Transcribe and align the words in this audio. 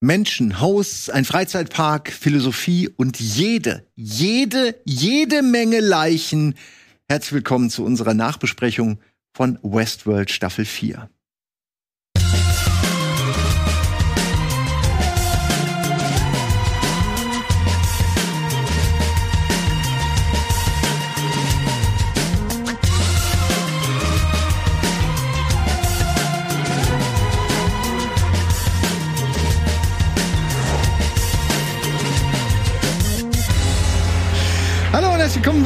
Menschen, 0.00 0.60
Hosts, 0.60 1.10
ein 1.10 1.24
Freizeitpark, 1.24 2.12
Philosophie 2.12 2.88
und 2.88 3.18
jede, 3.18 3.84
jede, 3.96 4.76
jede 4.84 5.42
Menge 5.42 5.80
Leichen. 5.80 6.54
Herzlich 7.08 7.32
willkommen 7.32 7.68
zu 7.68 7.84
unserer 7.84 8.14
Nachbesprechung 8.14 9.00
von 9.34 9.58
Westworld 9.62 10.30
Staffel 10.30 10.66
4. 10.66 11.10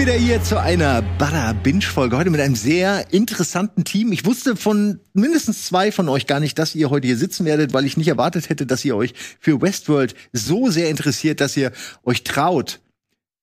wieder 0.02 0.15
hier 0.15 0.42
zu 0.42 0.61
einer 0.61 1.01
Bada 1.01 1.52
Binge 1.52 1.83
Folge. 1.83 2.16
Heute 2.16 2.30
mit 2.30 2.41
einem 2.41 2.56
sehr 2.56 3.12
interessanten 3.12 3.84
Team. 3.84 4.11
Ich 4.11 4.27
wusste 4.27 4.56
von 4.56 4.98
mindestens 5.12 5.66
zwei 5.66 5.92
von 5.92 6.09
euch 6.09 6.27
gar 6.27 6.41
nicht, 6.41 6.59
dass 6.59 6.75
ihr 6.75 6.91
heute 6.91 7.06
hier 7.06 7.16
sitzen 7.16 7.45
werdet, 7.45 7.73
weil 7.73 7.87
ich 7.87 7.97
nicht 7.97 8.09
erwartet 8.09 8.48
hätte, 8.48 8.66
dass 8.66 8.84
ihr 8.84 8.97
euch 8.97 9.15
für 9.38 9.62
Westworld 9.62 10.16
so 10.33 10.69
sehr 10.70 10.91
interessiert, 10.91 11.41
dass 11.41 11.56
ihr 11.56 11.70
euch 12.02 12.25
traut, 12.25 12.80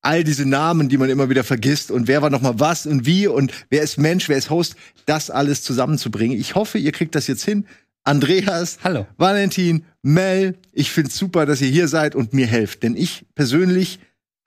all 0.02 0.26
diese 0.26 0.45
Namen, 0.45 0.90
die 0.90 0.98
man 0.98 1.09
immer 1.09 1.30
wieder 1.30 1.45
vergisst 1.45 1.91
und 1.91 2.09
wer 2.09 2.22
war 2.22 2.30
noch 2.30 2.41
mal 2.41 2.60
was 2.60 2.85
und 2.85 3.05
wie 3.05 3.27
und 3.27 3.54
wer 3.70 3.82
ist 3.82 3.98
Mensch, 3.98 4.27
wer 4.27 4.38
ist 4.38 4.49
Host, 4.49 4.76
das 5.05 5.30
alles 5.30 5.63
zusammenzubringen. 5.63 6.38
Ich 6.38 6.55
hoffe, 6.55 6.77
ihr 6.77 6.91
kriegt 6.91 7.16
das 7.16 7.27
jetzt 7.27 7.46
hin. 7.46 7.68
Andreas, 8.04 8.80
Hallo. 8.84 9.07
Valentin, 9.16 9.85
Mel, 10.02 10.57
ich 10.73 10.91
find's 10.91 11.18
super, 11.18 11.46
dass 11.46 11.62
ihr 11.62 11.70
hier 11.70 11.88
seid 11.88 12.16
und 12.16 12.34
mir 12.34 12.48
helft, 12.48 12.84
denn 12.84 12.98
ich 12.98 13.26
persönlich 13.34 13.99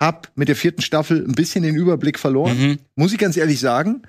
hab 0.03 0.31
mit 0.35 0.49
der 0.49 0.57
vierten 0.57 0.83
Staffel 0.83 1.25
ein 1.27 1.33
bisschen 1.33 1.63
den 1.63 1.77
Überblick 1.77 2.19
verloren, 2.19 2.59
mhm. 2.59 2.79
muss 2.97 3.13
ich 3.13 3.19
ganz 3.19 3.37
ehrlich 3.37 3.61
sagen. 3.61 4.03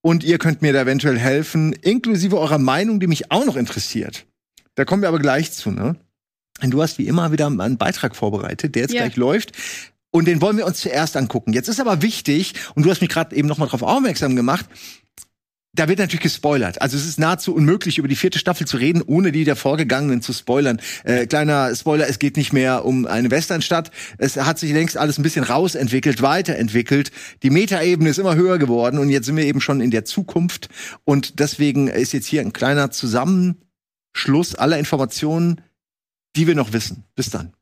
Und 0.00 0.22
ihr 0.22 0.38
könnt 0.38 0.62
mir 0.62 0.72
da 0.72 0.82
eventuell 0.82 1.18
helfen, 1.18 1.72
inklusive 1.72 2.38
eurer 2.38 2.58
Meinung, 2.58 3.00
die 3.00 3.06
mich 3.06 3.30
auch 3.30 3.44
noch 3.44 3.56
interessiert. 3.56 4.26
Da 4.74 4.84
kommen 4.84 5.02
wir 5.02 5.08
aber 5.08 5.18
gleich 5.18 5.52
zu, 5.52 5.70
ne? 5.70 5.96
Und 6.62 6.70
du 6.70 6.82
hast 6.82 6.98
wie 6.98 7.06
immer 7.06 7.32
wieder 7.32 7.46
einen 7.46 7.78
Beitrag 7.78 8.14
vorbereitet, 8.14 8.74
der 8.74 8.82
jetzt 8.82 8.94
ja. 8.94 9.02
gleich 9.02 9.16
läuft. 9.16 9.52
Und 10.10 10.26
den 10.26 10.40
wollen 10.40 10.56
wir 10.56 10.66
uns 10.66 10.78
zuerst 10.78 11.16
angucken. 11.16 11.52
Jetzt 11.52 11.68
ist 11.68 11.80
aber 11.80 12.00
wichtig, 12.02 12.54
und 12.74 12.84
du 12.84 12.90
hast 12.90 13.00
mich 13.00 13.10
gerade 13.10 13.34
eben 13.34 13.48
noch 13.48 13.58
mal 13.58 13.66
darauf 13.66 13.82
aufmerksam 13.82 14.36
gemacht, 14.36 14.66
da 15.74 15.88
wird 15.88 15.98
natürlich 15.98 16.22
gespoilert. 16.22 16.80
Also 16.80 16.96
es 16.96 17.04
ist 17.04 17.18
nahezu 17.18 17.54
unmöglich, 17.54 17.98
über 17.98 18.08
die 18.08 18.16
vierte 18.16 18.38
Staffel 18.38 18.66
zu 18.66 18.76
reden, 18.76 19.02
ohne 19.02 19.32
die 19.32 19.44
der 19.44 19.56
Vorgegangenen 19.56 20.22
zu 20.22 20.32
spoilern. 20.32 20.80
Äh, 21.02 21.26
kleiner 21.26 21.74
Spoiler, 21.74 22.08
es 22.08 22.18
geht 22.18 22.36
nicht 22.36 22.52
mehr 22.52 22.84
um 22.84 23.06
eine 23.06 23.30
Westernstadt. 23.30 23.90
Es 24.18 24.36
hat 24.36 24.58
sich 24.58 24.72
längst 24.72 24.96
alles 24.96 25.18
ein 25.18 25.22
bisschen 25.22 25.44
rausentwickelt, 25.44 26.22
weiterentwickelt. 26.22 27.10
Die 27.42 27.50
Metaebene 27.50 28.10
ist 28.10 28.18
immer 28.18 28.36
höher 28.36 28.58
geworden 28.58 28.98
und 28.98 29.10
jetzt 29.10 29.26
sind 29.26 29.36
wir 29.36 29.44
eben 29.44 29.60
schon 29.60 29.80
in 29.80 29.90
der 29.90 30.04
Zukunft. 30.04 30.68
Und 31.04 31.40
deswegen 31.40 31.88
ist 31.88 32.12
jetzt 32.12 32.26
hier 32.26 32.40
ein 32.40 32.52
kleiner 32.52 32.90
Zusammenschluss 32.90 34.54
aller 34.54 34.78
Informationen, 34.78 35.60
die 36.36 36.46
wir 36.46 36.54
noch 36.54 36.72
wissen. 36.72 37.04
Bis 37.16 37.30
dann. 37.30 37.52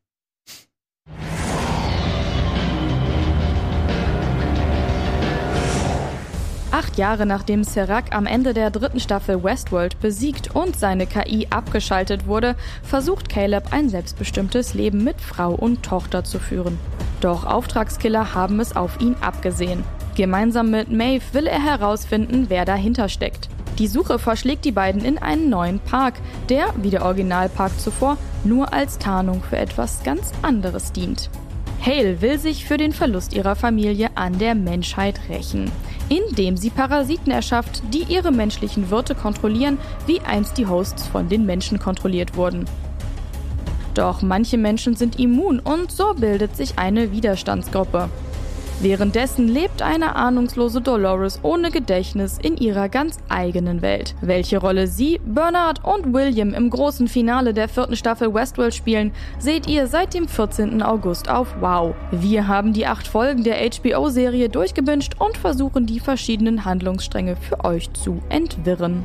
Acht 6.73 6.97
Jahre 6.97 7.27
nachdem 7.27 7.65
Serac 7.65 8.15
am 8.15 8.25
Ende 8.25 8.55
der 8.55 8.71
dritten 8.71 8.99
Staffel 8.99 9.45
Westworld 9.45 10.01
besiegt 10.01 10.57
und 10.57 10.75
seine 10.75 11.07
KI 11.07 11.47
abgeschaltet 11.51 12.27
wurde, 12.27 12.57
versucht 12.83 13.29
Caleb 13.29 13.65
ein 13.73 13.91
selbstbestimmtes 13.91 14.73
Leben 14.73 15.05
mit 15.05 15.21
Frau 15.21 15.53
und 15.53 15.83
Tochter 15.83 16.25
zu 16.25 16.39
führen. 16.39 16.79
Doch 17.21 17.45
Auftragskiller 17.45 18.35
haben 18.35 18.59
es 18.59 18.75
auf 18.75 18.99
ihn 19.03 19.17
abgesehen. 19.21 19.85
Gemeinsam 20.17 20.71
mit 20.71 20.91
Maeve 20.91 21.23
will 21.33 21.47
er 21.47 21.63
herausfinden, 21.63 22.47
wer 22.49 22.65
dahinter 22.65 23.11
steckt. 23.11 23.51
Die 23.79 23.87
Suche 23.87 24.19
verschlägt 24.19 24.65
die 24.65 24.73
beiden 24.73 25.05
in 25.05 25.19
einen 25.19 25.51
neuen 25.51 25.79
Park, 25.79 26.15
der, 26.49 26.73
wie 26.77 26.91
der 26.91 27.05
Originalpark 27.05 27.79
zuvor, 27.79 28.17
nur 28.45 28.73
als 28.73 28.99
Tarnung 28.99 29.43
für 29.43 29.59
etwas 29.59 30.03
ganz 30.05 30.33
anderes 30.41 30.93
dient. 30.93 31.29
Hale 31.85 32.21
will 32.23 32.39
sich 32.39 32.65
für 32.65 32.77
den 32.77 32.93
Verlust 32.93 33.35
ihrer 33.35 33.57
Familie 33.57 34.11
an 34.15 34.39
der 34.39 34.55
Menschheit 34.55 35.21
rächen 35.29 35.71
indem 36.13 36.59
sie 36.59 36.71
Parasiten 36.71 37.33
erschafft, 37.33 37.83
die 37.93 38.05
ihre 38.09 38.33
menschlichen 38.33 38.91
Wirte 38.91 39.15
kontrollieren, 39.15 39.79
wie 40.07 40.21
einst 40.21 40.59
die 40.59 40.67
Hosts 40.67 41.07
von 41.07 41.29
den 41.29 41.47
Menschen 41.47 41.79
kontrolliert 41.79 42.37
wurden. 42.37 42.67
Doch 43.95 44.23
manche 44.23 44.59
Menschen 44.59 44.95
sind 44.95 45.19
immun 45.19 45.59
und 45.59 45.91
so 45.91 46.15
bildet 46.15 46.57
sich 46.57 46.79
eine 46.79 47.13
Widerstandsgruppe. 47.13 48.09
Währenddessen 48.83 49.47
lebt 49.47 49.81
eine 49.81 50.17
ahnungslose 50.17 50.81
Dolores 50.81 51.39
ohne 51.45 51.71
Gedächtnis 51.71 52.37
in 52.43 52.57
ihrer 52.57 52.89
ganz 52.89 53.17
eigenen 53.29 53.81
Welt. 53.81 54.17
Welche 54.21 54.59
Rolle 54.59 54.89
sie, 54.89 55.21
Bernard 55.25 55.85
und 55.85 56.13
William 56.13 56.53
im 56.53 56.69
großen 56.69 57.07
Finale 57.07 57.55
der 57.55 57.69
vierten 57.69 57.95
Staffel 57.95 58.35
Westworld 58.35 58.75
spielen, 58.75 59.13
seht 59.39 59.69
ihr 59.69 59.87
seit 59.87 60.15
dem 60.15 60.27
14. 60.27 60.83
August 60.83 61.31
auf 61.31 61.55
Wow. 61.61 61.95
Wir 62.11 62.49
haben 62.49 62.73
die 62.73 62.85
acht 62.85 63.07
Folgen 63.07 63.45
der 63.45 63.59
HBO-Serie 63.59 64.49
durchgebünscht 64.49 65.13
und 65.21 65.37
versuchen 65.37 65.87
die 65.87 66.01
verschiedenen 66.01 66.65
Handlungsstränge 66.65 67.37
für 67.37 67.65
euch 67.65 67.93
zu 67.93 68.21
entwirren. 68.31 69.05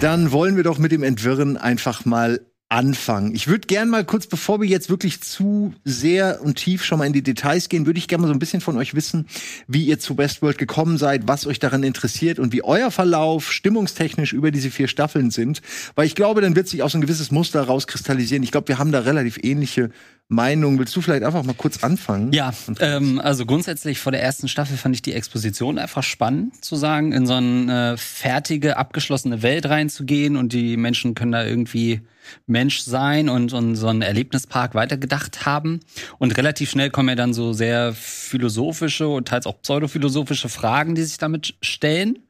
Dann 0.00 0.32
wollen 0.32 0.56
wir 0.56 0.64
doch 0.64 0.78
mit 0.78 0.92
dem 0.92 1.02
Entwirren 1.02 1.58
einfach 1.58 2.06
mal 2.06 2.40
anfangen. 2.70 3.34
Ich 3.34 3.48
würde 3.48 3.66
gern 3.66 3.88
mal 3.88 4.04
kurz, 4.04 4.28
bevor 4.28 4.60
wir 4.60 4.68
jetzt 4.68 4.88
wirklich 4.88 5.20
zu 5.20 5.74
sehr 5.84 6.40
und 6.40 6.54
tief 6.54 6.84
schon 6.84 7.00
mal 7.00 7.04
in 7.04 7.12
die 7.12 7.22
Details 7.22 7.68
gehen, 7.68 7.84
würde 7.84 7.98
ich 7.98 8.06
gerne 8.06 8.22
mal 8.22 8.28
so 8.28 8.32
ein 8.32 8.38
bisschen 8.38 8.60
von 8.60 8.78
euch 8.78 8.94
wissen, 8.94 9.26
wie 9.66 9.84
ihr 9.84 9.98
zu 9.98 10.16
Westworld 10.16 10.56
gekommen 10.56 10.96
seid, 10.96 11.26
was 11.26 11.46
euch 11.46 11.58
daran 11.58 11.82
interessiert 11.82 12.38
und 12.38 12.52
wie 12.52 12.62
euer 12.62 12.92
Verlauf 12.92 13.52
stimmungstechnisch 13.52 14.32
über 14.32 14.52
diese 14.52 14.70
vier 14.70 14.86
Staffeln 14.86 15.32
sind. 15.32 15.62
Weil 15.96 16.06
ich 16.06 16.14
glaube, 16.14 16.40
dann 16.40 16.54
wird 16.54 16.68
sich 16.68 16.84
auch 16.84 16.90
so 16.90 16.98
ein 16.98 17.02
gewisses 17.02 17.32
Muster 17.32 17.60
rauskristallisieren. 17.60 18.44
Ich 18.44 18.52
glaube, 18.52 18.68
wir 18.68 18.78
haben 18.78 18.92
da 18.92 19.00
relativ 19.00 19.38
ähnliche 19.42 19.90
Meinung. 20.30 20.78
Willst 20.78 20.94
du 20.94 21.00
vielleicht 21.00 21.24
einfach 21.24 21.42
mal 21.42 21.54
kurz 21.54 21.82
anfangen? 21.82 22.32
Ja, 22.32 22.54
ähm, 22.78 23.20
also 23.20 23.44
grundsätzlich 23.44 23.98
vor 23.98 24.12
der 24.12 24.22
ersten 24.22 24.46
Staffel 24.46 24.76
fand 24.76 24.94
ich 24.94 25.02
die 25.02 25.12
Exposition 25.12 25.76
einfach 25.76 26.04
spannend, 26.04 26.64
zu 26.64 26.76
sagen, 26.76 27.12
in 27.12 27.26
so 27.26 27.34
eine 27.34 27.96
fertige, 27.98 28.76
abgeschlossene 28.76 29.42
Welt 29.42 29.66
reinzugehen 29.66 30.36
und 30.36 30.52
die 30.52 30.76
Menschen 30.76 31.16
können 31.16 31.32
da 31.32 31.44
irgendwie 31.44 32.02
Mensch 32.46 32.80
sein 32.80 33.28
und, 33.28 33.52
und 33.52 33.74
so 33.74 33.88
einen 33.88 34.02
Erlebnispark 34.02 34.74
weitergedacht 34.76 35.46
haben. 35.46 35.80
Und 36.18 36.36
relativ 36.36 36.70
schnell 36.70 36.90
kommen 36.90 37.08
ja 37.08 37.16
dann 37.16 37.34
so 37.34 37.52
sehr 37.52 37.92
philosophische 37.92 39.08
und 39.08 39.26
teils 39.26 39.46
auch 39.46 39.60
pseudophilosophische 39.60 40.48
Fragen, 40.48 40.94
die 40.94 41.02
sich 41.02 41.18
damit 41.18 41.56
stellen. 41.60 42.20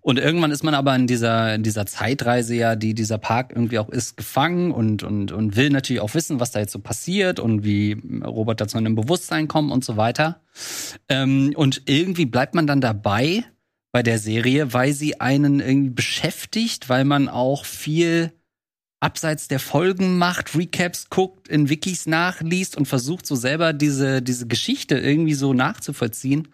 Und 0.00 0.18
irgendwann 0.18 0.50
ist 0.50 0.62
man 0.62 0.74
aber 0.74 0.94
in 0.94 1.06
dieser, 1.06 1.54
in 1.54 1.62
dieser 1.62 1.86
Zeitreise 1.86 2.54
ja, 2.54 2.76
die 2.76 2.94
dieser 2.94 3.18
Park 3.18 3.52
irgendwie 3.54 3.78
auch 3.78 3.88
ist, 3.88 4.16
gefangen 4.16 4.72
und, 4.72 5.02
und, 5.02 5.32
und 5.32 5.56
will 5.56 5.70
natürlich 5.70 6.00
auch 6.00 6.14
wissen, 6.14 6.40
was 6.40 6.50
da 6.50 6.60
jetzt 6.60 6.72
so 6.72 6.78
passiert 6.78 7.40
und 7.40 7.64
wie 7.64 7.96
Roboter 8.24 8.68
zu 8.68 8.78
einem 8.78 8.94
Bewusstsein 8.94 9.48
kommen 9.48 9.70
und 9.70 9.84
so 9.84 9.96
weiter. 9.96 10.40
Ähm, 11.08 11.52
und 11.56 11.82
irgendwie 11.86 12.26
bleibt 12.26 12.54
man 12.54 12.66
dann 12.66 12.80
dabei 12.80 13.44
bei 13.92 14.02
der 14.02 14.18
Serie, 14.18 14.72
weil 14.72 14.92
sie 14.92 15.20
einen 15.20 15.60
irgendwie 15.60 15.90
beschäftigt, 15.90 16.88
weil 16.88 17.04
man 17.04 17.28
auch 17.28 17.64
viel 17.64 18.32
abseits 19.02 19.48
der 19.48 19.58
Folgen 19.58 20.16
macht, 20.16 20.56
Recaps 20.56 21.10
guckt, 21.10 21.48
in 21.48 21.68
Wikis 21.68 22.06
nachliest 22.06 22.76
und 22.76 22.86
versucht 22.86 23.26
so 23.26 23.34
selber 23.34 23.72
diese, 23.72 24.22
diese 24.22 24.46
Geschichte 24.46 24.96
irgendwie 24.96 25.34
so 25.34 25.52
nachzuvollziehen. 25.52 26.48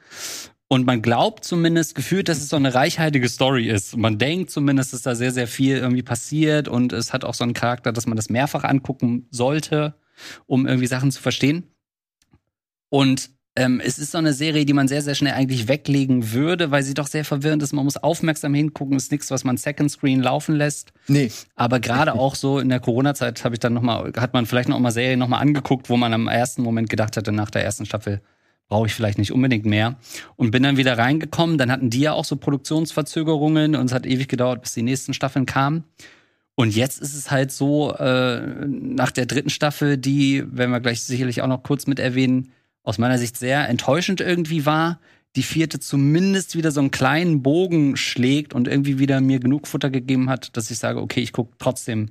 Und 0.71 0.85
man 0.85 1.01
glaubt 1.01 1.45
zumindest 1.45 1.95
gefühlt, 1.95 2.29
dass 2.29 2.39
es 2.39 2.51
so 2.51 2.57
eine 2.57 2.75
reichhaltige 2.75 3.29
Story 3.29 3.69
ist. 3.69 3.95
Und 3.95 4.03
man 4.03 4.19
denkt 4.19 4.51
zumindest, 4.51 4.93
dass 4.93 5.03
da 5.03 5.15
sehr, 5.15 5.33
sehr 5.33 5.47
viel 5.47 5.79
irgendwie 5.79 6.03
passiert 6.03 6.69
und 6.69 6.93
es 6.93 7.15
hat 7.15 7.25
auch 7.25 7.35
so 7.35 7.43
einen 7.45 7.55
Charakter, 7.55 7.91
dass 7.91 8.07
man 8.07 8.17
das 8.17 8.29
mehrfach 8.29 8.65
angucken 8.65 9.27
sollte, 9.31 9.95
um 10.47 10.67
irgendwie 10.67 10.87
Sachen 10.87 11.11
zu 11.11 11.23
verstehen. 11.23 11.65
Und 12.91 13.31
ähm, 13.57 13.81
es 13.85 13.99
ist 13.99 14.13
so 14.13 14.19
eine 14.19 14.35
Serie, 14.35 14.67
die 14.67 14.73
man 14.73 14.89
sehr, 14.89 15.03
sehr 15.03 15.15
schnell 15.15 15.33
eigentlich 15.33 15.69
weglegen 15.69 16.33
würde, 16.33 16.71
weil 16.71 16.83
sie 16.83 16.95
doch 16.95 17.09
sehr 17.09 17.25
verwirrend 17.25 17.63
ist. 17.63 17.73
Man 17.73 17.85
muss 17.85 17.97
aufmerksam 17.97 18.55
hingucken, 18.55 18.97
ist 18.97 19.11
nichts, 19.11 19.31
was 19.31 19.45
man 19.45 19.57
Second 19.57 19.91
Screen 19.91 20.23
laufen 20.23 20.55
lässt. 20.55 20.93
Nee. 21.09 21.33
Aber 21.57 21.81
gerade 21.81 22.13
auch 22.13 22.35
so 22.35 22.61
in 22.61 22.69
der 22.69 22.79
Corona-Zeit 22.79 23.43
habe 23.43 23.57
ich 23.57 23.59
dann 23.59 23.73
noch 23.73 23.83
mal, 23.83 24.13
hat 24.17 24.33
man 24.33 24.47
vielleicht 24.47 24.69
noch 24.69 24.79
mal 24.79 24.93
Serien 24.93 25.19
noch 25.19 25.29
mal 25.29 25.39
angeguckt, 25.39 25.91
wo 25.91 25.97
man 25.97 26.13
am 26.13 26.29
ersten 26.29 26.63
Moment 26.63 26.89
gedacht 26.89 27.17
hatte, 27.17 27.33
nach 27.33 27.51
der 27.51 27.65
ersten 27.65 27.85
Staffel 27.85 28.21
brauche 28.69 28.87
ich 28.87 28.95
vielleicht 28.95 29.19
nicht 29.19 29.33
unbedingt 29.33 29.65
mehr. 29.65 29.97
Und 30.37 30.51
bin 30.51 30.63
dann 30.63 30.77
wieder 30.77 30.97
reingekommen. 30.99 31.59
Dann 31.59 31.71
hatten 31.71 31.91
die 31.91 32.01
ja 32.01 32.13
auch 32.13 32.25
so 32.25 32.37
Produktionsverzögerungen 32.37 33.75
und 33.75 33.87
es 33.87 33.93
hat 33.93 34.07
ewig 34.07 34.29
gedauert, 34.29 34.63
bis 34.63 34.75
die 34.75 34.83
nächsten 34.83 35.15
Staffeln 35.15 35.47
kamen. 35.47 35.85
Und 36.55 36.75
jetzt 36.75 37.01
ist 37.01 37.15
es 37.15 37.31
halt 37.31 37.53
so, 37.53 37.95
äh, 37.95 38.41
nach 38.67 39.13
der 39.13 39.27
dritten 39.27 39.51
Staffel, 39.51 39.97
die, 39.97 40.45
werden 40.51 40.73
wir 40.73 40.81
gleich 40.81 41.03
sicherlich 41.03 41.41
auch 41.41 41.47
noch 41.47 41.63
kurz 41.63 41.87
mit 41.87 42.01
erwähnen, 42.01 42.51
aus 42.83 42.99
meiner 42.99 43.19
Sicht 43.19 43.37
sehr 43.37 43.69
enttäuschend 43.69 44.21
irgendwie 44.21 44.67
war, 44.67 44.99
die 45.37 45.43
vierte 45.43 45.79
zumindest 45.79 46.57
wieder 46.57 46.73
so 46.73 46.81
einen 46.81 46.91
kleinen 46.91 47.43
Bogen 47.43 47.97
schlägt 47.97 48.55
und 48.55 48.67
irgendwie 48.67 48.99
wieder 48.99 49.21
mir 49.21 49.39
genug 49.39 49.69
Futter 49.69 49.91
gegeben 49.91 50.31
hat, 50.31 50.57
dass 50.57 50.71
ich 50.71 50.79
sage, 50.79 51.01
okay, 51.01 51.21
ich 51.21 51.33
gucke 51.33 51.55
trotzdem 51.59 52.11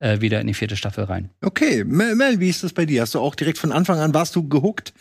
äh, 0.00 0.20
wieder 0.20 0.40
in 0.40 0.46
die 0.46 0.54
vierte 0.54 0.76
Staffel 0.76 1.04
rein. 1.04 1.30
Okay, 1.40 1.84
Mel, 1.84 2.16
Mel, 2.16 2.40
wie 2.40 2.48
ist 2.48 2.64
das 2.64 2.72
bei 2.72 2.86
dir? 2.86 3.02
Hast 3.02 3.14
du 3.14 3.20
auch 3.20 3.34
direkt 3.34 3.58
von 3.58 3.70
Anfang 3.70 3.98
an, 3.98 4.12
warst 4.12 4.34
du 4.34 4.48
gehuckt? 4.48 4.92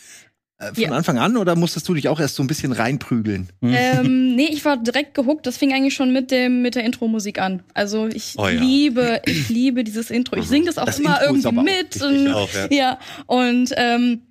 Äh, 0.69 0.73
von 0.73 0.83
Ja. 0.83 0.91
Anfang 0.91 1.17
an 1.17 1.37
oder 1.37 1.55
musstest 1.55 1.87
du 1.87 1.93
dich 1.93 2.07
auch 2.09 2.19
erst 2.19 2.35
so 2.35 2.43
ein 2.43 2.47
bisschen 2.47 2.71
reinprügeln? 2.71 3.49
ähm, 3.61 4.35
nee, 4.35 4.47
ich 4.51 4.63
war 4.65 4.77
direkt 4.77 5.13
gehuckt. 5.13 5.45
Das 5.45 5.57
fing 5.57 5.73
eigentlich 5.73 5.93
schon 5.93 6.11
mit 6.13 6.31
dem 6.31 6.61
mit 6.61 6.75
der 6.75 6.83
Intro-Musik 6.83 7.39
an. 7.39 7.63
Also 7.73 8.07
ich 8.07 8.35
Oh 8.37 8.47
ja. 8.47 8.59
liebe, 8.61 9.21
ich 9.25 9.49
liebe 9.49 9.83
dieses 9.83 10.09
Intro. 10.09 10.35
Ich 10.37 10.47
singe 10.47 10.65
das 10.65 10.77
auch 10.77 10.85
Das 10.85 10.99
immer 10.99 11.21
Intro 11.21 11.25
irgendwie 11.33 11.47
auch 11.47 11.63
mit. 11.63 12.01
und, 12.01 12.27
auch, 12.33 12.49
ja. 12.53 12.67
ja. 12.71 12.99
Und 13.27 13.71
ähm, 13.77 14.21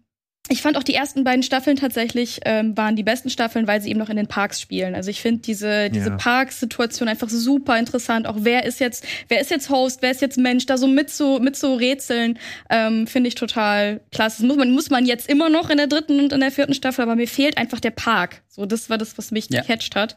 ich 0.49 0.61
fand 0.61 0.77
auch 0.77 0.83
die 0.83 0.95
ersten 0.95 1.23
beiden 1.23 1.45
Staffeln 1.45 1.77
tatsächlich 1.77 2.41
ähm, 2.45 2.77
waren 2.77 2.97
die 2.97 3.05
besten 3.05 3.31
Staffeln, 3.31 3.69
weil 3.69 3.81
sie 3.81 3.91
eben 3.91 3.99
noch 4.01 4.09
in 4.11 4.17
den 4.17 4.27
Parks 4.27 4.61
spielen. 4.61 4.95
Also 4.97 5.09
ich 5.09 5.23
finde 5.23 5.41
diese 5.41 5.89
diese 5.89 6.11
Ja. 6.11 6.17
Parksituation 6.17 7.09
einfach 7.09 7.29
super 7.29 7.79
interessant. 7.79 8.27
Auch 8.27 8.37
wer 8.41 8.65
ist 8.65 8.81
jetzt 8.81 9.05
wer 9.29 9.41
ist 9.41 9.51
jetzt 9.53 9.71
Host, 9.71 10.03
wer 10.03 10.11
ist 10.11 10.21
jetzt 10.21 10.39
Mensch, 10.39 10.67
da 10.67 10.77
so 10.79 10.89
mit 10.89 11.11
so 11.11 11.39
mit 11.39 11.55
so 11.57 11.75
rätseln, 11.75 12.39
ähm, 12.71 13.07
finde 13.07 13.29
ich 13.29 13.37
total 13.37 14.01
klasse. 14.11 14.43
Das 14.43 14.47
muss 14.49 14.57
man 14.57 14.73
muss 14.73 14.91
man 14.91 15.07
jetzt 15.07 15.29
immer 15.29 15.49
noch 15.49 15.71
in 15.71 15.77
der 15.79 15.87
dritten 15.87 16.19
und 16.19 16.33
in 16.33 16.41
der 16.41 16.51
vierten 16.51 16.75
Staffel, 16.75 17.03
aber 17.03 17.15
mir 17.15 17.29
fehlt 17.29 17.57
einfach 17.57 17.79
der 17.81 17.93
Park. 17.93 18.43
So 18.49 18.67
das 18.67 18.91
war 18.91 18.99
das, 18.99 19.17
was 19.17 19.31
mich 19.31 19.47
Ja. 19.49 19.61
gecatcht 19.61 19.95
hat. 19.95 20.17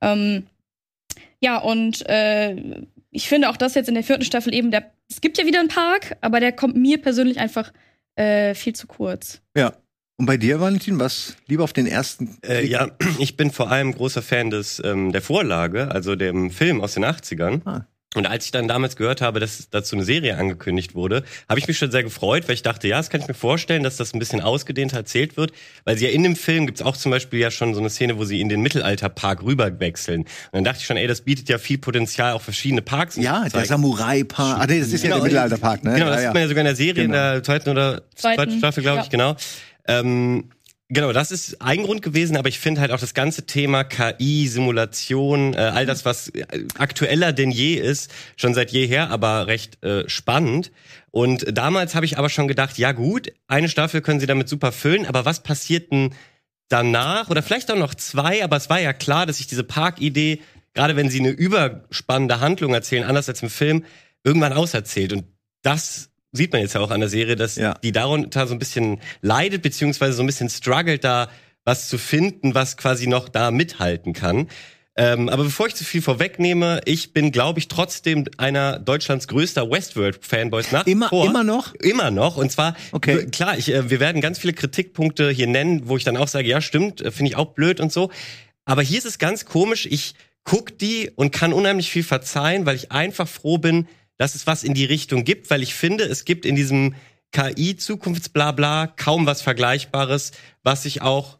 Ähm, 0.00 0.46
ja 1.40 1.58
und 1.58 2.08
äh, 2.08 2.54
ich 3.10 3.28
finde 3.28 3.50
auch 3.50 3.56
das 3.56 3.74
jetzt 3.74 3.88
in 3.88 3.94
der 3.94 4.04
vierten 4.04 4.24
Staffel 4.24 4.54
eben 4.54 4.70
der 4.70 4.92
es 5.10 5.20
gibt 5.20 5.38
ja 5.38 5.46
wieder 5.46 5.58
einen 5.60 5.68
Park, 5.68 6.16
aber 6.20 6.38
der 6.40 6.52
kommt 6.52 6.76
mir 6.76 6.98
persönlich 7.02 7.38
einfach 7.40 7.72
äh, 8.16 8.54
viel 8.54 8.74
zu 8.74 8.86
kurz. 8.86 9.40
Ja. 9.56 9.74
Und 10.18 10.24
bei 10.24 10.38
dir, 10.38 10.60
Valentin, 10.60 10.98
was 10.98 11.36
lieber 11.46 11.64
auf 11.64 11.74
den 11.74 11.86
ersten? 11.86 12.38
Äh, 12.42 12.66
ja, 12.66 12.90
ich 13.18 13.36
bin 13.36 13.50
vor 13.50 13.70
allem 13.70 13.92
großer 13.92 14.22
Fan 14.22 14.50
des 14.50 14.82
ähm, 14.84 15.12
der 15.12 15.22
Vorlage, 15.22 15.90
also 15.90 16.16
dem 16.16 16.50
Film 16.50 16.80
aus 16.80 16.94
den 16.94 17.04
80ern. 17.04 17.60
Ah. 17.66 17.86
Und 18.16 18.26
als 18.26 18.46
ich 18.46 18.50
dann 18.50 18.66
damals 18.66 18.96
gehört 18.96 19.20
habe, 19.20 19.40
dass 19.40 19.68
dazu 19.70 19.94
eine 19.94 20.04
Serie 20.04 20.38
angekündigt 20.38 20.94
wurde, 20.94 21.22
habe 21.48 21.60
ich 21.60 21.68
mich 21.68 21.76
schon 21.76 21.90
sehr 21.90 22.02
gefreut, 22.02 22.48
weil 22.48 22.54
ich 22.54 22.62
dachte, 22.62 22.88
ja, 22.88 22.96
das 22.96 23.10
kann 23.10 23.20
ich 23.20 23.28
mir 23.28 23.34
vorstellen, 23.34 23.82
dass 23.82 23.96
das 23.96 24.14
ein 24.14 24.18
bisschen 24.18 24.40
ausgedehnt 24.40 24.94
erzählt 24.94 25.36
wird. 25.36 25.52
Weil 25.84 25.98
sie 25.98 26.06
ja 26.06 26.10
in 26.10 26.22
dem 26.22 26.34
Film 26.34 26.66
gibt's 26.66 26.80
auch 26.82 26.96
zum 26.96 27.10
Beispiel 27.10 27.40
ja 27.40 27.50
schon 27.50 27.74
so 27.74 27.80
eine 27.80 27.90
Szene, 27.90 28.18
wo 28.18 28.24
sie 28.24 28.40
in 28.40 28.48
den 28.48 28.62
Mittelalterpark 28.62 29.42
rüber 29.42 29.80
wechseln. 29.80 30.22
Und 30.22 30.28
dann 30.52 30.64
dachte 30.64 30.78
ich 30.80 30.86
schon, 30.86 30.96
ey, 30.96 31.06
das 31.06 31.20
bietet 31.20 31.48
ja 31.48 31.58
viel 31.58 31.78
Potenzial, 31.78 32.32
auch 32.32 32.42
verschiedene 32.42 32.82
Parks. 32.82 33.16
Ja, 33.16 33.48
der. 33.48 33.66
Samurai-Park. 33.66 34.60
Ah, 34.60 34.66
nee, 34.66 34.80
das 34.80 34.88
ist 34.88 35.02
ja 35.02 35.08
Genau, 35.08 35.16
der 35.16 35.24
Mittelalterpark, 35.24 35.84
ne? 35.84 35.94
Genau, 35.94 36.06
das 36.06 36.14
ja, 36.14 36.20
sieht 36.20 36.24
ja. 36.24 36.32
man 36.32 36.42
ja 36.42 36.48
sogar 36.48 36.60
in 36.62 36.66
der 36.66 36.76
Serie, 36.76 36.94
Genau. 36.94 37.04
in 37.04 37.12
der 37.12 37.42
zweiten 37.42 37.70
oder 37.70 38.02
zweiten, 38.14 38.36
Zweiten, 38.36 38.58
Staffel, 38.58 38.82
glaube 38.82 38.98
ja. 38.98 39.04
ich, 39.04 39.10
genau. 39.10 39.36
Ähm, 39.88 40.50
genau, 40.88 41.12
das 41.12 41.30
ist 41.30 41.60
ein 41.60 41.82
Grund 41.82 42.02
gewesen, 42.02 42.36
aber 42.36 42.48
ich 42.48 42.58
finde 42.58 42.80
halt 42.80 42.90
auch 42.90 43.00
das 43.00 43.14
ganze 43.14 43.46
Thema 43.46 43.84
KI, 43.84 44.48
Simulation, 44.48 45.54
äh, 45.54 45.58
all 45.58 45.86
das, 45.86 46.04
was 46.04 46.28
äh, 46.28 46.44
aktueller 46.78 47.32
denn 47.32 47.50
je 47.50 47.74
ist, 47.74 48.12
schon 48.36 48.54
seit 48.54 48.70
jeher, 48.70 49.10
aber 49.10 49.46
recht 49.46 49.82
äh, 49.84 50.08
spannend. 50.08 50.72
Und 51.10 51.56
damals 51.56 51.94
habe 51.94 52.06
ich 52.06 52.18
aber 52.18 52.28
schon 52.28 52.48
gedacht, 52.48 52.78
ja 52.78 52.92
gut, 52.92 53.32
eine 53.48 53.68
Staffel 53.68 54.00
können 54.00 54.20
sie 54.20 54.26
damit 54.26 54.48
super 54.48 54.72
füllen, 54.72 55.06
aber 55.06 55.24
was 55.24 55.42
passiert 55.42 55.90
denn 55.90 56.14
danach? 56.68 57.30
Oder 57.30 57.42
vielleicht 57.42 57.70
auch 57.70 57.78
noch 57.78 57.94
zwei, 57.94 58.44
aber 58.44 58.56
es 58.56 58.68
war 58.68 58.80
ja 58.80 58.92
klar, 58.92 59.26
dass 59.26 59.40
ich 59.40 59.46
diese 59.46 59.64
Parkidee, 59.64 60.40
gerade 60.74 60.96
wenn 60.96 61.10
sie 61.10 61.20
eine 61.20 61.30
überspannende 61.30 62.40
Handlung 62.40 62.74
erzählen, 62.74 63.04
anders 63.04 63.28
als 63.28 63.42
im 63.42 63.50
Film, 63.50 63.84
irgendwann 64.24 64.52
auserzählt. 64.52 65.12
Und 65.12 65.24
das 65.62 66.10
sieht 66.36 66.52
man 66.52 66.60
jetzt 66.62 66.74
ja 66.74 66.80
auch 66.80 66.90
an 66.90 67.00
der 67.00 67.08
Serie, 67.08 67.36
dass 67.36 67.56
Ja. 67.56 67.74
die 67.82 67.92
darunter 67.92 68.46
so 68.46 68.54
ein 68.54 68.58
bisschen 68.58 69.00
leidet, 69.22 69.62
beziehungsweise 69.62 70.12
so 70.14 70.22
ein 70.22 70.26
bisschen 70.26 70.48
struggelt, 70.50 71.04
da 71.04 71.28
was 71.64 71.88
zu 71.88 71.98
finden, 71.98 72.54
was 72.54 72.76
quasi 72.76 73.06
noch 73.08 73.28
da 73.28 73.50
mithalten 73.50 74.12
kann. 74.12 74.48
Ähm, 74.98 75.28
aber 75.28 75.44
bevor 75.44 75.66
ich 75.66 75.74
zu 75.74 75.84
viel 75.84 76.00
vorwegnehme, 76.00 76.80
ich 76.86 77.12
bin, 77.12 77.30
glaube 77.30 77.58
ich, 77.58 77.68
trotzdem 77.68 78.24
einer 78.38 78.78
Deutschlands 78.78 79.28
größter 79.28 79.70
Westworld-Fanboys 79.70 80.72
nach 80.72 80.86
Immer, 80.86 81.10
vor. 81.10 81.26
immer 81.26 81.44
noch? 81.44 81.74
Immer 81.74 82.10
noch. 82.10 82.36
Und 82.38 82.50
zwar, 82.50 82.74
Okay. 82.92 83.26
klar, 83.26 83.58
ich, 83.58 83.70
äh, 83.72 83.90
wir 83.90 84.00
werden 84.00 84.22
ganz 84.22 84.38
viele 84.38 84.54
Kritikpunkte 84.54 85.28
hier 85.30 85.48
nennen, 85.48 85.82
wo 85.88 85.96
ich 85.98 86.04
dann 86.04 86.16
auch 86.16 86.28
sage, 86.28 86.48
ja, 86.48 86.60
stimmt, 86.62 87.02
äh, 87.02 87.10
finde 87.10 87.30
ich 87.30 87.36
auch 87.36 87.52
blöd 87.52 87.80
und 87.80 87.92
so. 87.92 88.10
Aber 88.64 88.80
hier 88.80 88.96
ist 88.98 89.04
es 89.06 89.18
ganz 89.18 89.44
komisch. 89.44 89.86
Ich 89.86 90.14
guck 90.44 90.78
die 90.78 91.10
und 91.14 91.30
kann 91.30 91.52
unheimlich 91.52 91.90
viel 91.90 92.04
verzeihen, 92.04 92.64
weil 92.64 92.76
ich 92.76 92.90
einfach 92.92 93.28
froh 93.28 93.58
bin, 93.58 93.88
dass 94.18 94.34
es 94.34 94.46
was 94.46 94.64
in 94.64 94.74
die 94.74 94.84
Richtung 94.84 95.24
gibt, 95.24 95.50
weil 95.50 95.62
ich 95.62 95.74
finde, 95.74 96.04
es 96.04 96.24
gibt 96.24 96.44
in 96.46 96.56
diesem 96.56 96.94
KI-Zukunftsblabla 97.32 98.86
kaum 98.88 99.26
was 99.26 99.42
Vergleichbares, 99.42 100.32
was 100.62 100.84
sich 100.84 101.02
auch, 101.02 101.38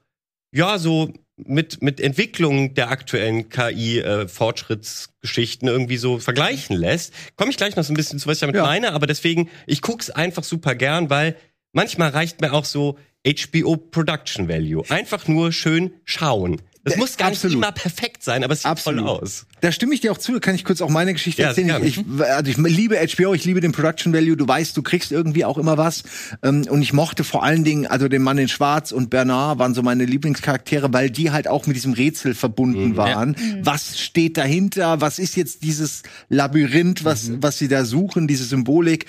ja, 0.52 0.78
so 0.78 1.12
mit, 1.36 1.82
mit 1.82 2.00
Entwicklung 2.00 2.74
der 2.74 2.90
aktuellen 2.90 3.48
KI-Fortschrittsgeschichten 3.48 5.68
irgendwie 5.68 5.98
so 5.98 6.18
vergleichen 6.18 6.76
lässt. 6.76 7.12
Komme 7.36 7.50
ich 7.50 7.56
gleich 7.56 7.76
noch 7.76 7.84
so 7.84 7.92
ein 7.92 7.96
bisschen 7.96 8.18
zu, 8.18 8.26
was 8.26 8.38
ich 8.38 8.40
damit 8.40 8.56
Ja. 8.56 8.62
meine, 8.62 8.92
aber 8.92 9.06
deswegen, 9.06 9.48
ich 9.66 9.82
guck's 9.82 10.10
einfach 10.10 10.44
super 10.44 10.74
gern, 10.74 11.10
weil 11.10 11.36
manchmal 11.72 12.10
reicht 12.10 12.40
mir 12.40 12.52
auch 12.52 12.64
so 12.64 12.98
HBO 13.26 13.76
Production 13.76 14.48
Value. 14.48 14.82
Einfach 14.88 15.28
nur 15.28 15.52
schön 15.52 15.92
schauen. 16.04 16.62
Das 16.86 16.94
Äh, 16.94 16.98
muss 16.98 17.16
gar 17.16 17.28
absolut. 17.28 17.56
nicht 17.56 17.64
immer 17.64 17.72
perfekt 17.72 18.22
sein, 18.22 18.44
aber 18.44 18.52
es 18.52 18.60
sieht 18.62 18.70
Absolut. 18.70 19.00
voll 19.04 19.08
aus. 19.22 19.44
Da 19.60 19.72
stimme 19.72 19.92
ich 19.92 20.00
dir 20.00 20.12
auch 20.12 20.18
zu, 20.18 20.38
kann 20.38 20.54
ich 20.54 20.64
kurz 20.64 20.80
auch 20.80 20.88
meine 20.88 21.12
Geschichte 21.12 21.42
Ja, 21.42 21.48
erzählen. 21.48 21.82
Ich, 21.84 21.98
also 22.20 22.48
ich 22.50 22.56
liebe 22.56 22.96
HBO, 22.96 23.34
ich 23.34 23.44
liebe 23.44 23.60
den 23.60 23.72
Production 23.72 24.12
Value, 24.12 24.36
du 24.36 24.46
weißt, 24.46 24.76
du 24.76 24.82
kriegst 24.82 25.10
irgendwie 25.10 25.44
auch 25.44 25.58
immer 25.58 25.76
was. 25.76 26.04
Ähm, 26.44 26.64
Und 26.70 26.82
ich 26.82 26.92
mochte 26.92 27.24
vor 27.24 27.42
allen 27.42 27.64
Dingen, 27.64 27.88
also 27.88 28.06
den 28.06 28.22
Mann 28.22 28.38
in 28.38 28.46
Schwarz 28.48 28.92
und 28.92 29.10
Bernard 29.10 29.58
waren 29.58 29.74
so 29.74 29.82
meine 29.82 30.04
Lieblingscharaktere, 30.04 30.92
weil 30.92 31.10
die 31.10 31.32
halt 31.32 31.48
auch 31.48 31.66
mit 31.66 31.74
diesem 31.74 31.92
Rätsel 31.92 32.34
verbunden 32.34 32.96
waren. 32.96 33.34
Was 33.62 33.98
steht 33.98 34.36
dahinter? 34.36 35.00
Was 35.00 35.18
ist 35.18 35.34
jetzt 35.36 35.64
dieses 35.64 36.04
Labyrinth, 36.28 37.04
was, 37.04 37.32
was 37.42 37.58
sie 37.58 37.66
da 37.68 37.84
suchen, 37.84 38.28
diese 38.28 38.44
Symbolik? 38.44 39.06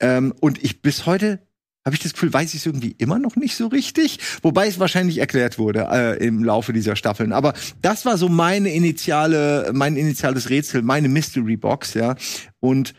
Ähm, 0.00 0.32
Und 0.40 0.64
ich 0.64 0.80
bis 0.80 1.04
heute 1.04 1.40
habe 1.84 1.96
ich 1.96 2.02
das 2.02 2.12
Gefühl, 2.12 2.32
weiß 2.32 2.50
ich 2.50 2.60
es 2.60 2.66
irgendwie 2.66 2.94
immer 2.98 3.18
noch 3.18 3.36
nicht 3.36 3.56
so 3.56 3.66
richtig, 3.66 4.18
wobei 4.42 4.66
es 4.66 4.78
wahrscheinlich 4.78 5.18
erklärt 5.18 5.58
wurde 5.58 5.88
äh, 5.90 6.24
im 6.24 6.44
Laufe 6.44 6.72
dieser 6.72 6.96
Staffeln. 6.96 7.32
Aber 7.32 7.54
das 7.80 8.04
war 8.04 8.18
so 8.18 8.28
meine 8.28 8.72
initiale, 8.72 9.70
mein 9.72 9.96
initiales 9.96 10.50
Rätsel, 10.50 10.82
meine 10.82 11.08
Mystery 11.08 11.56
Box, 11.56 11.94
ja. 11.94 12.16
Und 12.60 12.94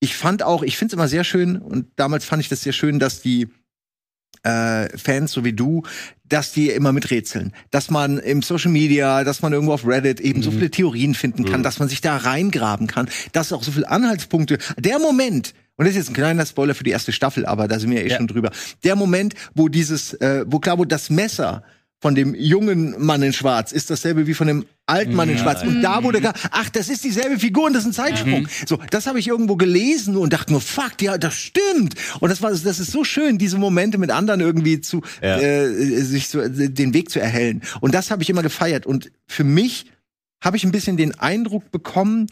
ich 0.00 0.16
fand 0.16 0.42
auch, 0.42 0.62
ich 0.62 0.76
finde 0.76 0.92
es 0.92 0.94
immer 0.94 1.08
sehr 1.08 1.24
schön 1.24 1.56
und 1.56 1.86
damals 1.96 2.24
fand 2.24 2.42
ich 2.42 2.48
das 2.48 2.60
sehr 2.60 2.74
schön, 2.74 2.98
dass 2.98 3.22
die 3.22 3.48
äh, 4.42 4.96
Fans, 4.96 5.32
so 5.32 5.44
wie 5.44 5.54
du, 5.54 5.82
dass 6.24 6.52
die 6.52 6.70
immer 6.70 6.92
miträtseln. 6.92 7.52
Dass 7.70 7.90
man 7.90 8.18
im 8.18 8.42
Social 8.42 8.70
Media, 8.70 9.24
dass 9.24 9.42
man 9.42 9.52
irgendwo 9.52 9.72
auf 9.72 9.86
Reddit 9.86 10.20
eben 10.20 10.42
so 10.42 10.50
viele 10.50 10.70
Theorien 10.70 11.14
finden 11.14 11.44
kann, 11.44 11.62
dass 11.62 11.78
man 11.78 11.88
sich 11.88 12.00
da 12.02 12.16
reingraben 12.16 12.86
kann, 12.86 13.08
dass 13.32 13.52
auch 13.52 13.62
so 13.62 13.72
viele 13.72 13.88
Anhaltspunkte. 13.88 14.58
Der 14.78 14.98
Moment, 14.98 15.54
und 15.76 15.84
das 15.84 15.90
ist 15.90 15.96
jetzt 15.96 16.10
ein 16.10 16.14
kleiner 16.14 16.46
Spoiler 16.46 16.74
für 16.74 16.84
die 16.84 16.90
erste 16.90 17.12
Staffel, 17.12 17.46
aber 17.46 17.68
da 17.68 17.78
sind 17.78 17.90
wir 17.90 17.98
ja 18.00 18.04
eh 18.06 18.10
Ja. 18.10 18.16
schon 18.16 18.26
drüber. 18.28 18.50
Der 18.84 18.96
Moment, 18.96 19.34
wo 19.54 19.68
dieses, 19.68 20.14
äh, 20.14 20.44
wo 20.46 20.58
klar, 20.58 20.78
wo 20.78 20.84
das 20.84 21.10
Messer 21.10 21.62
von 21.98 22.14
dem 22.14 22.34
jungen 22.34 22.94
Mann 23.04 23.22
in 23.22 23.32
Schwarz 23.32 23.72
ist 23.72 23.88
dasselbe 23.88 24.26
wie 24.26 24.34
von 24.34 24.46
dem 24.46 24.66
alten 24.84 25.14
Mann 25.14 25.30
in 25.30 25.38
Schwarz. 25.38 25.62
Und 25.62 25.80
da 25.80 26.02
wurde 26.04 26.20
klar, 26.20 26.34
ach, 26.50 26.68
das 26.68 26.90
ist 26.90 27.02
dieselbe 27.04 27.38
Figur 27.38 27.64
und 27.64 27.72
das 27.72 27.84
ist 27.84 27.88
ein 27.88 27.92
Zeitsprung. 27.94 28.46
So, 28.66 28.78
das 28.90 29.06
habe 29.06 29.18
ich 29.18 29.26
irgendwo 29.28 29.56
gelesen 29.56 30.16
und 30.18 30.32
dachte 30.32 30.52
nur, 30.52 30.60
fuck, 30.60 31.00
ja, 31.00 31.16
das 31.16 31.34
stimmt. 31.34 31.94
Und 32.20 32.28
das 32.28 32.42
war, 32.42 32.50
das 32.50 32.64
ist 32.78 32.92
so 32.92 33.02
schön, 33.02 33.38
diese 33.38 33.56
Momente 33.56 33.96
mit 33.96 34.10
anderen 34.10 34.40
irgendwie 34.40 34.80
zu, 34.82 35.00
Ja. 35.22 35.38
äh, 35.40 35.68
sich 36.02 36.28
so, 36.28 36.40
äh, 36.40 36.68
den 36.68 36.92
Weg 36.92 37.10
zu 37.10 37.18
erhellen. 37.18 37.62
Und 37.80 37.94
das 37.94 38.10
habe 38.10 38.22
ich 38.22 38.28
immer 38.30 38.42
gefeiert. 38.42 38.84
Und 38.86 39.10
für 39.26 39.44
mich 39.44 39.86
habe 40.44 40.58
ich 40.58 40.64
ein 40.64 40.72
bisschen 40.72 40.98
den 40.98 41.18
Eindruck 41.18 41.70
bekommen, 41.72 42.26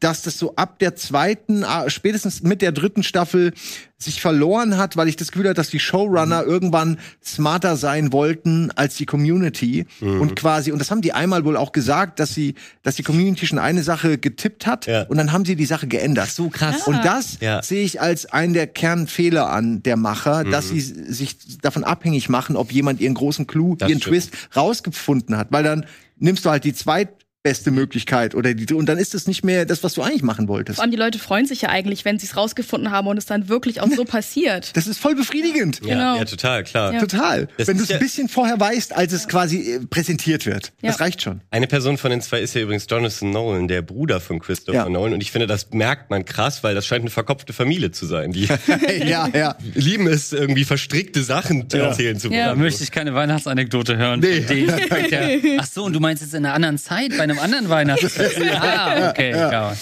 dass 0.00 0.22
das 0.22 0.38
so 0.38 0.56
ab 0.56 0.78
der 0.78 0.96
zweiten, 0.96 1.62
ah, 1.62 1.88
spätestens 1.90 2.42
mit 2.42 2.62
der 2.62 2.72
dritten 2.72 3.02
Staffel 3.02 3.52
sich 3.98 4.22
verloren 4.22 4.78
hat, 4.78 4.96
weil 4.96 5.08
ich 5.08 5.16
das 5.16 5.30
Gefühl 5.30 5.44
hatte, 5.44 5.56
dass 5.56 5.68
die 5.68 5.78
Showrunner 5.78 6.42
irgendwann 6.42 6.98
smarter 7.22 7.76
sein 7.76 8.12
wollten 8.14 8.70
als 8.74 8.96
die 8.96 9.04
Community 9.04 9.84
und 10.00 10.36
quasi 10.36 10.72
und 10.72 10.78
das 10.78 10.90
haben 10.90 11.02
die 11.02 11.12
einmal 11.12 11.44
wohl 11.44 11.54
auch 11.58 11.72
gesagt, 11.72 12.18
dass 12.18 12.32
sie, 12.32 12.54
dass 12.82 12.96
die 12.96 13.02
Community 13.02 13.46
schon 13.46 13.58
eine 13.58 13.82
Sache 13.82 14.16
getippt 14.16 14.66
hat 14.66 14.86
Ja. 14.86 15.02
und 15.02 15.18
dann 15.18 15.32
haben 15.32 15.44
sie 15.44 15.54
die 15.54 15.66
Sache 15.66 15.86
geändert. 15.86 16.30
So 16.30 16.48
krass. 16.48 16.86
Und 16.86 17.04
das 17.04 17.36
Ja. 17.40 17.62
sehe 17.62 17.84
ich 17.84 18.00
als 18.00 18.24
einen 18.24 18.54
der 18.54 18.68
Kernfehler 18.68 19.50
an 19.50 19.82
der 19.82 19.96
Macher, 19.98 20.44
dass 20.44 20.70
sie 20.70 20.80
sich 20.80 21.36
davon 21.60 21.84
abhängig 21.84 22.30
machen, 22.30 22.56
ob 22.56 22.72
jemand 22.72 23.02
ihren 23.02 23.12
großen 23.14 23.46
Clou, 23.46 23.76
Das 23.76 23.90
ihren 23.90 24.00
stimmt. 24.00 24.14
Twist 24.14 24.32
rausgefunden 24.56 25.36
hat, 25.36 25.48
weil 25.50 25.62
dann 25.62 25.84
nimmst 26.18 26.46
du 26.46 26.50
halt 26.50 26.64
die 26.64 26.72
zweit 26.72 27.08
beste 27.42 27.70
Möglichkeit 27.70 28.34
oder 28.34 28.52
die, 28.52 28.72
und 28.74 28.86
dann 28.86 28.98
ist 28.98 29.14
es 29.14 29.26
nicht 29.26 29.44
mehr 29.44 29.64
das, 29.64 29.82
was 29.82 29.94
du 29.94 30.02
eigentlich 30.02 30.22
machen 30.22 30.46
wolltest. 30.46 30.76
Vor 30.76 30.82
allem 30.82 30.90
die 30.90 30.98
Leute 30.98 31.18
freuen 31.18 31.46
sich 31.46 31.62
ja 31.62 31.70
eigentlich, 31.70 32.04
wenn 32.04 32.18
sie 32.18 32.26
es 32.26 32.36
rausgefunden 32.36 32.90
haben 32.90 33.06
und 33.06 33.16
es 33.16 33.24
dann 33.24 33.48
wirklich 33.48 33.80
auch 33.80 33.88
so 33.90 34.04
passiert. 34.04 34.76
Das 34.76 34.86
ist 34.86 34.98
voll 34.98 35.14
befriedigend. 35.14 35.80
Ja, 35.82 35.94
Genau. 35.94 36.16
ja 36.18 36.24
total, 36.26 36.64
klar. 36.64 36.92
Ja. 36.92 37.00
Total. 37.00 37.48
Das 37.56 37.68
Wenn 37.68 37.78
du 37.78 37.84
es 37.84 37.90
ein 37.90 37.98
bisschen 37.98 38.28
vorher 38.28 38.60
weißt, 38.60 38.94
als 38.94 39.12
es 39.14 39.26
quasi 39.26 39.72
äh, 39.74 39.80
präsentiert 39.86 40.44
wird. 40.44 40.72
Ja. 40.82 40.90
Das 40.90 41.00
reicht 41.00 41.22
schon. 41.22 41.40
Eine 41.50 41.66
Person 41.66 41.96
von 41.96 42.10
den 42.10 42.20
zwei 42.20 42.40
ist 42.40 42.54
ja 42.54 42.60
übrigens 42.60 42.86
Jonathan 42.90 43.30
Nolan, 43.30 43.68
der 43.68 43.80
Bruder 43.80 44.20
von 44.20 44.38
Christopher 44.38 44.76
Ja. 44.78 44.88
Nolan. 44.90 45.14
Und 45.14 45.22
ich 45.22 45.32
finde, 45.32 45.46
das 45.46 45.70
merkt 45.70 46.10
man 46.10 46.26
krass, 46.26 46.62
weil 46.62 46.74
das 46.74 46.86
scheint 46.86 47.00
eine 47.02 47.10
verkopfte 47.10 47.54
Familie 47.54 47.90
zu 47.90 48.04
sein. 48.04 48.32
Die 48.32 48.48
ja, 49.06 49.28
ja. 49.28 49.56
lieben 49.74 50.06
es, 50.08 50.32
irgendwie 50.34 50.64
verstrickte 50.64 51.22
Sachen 51.22 51.70
erzählen 51.70 52.18
zu 52.18 52.28
wollen. 52.28 52.38
Ja. 52.38 52.48
Da 52.50 52.54
möchte 52.54 52.82
ich 52.84 52.90
keine 52.90 53.14
Weihnachtsanekdote 53.14 53.96
hören. 53.96 54.20
Nee. 54.20 54.42
von 54.42 54.56
denen. 54.56 54.70
Ja. 55.10 55.20
Ach 55.58 55.66
so, 55.66 55.84
und 55.84 55.92
du 55.94 56.00
meinst 56.00 56.22
jetzt 56.22 56.34
in 56.34 56.44
einer 56.44 56.54
anderen 56.54 56.78
Zeit, 56.78 57.16
bei 57.16 57.29
einem 57.30 57.38
anderen 57.38 57.68
Weihnachtsfest? 57.68 58.36
ah, 58.60 59.10
okay. 59.10 59.30
Ja. 59.30 59.50
Ja. 59.52 59.76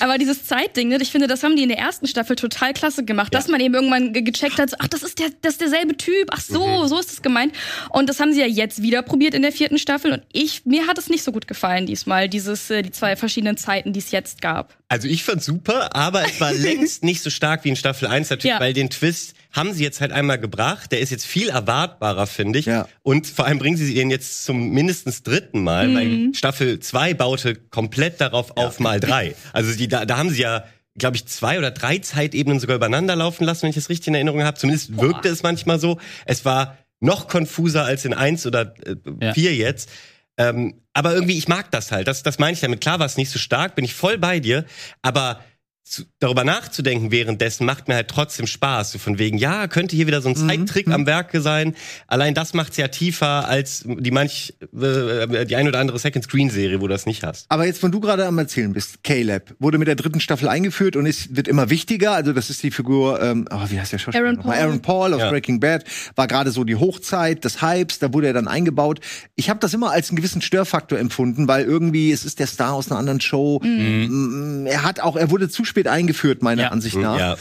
Aber 0.00 0.18
dieses 0.18 0.44
Zeitding, 0.44 0.88
ne, 0.88 0.98
ich 1.00 1.10
finde, 1.10 1.26
das 1.26 1.42
haben 1.42 1.56
die 1.56 1.62
in 1.62 1.68
der 1.68 1.78
ersten 1.78 2.06
Staffel 2.06 2.36
total 2.36 2.72
klasse 2.72 3.04
gemacht, 3.04 3.34
dass 3.34 3.48
man 3.48 3.60
eben 3.60 3.74
irgendwann 3.74 4.12
ge- 4.12 4.22
gecheckt 4.22 4.58
hat, 4.58 4.70
so, 4.70 4.76
ach, 4.78 4.88
das 4.88 5.02
ist 5.02 5.18
der, 5.18 5.28
das 5.42 5.52
ist 5.54 5.60
derselbe 5.60 5.96
Typ, 5.96 6.28
ach 6.30 6.40
so, 6.40 6.86
so 6.86 6.98
ist 6.98 7.12
es 7.12 7.22
gemeint. 7.22 7.54
Und 7.90 8.08
das 8.08 8.20
haben 8.20 8.32
sie 8.32 8.40
ja 8.40 8.46
jetzt 8.46 8.82
wieder 8.82 9.02
probiert 9.02 9.34
in 9.34 9.42
der 9.42 9.52
vierten 9.52 9.78
Staffel 9.78 10.12
und 10.12 10.22
ich, 10.32 10.64
mir 10.64 10.86
hat 10.86 10.98
es 10.98 11.08
nicht 11.08 11.22
so 11.24 11.32
gut 11.32 11.46
gefallen 11.48 11.86
diesmal, 11.86 12.28
dieses, 12.28 12.70
äh, 12.70 12.82
die 12.82 12.90
zwei 12.90 13.16
verschiedenen 13.16 13.56
Zeiten, 13.56 13.92
die 13.92 14.00
es 14.00 14.10
jetzt 14.10 14.40
gab. 14.40 14.76
Also 14.88 15.06
ich 15.08 15.22
fand's 15.24 15.44
super, 15.44 15.94
aber 15.94 16.24
es 16.24 16.40
war 16.40 16.52
längst 16.54 17.04
nicht 17.04 17.22
so 17.22 17.30
stark 17.30 17.64
wie 17.64 17.68
in 17.70 17.76
Staffel 17.76 18.08
1 18.08 18.30
natürlich, 18.30 18.54
Ja. 18.54 18.60
weil 18.60 18.72
den 18.72 18.90
Twist 18.90 19.34
haben 19.52 19.72
sie 19.72 19.82
jetzt 19.82 20.00
halt 20.00 20.12
einmal 20.12 20.38
gebracht. 20.38 20.92
Der 20.92 21.00
ist 21.00 21.10
jetzt 21.10 21.26
viel 21.26 21.48
erwartbarer, 21.48 22.26
finde 22.26 22.58
ich. 22.58 22.66
Ja. 22.66 22.86
Und 23.02 23.26
vor 23.26 23.46
allem 23.46 23.58
bringen 23.58 23.76
sie 23.76 23.94
den 23.94 24.10
jetzt 24.10 24.44
zum 24.44 24.70
mindestens 24.70 25.22
dritten 25.22 25.62
Mal, 25.64 25.94
weil 25.94 26.34
Staffel 26.34 26.80
2 26.80 27.14
baute 27.14 27.54
komplett 27.54 28.20
darauf 28.20 28.56
auf 28.56 28.78
mal 28.80 29.00
drei. 29.00 29.34
Also 29.52 29.74
die, 29.74 29.88
da, 29.88 30.04
da 30.04 30.18
haben 30.18 30.30
sie 30.30 30.42
ja 30.42 30.64
glaube 30.96 31.16
ich, 31.16 31.26
zwei 31.26 31.58
oder 31.58 31.70
drei 31.70 31.98
Zeitebenen 31.98 32.58
sogar 32.58 32.74
übereinander 32.74 33.14
laufen 33.14 33.44
lassen, 33.44 33.62
wenn 33.62 33.70
ich 33.70 33.76
das 33.76 33.88
richtig 33.88 34.08
in 34.08 34.14
Erinnerung 34.14 34.42
habe. 34.42 34.58
Zumindest 34.58 34.96
wirkte 35.00 35.28
es 35.28 35.44
manchmal 35.44 35.78
so. 35.78 35.98
Es 36.26 36.44
war 36.44 36.76
noch 36.98 37.28
konfuser 37.28 37.84
als 37.84 38.04
in 38.04 38.14
eins 38.14 38.46
oder 38.46 38.74
äh, 38.84 38.96
Ja. 39.20 39.32
vier 39.32 39.54
jetzt. 39.54 39.88
Ähm, 40.36 40.80
aber 40.94 41.14
irgendwie, 41.14 41.38
ich 41.38 41.46
mag 41.46 41.70
das 41.70 41.92
halt. 41.92 42.08
Das, 42.08 42.24
das 42.24 42.40
meine 42.40 42.54
ich 42.54 42.60
damit. 42.60 42.80
Klar 42.80 42.98
war 42.98 43.06
es 43.06 43.16
nicht 43.16 43.30
so 43.30 43.38
stark, 43.38 43.76
bin 43.76 43.84
ich 43.84 43.94
voll 43.94 44.18
bei 44.18 44.40
dir. 44.40 44.64
Aber 45.00 45.40
zu, 45.88 46.02
darüber 46.18 46.44
nachzudenken 46.44 47.10
währenddessen 47.10 47.64
macht 47.66 47.88
mir 47.88 47.94
halt 47.94 48.08
trotzdem 48.08 48.46
Spaß. 48.46 48.92
So 48.92 48.98
von 48.98 49.18
wegen, 49.18 49.38
ja, 49.38 49.66
könnte 49.68 49.96
hier 49.96 50.06
wieder 50.06 50.20
so 50.22 50.28
ein 50.28 50.36
Zeittrick 50.36 50.88
am 50.88 51.06
Werke 51.06 51.40
sein. 51.40 51.74
Allein 52.06 52.34
das 52.34 52.54
macht's 52.54 52.76
ja 52.76 52.88
tiefer 52.88 53.48
als 53.48 53.84
die 53.86 54.10
manch, 54.10 54.54
äh, 54.80 55.46
die 55.46 55.56
ein 55.56 55.66
oder 55.68 55.78
andere 55.80 55.98
Second-Screen-Serie, 55.98 56.80
wo 56.80 56.86
du 56.86 56.92
das 56.92 57.06
nicht 57.06 57.22
hast. 57.24 57.46
Aber 57.48 57.66
jetzt, 57.66 57.82
wenn 57.82 57.90
du 57.90 58.00
gerade 58.00 58.26
am 58.26 58.38
Erzählen 58.38 58.72
bist, 58.72 59.02
Caleb 59.04 59.54
wurde 59.58 59.78
mit 59.78 59.88
der 59.88 59.94
dritten 59.96 60.20
Staffel 60.20 60.48
eingeführt 60.48 60.96
und 60.96 61.06
es 61.06 61.34
wird 61.36 61.48
immer 61.48 61.70
wichtiger. 61.70 62.12
Also 62.12 62.32
das 62.32 62.50
ist 62.50 62.62
die 62.62 62.70
Figur, 62.70 63.20
ähm, 63.22 63.46
oh, 63.50 63.60
wie 63.68 63.80
heißt 63.80 63.92
der 63.92 63.98
Schauspieler? 63.98 64.24
Aaron? 64.26 64.38
Paul. 64.40 64.54
Aaron 64.54 64.82
Paul 64.82 65.14
aus 65.14 65.20
Ja. 65.20 65.30
Breaking 65.30 65.60
Bad 65.60 65.84
war 66.16 66.26
gerade 66.28 66.50
so 66.50 66.64
die 66.64 66.76
Hochzeit 66.76 67.44
des 67.44 67.62
Hypes. 67.62 67.98
Da 67.98 68.12
wurde 68.12 68.26
er 68.28 68.32
dann 68.34 68.48
eingebaut. 68.48 69.00
Ich 69.36 69.48
habe 69.50 69.60
das 69.60 69.74
immer 69.74 69.90
als 69.90 70.10
einen 70.10 70.16
gewissen 70.16 70.42
Störfaktor 70.42 70.98
empfunden, 70.98 71.48
weil 71.48 71.64
irgendwie 71.64 72.12
es 72.12 72.24
ist 72.24 72.38
der 72.38 72.46
Star 72.46 72.72
aus 72.74 72.90
einer 72.90 72.98
anderen 72.98 73.20
Show. 73.20 73.60
Mm, 73.62 74.66
Er 74.66 74.82
hat 74.82 75.00
auch, 75.00 75.16
er 75.16 75.30
wurde 75.30 75.48
zu 75.48 75.64
spät 75.64 75.77
eingeführt 75.86 76.42
meiner 76.42 76.64
Ja. 76.64 76.68
Ansicht 76.70 76.96
nach. 76.96 77.18
Ja. 77.18 77.36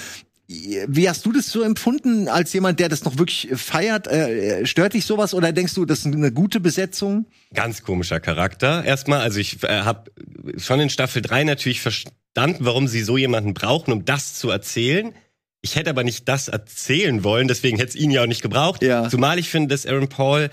Wie 0.49 1.09
hast 1.09 1.25
du 1.25 1.33
das 1.33 1.49
so 1.51 1.61
empfunden 1.61 2.29
als 2.29 2.53
jemand, 2.53 2.79
der 2.79 2.87
das 2.87 3.03
noch 3.03 3.17
wirklich 3.17 3.49
feiert? 3.53 4.07
Äh, 4.07 4.65
stört 4.65 4.93
dich 4.93 5.05
sowas 5.05 5.33
oder 5.33 5.51
denkst 5.51 5.73
du, 5.73 5.83
das 5.85 5.99
ist 5.99 6.05
eine 6.05 6.31
gute 6.31 6.61
Besetzung? 6.61 7.25
Ganz 7.53 7.83
komischer 7.83 8.21
Charakter. 8.21 8.85
Erstmal, 8.85 9.19
also 9.19 9.39
ich 9.39 9.61
äh, 9.63 9.81
habe 9.81 10.09
schon 10.57 10.79
in 10.79 10.89
Staffel 10.89 11.21
3 11.21 11.43
natürlich 11.43 11.81
verstanden, 11.81 12.59
warum 12.59 12.87
sie 12.87 13.01
so 13.01 13.17
jemanden 13.17 13.53
brauchen, 13.53 13.91
um 13.91 14.05
das 14.05 14.35
zu 14.35 14.49
erzählen. 14.49 15.13
Ich 15.61 15.75
hätte 15.75 15.89
aber 15.89 16.05
nicht 16.05 16.29
das 16.29 16.47
erzählen 16.47 17.25
wollen, 17.25 17.49
deswegen 17.49 17.77
hätte 17.77 17.89
es 17.89 17.95
ihn 17.95 18.11
ja 18.11 18.21
auch 18.23 18.27
nicht 18.27 18.41
gebraucht. 18.41 18.83
Ja. 18.83 19.09
Zumal 19.09 19.39
ich 19.39 19.49
finde, 19.49 19.75
dass 19.75 19.85
Aaron 19.85 20.07
Paul 20.07 20.49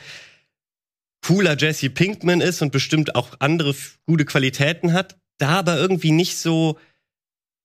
cooler 1.24 1.56
Jesse 1.56 1.88
Pinkman 1.90 2.40
ist 2.40 2.62
und 2.62 2.72
bestimmt 2.72 3.14
auch 3.14 3.28
andere 3.38 3.74
gute 4.06 4.24
Qualitäten 4.24 4.92
hat, 4.92 5.16
da 5.38 5.50
aber 5.50 5.78
irgendwie 5.78 6.10
nicht 6.10 6.36
so 6.36 6.78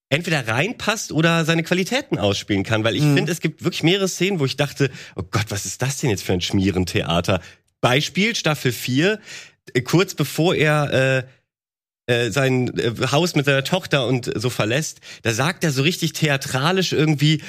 entweder 0.09 0.47
reinpasst 0.47 1.11
oder 1.11 1.45
seine 1.45 1.63
Qualitäten 1.63 2.17
ausspielen 2.17 2.63
kann, 2.63 2.83
weil 2.83 2.95
ich 2.95 3.03
Mhm. 3.03 3.15
finde, 3.15 3.31
es 3.31 3.39
gibt 3.41 3.63
wirklich 3.63 3.83
mehrere 3.83 4.07
Szenen, 4.07 4.39
wo 4.39 4.45
ich 4.45 4.57
dachte, 4.57 4.89
oh 5.15 5.23
Gott, 5.29 5.45
was 5.49 5.65
ist 5.65 5.81
das 5.81 5.97
denn 5.97 6.09
jetzt 6.09 6.23
für 6.23 6.33
ein 6.33 6.41
Schmierentheater? 6.41 7.41
Beispiel 7.81 8.35
Staffel 8.35 8.71
4, 8.71 9.19
äh, 9.73 9.81
kurz 9.81 10.15
bevor 10.15 10.55
er 10.55 11.25
äh, 12.07 12.13
äh, 12.25 12.31
sein 12.31 12.75
äh, 12.79 12.91
Haus 13.11 13.35
mit 13.35 13.45
seiner 13.45 13.63
Tochter 13.63 14.07
und 14.07 14.31
so 14.35 14.49
verlässt, 14.49 14.99
da 15.21 15.31
sagt 15.31 15.63
er 15.63 15.71
so 15.71 15.83
richtig 15.83 16.13
theatralisch 16.13 16.91
irgendwie, 16.91 17.41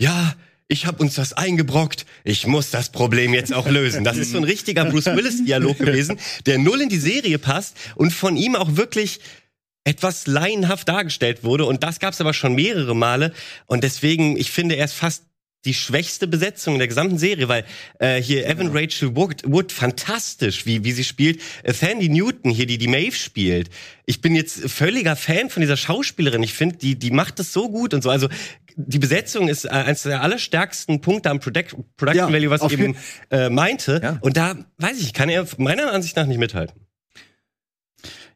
ja, 0.00 0.34
ich 0.70 0.86
habe 0.86 1.02
uns 1.02 1.14
das 1.14 1.32
eingebrockt, 1.34 2.06
ich 2.24 2.46
muss 2.46 2.70
das 2.70 2.90
Problem 2.90 3.32
jetzt 3.34 3.52
auch 3.54 3.68
lösen. 3.68 4.04
Das 4.04 4.16
ist 4.16 4.32
so 4.32 4.38
ein 4.38 4.44
richtiger 4.54 4.84
Bruce 4.86 5.06
Willis-Dialog 5.06 5.78
gewesen, 5.78 6.18
der 6.46 6.58
null 6.58 6.80
in 6.80 6.88
die 6.88 6.98
Serie 6.98 7.38
passt 7.38 7.76
und 7.96 8.12
von 8.12 8.36
ihm 8.36 8.54
auch 8.56 8.76
wirklich 8.76 9.20
etwas 9.88 10.26
laienhaft 10.26 10.86
dargestellt 10.86 11.44
wurde. 11.44 11.64
Und 11.64 11.82
das 11.82 11.98
gab 11.98 12.12
es 12.12 12.20
aber 12.20 12.34
schon 12.34 12.54
mehrere 12.54 12.94
Male. 12.94 13.32
Und 13.66 13.84
deswegen, 13.84 14.36
ich 14.36 14.50
finde, 14.50 14.76
er 14.76 14.84
ist 14.84 14.92
fast 14.92 15.24
die 15.64 15.74
schwächste 15.74 16.28
Besetzung 16.28 16.74
in 16.74 16.78
der 16.78 16.88
gesamten 16.88 17.18
Serie, 17.18 17.48
weil 17.48 17.64
äh, 17.98 18.22
hier 18.22 18.46
Evan 18.46 18.68
Rachel 18.70 19.16
Wood, 19.16 19.42
Wood 19.44 19.72
fantastisch, 19.72 20.66
wie, 20.66 20.84
wie 20.84 20.92
sie 20.92 21.04
spielt. 21.04 21.40
Äh, 21.62 21.72
Sandy 21.72 22.08
Newton 22.10 22.50
hier, 22.50 22.66
die 22.66 22.78
die 22.78 22.86
Maeve 22.86 23.16
spielt. 23.16 23.70
Ich 24.04 24.20
bin 24.20 24.36
jetzt 24.36 24.70
völliger 24.70 25.16
Fan 25.16 25.48
von 25.50 25.62
dieser 25.62 25.76
Schauspielerin. 25.76 26.42
Ich 26.42 26.52
finde, 26.52 26.76
die, 26.76 26.96
die 26.96 27.10
macht 27.10 27.38
das 27.38 27.52
so 27.52 27.70
gut 27.70 27.92
und 27.94 28.02
so. 28.02 28.10
Also 28.10 28.28
die 28.76 28.98
Besetzung 28.98 29.48
ist 29.48 29.64
äh, 29.64 29.70
eines 29.70 30.02
der 30.02 30.22
allerstärksten 30.22 31.00
Punkte 31.00 31.30
am 31.30 31.40
Product, 31.40 31.76
Production 31.96 32.28
Ja, 32.28 32.32
Value, 32.32 32.50
was 32.50 32.62
ich 32.62 32.78
eben 32.78 32.96
äh, 33.30 33.48
meinte. 33.48 34.00
Ja. 34.02 34.18
Und 34.20 34.36
da, 34.36 34.54
weiß 34.76 35.00
ich, 35.00 35.12
kann 35.14 35.30
er 35.30 35.46
meiner 35.56 35.92
Ansicht 35.92 36.14
nach 36.14 36.26
nicht 36.26 36.38
mithalten. 36.38 36.87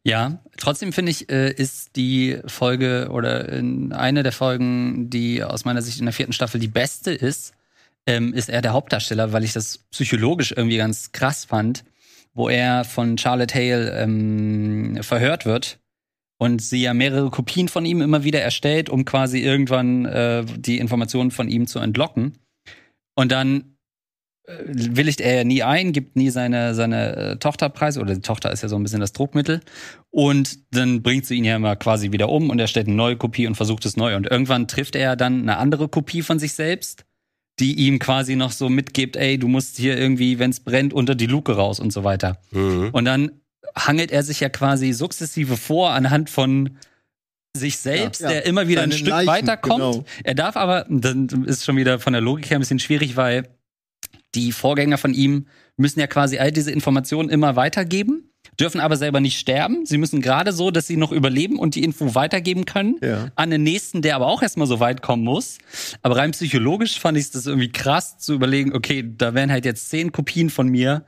Ja, 0.04 0.42
trotzdem 0.56 0.92
finde 0.92 1.12
ich, 1.12 1.30
äh, 1.30 1.52
ist 1.52 1.94
die 1.94 2.38
Folge 2.47 3.09
oder 3.12 3.49
in 3.49 3.92
eine 3.92 4.25
der 4.25 4.32
Folgen, 4.32 5.11
die 5.11 5.44
aus 5.44 5.64
meiner 5.64 5.82
Sicht 5.82 6.00
in 6.00 6.06
der 6.06 6.12
vierten 6.12 6.32
Staffel 6.32 6.61
die 6.61 6.68
beste 6.68 7.12
ist, 7.12 7.54
ähm, 8.06 8.35
ist 8.35 8.49
er 8.49 8.62
der 8.62 8.73
Hauptdarsteller, 8.73 9.32
weil 9.32 9.44
ich 9.44 9.52
das 9.52 9.78
psychologisch 9.90 10.52
irgendwie 10.56 10.78
ganz 10.78 11.12
krass 11.12 11.44
fand, 11.44 11.85
wo 12.35 12.49
er 12.49 12.85
von 12.85 13.16
Charlotte 13.16 13.54
Hale 13.54 13.92
ähm, 13.92 14.99
verhört 15.02 15.47
wird 15.47 15.78
und 16.38 16.61
sie 16.61 16.82
ja 16.82 16.94
mehrere 16.94 17.30
Kopien 17.30 17.68
von 17.68 17.85
ihm 17.85 18.02
immer 18.02 18.25
wieder 18.25 18.40
erstellt, 18.40 18.90
um 18.90 19.04
quasi 19.04 19.38
irgendwann 19.38 20.06
äh, 20.06 20.44
die 20.44 20.78
Informationen 20.78 21.30
von 21.30 21.49
ihm 21.49 21.68
zu 21.68 21.78
entlocken. 21.78 22.38
Und 23.14 23.30
dann 23.30 23.61
äh, 23.61 23.64
willigt 24.46 25.20
er 25.20 25.37
ja 25.37 25.44
nie 25.44 25.62
ein, 25.62 25.92
gibt 25.92 26.16
nie 26.16 26.30
seine, 26.30 26.75
seine 26.75 27.16
äh, 27.16 27.37
Tochter 27.37 27.68
preis, 27.68 27.96
oder 27.96 28.14
die 28.14 28.20
Tochter 28.20 28.50
ist 28.52 28.62
ja 28.62 28.68
so 28.68 28.76
ein 28.76 28.82
bisschen 28.82 29.00
das 29.00 29.12
Druckmittel. 29.12 29.61
Und 30.11 30.58
dann 30.75 31.02
bringt 31.02 31.26
sie 31.26 31.37
ihn 31.37 31.44
ja 31.44 31.56
immer 31.56 31.76
quasi 31.76 32.12
wieder 32.12 32.28
um 32.28 32.50
und 32.50 32.58
er 32.58 32.66
stellt 32.66 32.88
eine 32.88 32.96
neue 32.96 33.16
Kopie 33.16 33.46
und 33.46 33.54
versucht 33.54 33.84
es 33.87 33.96
neu. 33.96 34.16
Und 34.16 34.28
irgendwann 34.30 34.66
trifft 34.68 34.96
er 34.96 35.14
dann 35.16 35.42
eine 35.42 35.58
andere 35.58 35.88
Kopie 35.88 36.22
von 36.22 36.38
sich 36.38 36.54
selbst, 36.54 37.04
die 37.61 37.75
ihm 37.75 37.99
quasi 37.99 38.34
noch 38.34 38.50
so 38.50 38.68
mitgibt, 38.68 39.16
ey, 39.16 39.38
du 39.38 39.46
musst 39.46 39.76
hier 39.76 39.96
irgendwie, 39.96 40.38
wenn 40.38 40.50
es 40.50 40.61
brennt, 40.61 40.92
unter 40.92 41.14
die 41.14 41.26
Luke 41.26 41.52
raus 41.54 41.78
und 41.78 41.92
so 41.92 42.02
weiter. 42.02 42.38
Und 42.52 43.04
dann 43.04 43.30
hangelt 43.76 44.11
er 44.11 44.22
sich 44.22 44.40
ja 44.40 44.49
quasi 44.49 44.92
sukzessive 44.92 45.56
vor 45.56 45.90
anhand 45.92 46.30
von 46.30 46.78
sich 47.56 47.76
selbst, 47.78 48.22
Ja, 48.22 48.28
ja. 48.28 48.32
der 48.34 48.46
immer 48.46 48.66
wieder 48.68 48.80
ein 48.82 48.90
Seine 48.90 48.99
Stück 48.99 49.11
Leichen, 49.11 49.28
weiterkommt. 49.28 49.75
genau. 49.80 50.04
Er 50.25 50.34
darf 50.34 50.56
aber, 50.56 50.87
dann 50.88 51.28
ist 51.46 51.64
schon 51.64 51.76
wieder 51.76 51.99
von 52.00 52.12
der 52.14 52.22
Logik 52.22 52.50
her 52.50 52.58
ein 52.58 52.61
bisschen 52.61 52.78
schwierig, 52.78 53.16
weil 53.16 53.46
die 54.35 54.52
Vorgänger 54.52 54.99
von 54.99 55.14
ihm 55.14 55.47
müssen 55.76 56.00
ja 56.00 56.07
quasi 56.07 56.38
all 56.38 56.52
diese 56.52 56.71
Informationen 56.71 57.28
immer 57.28 57.57
weitergeben, 57.57 58.31
dürfen 58.59 58.81
aber 58.81 58.97
selber 58.97 59.21
nicht 59.21 59.38
sterben. 59.38 59.87
Sie 59.87 59.99
müssen 59.99 60.21
gerade 60.21 60.52
so, 60.52 60.71
dass 60.71 60.87
sie 60.87 60.97
noch 60.97 61.12
überleben 61.12 61.59
und 61.59 61.75
die 61.75 61.83
Info 61.85 62.14
weitergeben 62.14 62.64
können 62.64 62.97
Ja. 63.02 63.28
an 63.35 63.50
den 63.50 63.62
nächsten, 63.62 64.02
der 64.02 64.16
aber 64.16 64.26
auch 64.26 64.42
erstmal 64.42 64.66
so 64.66 64.81
weit 64.81 65.02
kommen 65.02 65.25
muss. 65.25 65.59
Aber 66.02 66.16
rein 66.16 66.33
psychologisch 66.33 66.99
fand 67.00 67.16
ich 67.19 67.31
das 67.31 67.47
irgendwie 67.47 67.71
krass 67.73 68.19
zu 68.19 68.35
überlegen, 68.35 68.75
okay, 68.75 69.04
da 69.16 69.35
wären 69.35 69.50
halt 69.50 69.64
jetzt 69.64 69.88
zehn 69.90 70.12
Kopien 70.12 70.50
von 70.50 70.69
mir 70.69 71.04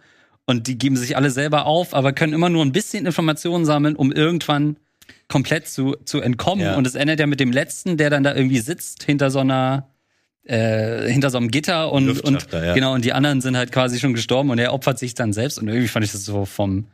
und 0.47 0.67
die 0.67 0.79
geben 0.79 0.97
sich 0.97 1.17
alle 1.17 1.31
selber 1.31 1.67
auf, 1.67 1.95
aber 1.95 2.13
können 2.13 2.33
immer 2.33 2.49
nur 2.51 2.65
ein 2.65 2.73
bisschen 2.73 3.07
Informationen 3.07 3.65
sammeln, 3.65 3.97
um 3.97 4.13
irgendwann 4.13 4.77
komplett 5.29 5.69
zu, 5.69 5.97
zu 6.05 6.21
entkommen. 6.21 6.65
Ja. 6.65 6.77
Und 6.77 6.87
es 6.87 6.95
endet 6.95 7.21
ja 7.21 7.27
mit 7.27 7.41
dem 7.41 7.53
letzten, 7.53 7.97
der 7.97 8.11
dann 8.11 8.23
da 8.23 8.35
irgendwie 8.35 8.59
sitzt 8.61 9.03
hinter 9.05 9.31
so 9.31 9.41
einer 9.41 9.89
äh, 10.45 11.09
hinter 11.11 11.31
so 11.31 11.39
einem 11.39 11.51
Gitter 11.51 11.91
und, 11.93 12.21
und 12.21 12.47
ja. 12.53 12.75
genau 12.75 12.95
und 12.95 13.05
die 13.05 13.13
anderen 13.13 13.41
sind 13.41 13.57
halt 13.57 13.73
quasi 13.73 13.99
schon 13.99 14.15
gestorben 14.15 14.51
und 14.51 14.59
er 14.59 14.73
opfert 14.75 14.99
sich 14.99 15.15
dann 15.15 15.33
selbst 15.33 15.59
und 15.59 15.69
irgendwie 15.69 15.89
fand 15.89 16.05
ich 16.05 16.13
das 16.13 16.25
so 16.25 16.45
vom 16.45 16.87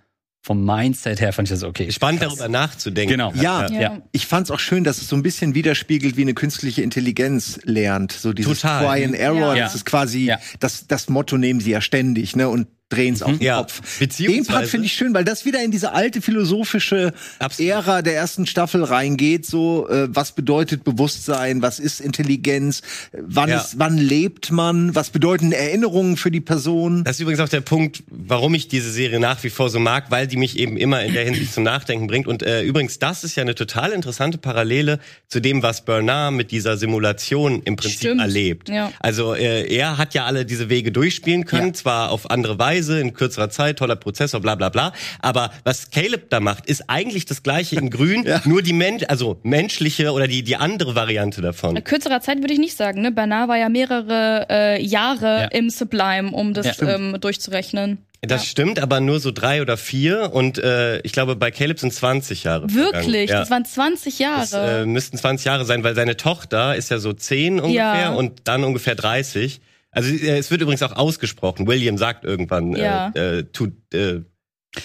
vom 0.42 0.64
Mindset 0.64 1.20
her 1.20 1.34
fand 1.34 1.48
ich 1.48 1.50
das 1.50 1.64
okay. 1.64 1.92
Spannend 1.92 2.22
darüber 2.22 2.48
nachzudenken. 2.48 3.10
Genau. 3.12 3.30
Ja, 3.34 3.68
Ja. 3.70 3.80
Ja. 3.80 4.02
Ich 4.12 4.26
fand's 4.26 4.50
auch 4.50 4.58
schön, 4.58 4.84
dass 4.84 4.96
es 4.98 5.06
so 5.08 5.14
ein 5.14 5.22
bisschen 5.22 5.54
widerspiegelt, 5.54 6.16
wie 6.16 6.22
eine 6.22 6.32
künstliche 6.32 6.80
Intelligenz 6.80 7.60
lernt. 7.64 8.12
So 8.12 8.32
dieses 8.32 8.60
Total. 8.60 8.86
Try 8.86 9.04
and 9.04 9.14
Error, 9.14 9.54
Ja. 9.54 9.64
das 9.64 9.74
ist 9.74 9.84
quasi 9.84 10.24
Ja. 10.24 10.38
das, 10.58 10.86
das 10.86 11.10
Motto 11.10 11.36
nehmen 11.36 11.60
sie 11.60 11.72
ja 11.72 11.82
ständig, 11.82 12.36
ne? 12.36 12.48
Und 12.48 12.68
drehen's 12.90 13.22
auf 13.22 13.32
den 13.38 13.40
Ja, 13.42 13.58
Kopf. 13.58 13.80
Den 14.18 14.44
Part 14.44 14.66
finde 14.66 14.86
ich 14.86 14.92
schön, 14.92 15.14
weil 15.14 15.24
das 15.24 15.44
wieder 15.44 15.62
in 15.64 15.70
diese 15.70 15.92
alte 15.92 16.20
philosophische 16.20 17.12
Absolut. 17.38 17.70
Ära 17.70 18.02
der 18.02 18.14
ersten 18.16 18.46
Staffel 18.46 18.84
reingeht. 18.84 19.46
So, 19.46 19.88
äh, 19.88 20.08
was 20.10 20.32
bedeutet 20.32 20.84
Bewusstsein? 20.84 21.62
Was 21.62 21.78
ist 21.78 22.00
Intelligenz? 22.00 22.82
Wann, 23.12 23.48
Ja. 23.48 23.60
ist, 23.60 23.78
wann 23.78 23.96
lebt 23.96 24.50
man? 24.50 24.94
Was 24.94 25.10
bedeuten 25.10 25.52
Erinnerungen 25.52 26.16
für 26.16 26.30
die 26.30 26.40
Person? 26.40 27.04
Das 27.04 27.16
ist 27.16 27.20
übrigens 27.20 27.40
auch 27.40 27.48
der 27.48 27.60
Punkt, 27.60 28.02
warum 28.10 28.54
ich 28.54 28.68
diese 28.68 28.90
Serie 28.90 29.20
nach 29.20 29.42
wie 29.44 29.50
vor 29.50 29.70
so 29.70 29.78
mag, 29.78 30.10
weil 30.10 30.26
die 30.26 30.36
mich 30.36 30.58
eben 30.58 30.76
immer 30.76 31.02
in 31.04 31.14
der 31.14 31.24
Hinsicht 31.24 31.54
zum 31.54 31.62
Nachdenken 31.62 32.06
bringt. 32.08 32.26
Und 32.26 32.42
äh, 32.42 32.62
übrigens, 32.62 32.98
das 32.98 33.24
ist 33.24 33.36
ja 33.36 33.42
eine 33.42 33.54
total 33.54 33.92
interessante 33.92 34.36
Parallele 34.38 34.98
zu 35.28 35.40
dem, 35.40 35.62
was 35.62 35.84
Bernard 35.84 36.34
mit 36.34 36.50
dieser 36.50 36.76
Simulation 36.76 37.62
im 37.64 37.76
Prinzip 37.76 38.00
Stimmt. 38.00 38.20
erlebt. 38.20 38.68
Ja. 38.68 38.90
Also 38.98 39.34
äh, 39.34 39.72
er 39.72 39.96
hat 39.96 40.14
ja 40.14 40.24
alle 40.24 40.44
diese 40.44 40.68
Wege 40.68 40.90
durchspielen 40.92 41.44
können, 41.44 41.68
Ja. 41.68 41.74
zwar 41.74 42.10
auf 42.10 42.30
andere 42.30 42.58
Weise, 42.58 42.79
in 42.88 43.14
kürzerer 43.14 43.50
Zeit, 43.50 43.78
toller 43.78 43.96
Prozessor, 43.96 44.40
bla 44.40 44.54
bla 44.54 44.68
bla. 44.68 44.92
Aber 45.20 45.50
was 45.64 45.90
Caleb 45.90 46.30
da 46.30 46.40
macht, 46.40 46.66
ist 46.66 46.84
eigentlich 46.88 47.24
das 47.26 47.42
gleiche 47.42 47.76
in 47.76 47.90
Grün, 47.90 48.26
nur 48.44 48.62
die 48.62 48.72
Men 48.72 49.04
also 49.08 49.38
menschliche 49.42 50.12
oder 50.12 50.26
die, 50.26 50.42
die 50.42 50.56
andere 50.56 50.94
Variante 50.94 51.40
davon. 51.42 51.76
In 51.76 51.84
kürzerer 51.84 52.20
Zeit 52.20 52.38
würde 52.40 52.52
ich 52.52 52.58
nicht 52.58 52.76
sagen. 52.76 53.02
Ne? 53.02 53.12
Bernard 53.12 53.48
war 53.48 53.56
ja 53.56 53.68
mehrere 53.68 54.46
äh, 54.50 54.82
Jahre 54.82 55.20
Ja. 55.42 55.44
im 55.46 55.70
Sublime, 55.70 56.30
um 56.32 56.54
das 56.54 56.78
Ja. 56.78 56.88
ähm, 56.94 57.16
durchzurechnen. 57.20 57.98
Das 58.22 58.44
stimmt, 58.46 58.80
aber 58.80 59.00
nur 59.00 59.18
so 59.18 59.30
drei 59.30 59.62
oder 59.62 59.78
vier. 59.78 60.30
Und 60.34 60.58
äh, 60.58 61.00
ich 61.00 61.12
glaube, 61.12 61.36
bei 61.36 61.50
Caleb 61.50 61.78
sind 61.80 61.94
20 61.94 62.44
Jahre. 62.44 62.70
Wirklich, 62.74 63.30
Ja. 63.30 63.38
das 63.40 63.50
waren 63.50 63.64
20 63.64 64.18
Jahre. 64.18 64.40
Das 64.40 64.52
äh, 64.52 64.84
müssten 64.84 65.16
20 65.16 65.46
Jahre 65.46 65.64
sein, 65.64 65.82
weil 65.84 65.94
seine 65.94 66.18
Tochter 66.18 66.76
ist 66.76 66.90
ja 66.90 66.98
so 66.98 67.14
10 67.14 67.60
ungefähr 67.60 67.74
Ja. 68.00 68.10
und 68.12 68.42
dann 68.44 68.62
ungefähr 68.64 68.94
30. 68.94 69.62
Also 69.92 70.10
äh, 70.10 70.38
es 70.38 70.50
wird 70.50 70.60
übrigens 70.62 70.82
auch 70.82 70.92
ausgesprochen. 70.92 71.66
William 71.66 71.98
sagt 71.98 72.24
irgendwann 72.24 72.72
Ja. 72.76 73.12
äh, 73.14 73.38
äh, 73.38 73.42
two 73.52 73.68
äh, 73.92 74.20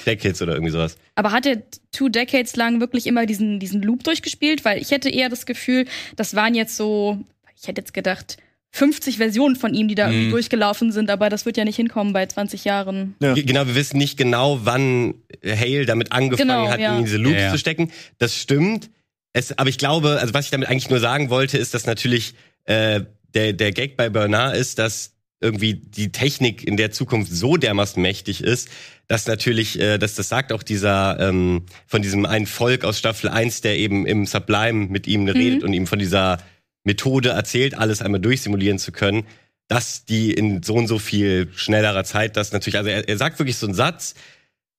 decades 0.06 0.42
oder 0.42 0.54
irgendwie 0.54 0.72
sowas. 0.72 0.98
Aber 1.16 1.32
hat 1.32 1.46
er 1.46 1.62
two 1.92 2.10
decades 2.10 2.56
lang 2.56 2.80
wirklich 2.80 3.06
immer 3.08 3.26
diesen, 3.26 3.60
diesen 3.60 3.82
Loop 3.84 4.04
durchgespielt? 4.04 4.66
Weil 4.66 4.82
ich 4.82 4.92
hätte 4.92 5.10
eher 5.10 5.30
das 5.30 5.46
Gefühl, 5.46 5.86
das 6.16 6.36
waren 6.36 6.56
jetzt 6.56 6.76
so, 6.76 7.20
ich 7.60 7.68
hätte 7.68 7.82
jetzt 7.82 7.94
gedacht, 7.94 8.38
50 8.72 9.18
Versionen 9.18 9.56
von 9.56 9.74
ihm, 9.74 9.88
die 9.88 9.96
da 9.96 10.08
Mhm. 10.08 10.14
irgendwie 10.14 10.32
durchgelaufen 10.32 10.92
sind, 10.92 11.10
aber 11.10 11.30
das 11.30 11.46
wird 11.46 11.56
ja 11.56 11.64
nicht 11.64 11.78
hinkommen 11.78 12.12
bei 12.12 12.26
20 12.26 12.66
Jahren. 12.66 13.16
Ja. 13.22 13.34
Genau, 13.34 13.68
wir 13.68 13.76
wissen 13.76 13.98
nicht 13.98 14.18
genau, 14.18 14.60
wann 14.64 15.14
Hale 15.46 15.86
damit 15.86 16.12
angefangen 16.12 16.50
Genau, 16.50 16.68
hat, 16.68 16.80
ja. 16.82 16.98
in 16.98 17.06
diese 17.06 17.18
Loops 17.18 17.36
Ja, 17.36 17.42
ja. 17.44 17.52
zu 17.52 17.58
stecken. 17.58 17.92
Das 18.18 18.36
stimmt. 18.36 18.90
Es, 19.32 19.58
aber 19.58 19.70
ich 19.70 19.78
glaube, 19.78 20.18
also 20.20 20.34
was 20.34 20.46
ich 20.46 20.52
damit 20.52 20.68
eigentlich 20.68 20.90
nur 20.90 21.00
sagen 21.00 21.30
wollte, 21.30 21.58
ist, 21.58 21.74
dass 21.74 21.86
natürlich 21.86 22.34
äh, 22.66 23.02
der, 23.36 23.54
der 23.54 23.72
Gag 23.72 23.98
bei 23.98 24.10
Bernard 24.10 24.56
ist, 24.56 24.80
dass 24.80 25.12
irgendwie 25.42 25.76
die 25.76 26.12
Technik 26.12 26.66
in 26.66 26.78
der 26.78 26.92
Zukunft 26.92 27.32
so 27.32 27.58
dermaßen 27.58 28.02
mächtig 28.02 28.42
ist, 28.42 28.70
dass 29.08 29.28
natürlich, 29.28 29.80
äh, 29.80 29.98
dass 29.98 30.16
das 30.16 30.30
sagt 30.30 30.52
auch 30.52 30.64
dieser 30.64 31.20
ähm, 31.20 31.66
von 31.86 32.02
diesem 32.02 32.26
einen 32.26 32.48
Volk 32.48 32.84
aus 32.84 32.98
Staffel 32.98 33.30
1, 33.30 33.62
der 33.62 33.78
eben 33.78 34.06
im 34.08 34.26
Sublime 34.26 34.88
mit 34.88 35.08
ihm 35.08 35.28
redet 35.28 35.64
und 35.64 35.74
ihm 35.74 35.88
von 35.88 36.00
dieser 36.00 36.38
Methode 36.84 37.30
erzählt, 37.30 37.78
alles 37.78 38.02
einmal 38.02 38.22
durchsimulieren 38.22 38.80
zu 38.80 38.92
können, 38.92 39.26
dass 39.68 40.06
die 40.06 40.32
in 40.32 40.64
so 40.64 40.76
und 40.76 40.88
so 40.88 41.00
viel 41.00 41.50
schnellerer 41.56 42.04
Zeit 42.04 42.38
das 42.38 42.52
natürlich, 42.52 42.78
also 42.78 42.90
er, 42.90 43.08
er 43.08 43.18
sagt 43.18 43.40
wirklich 43.40 43.58
so 43.58 43.68
einen 43.68 43.76
Satz, 43.76 44.16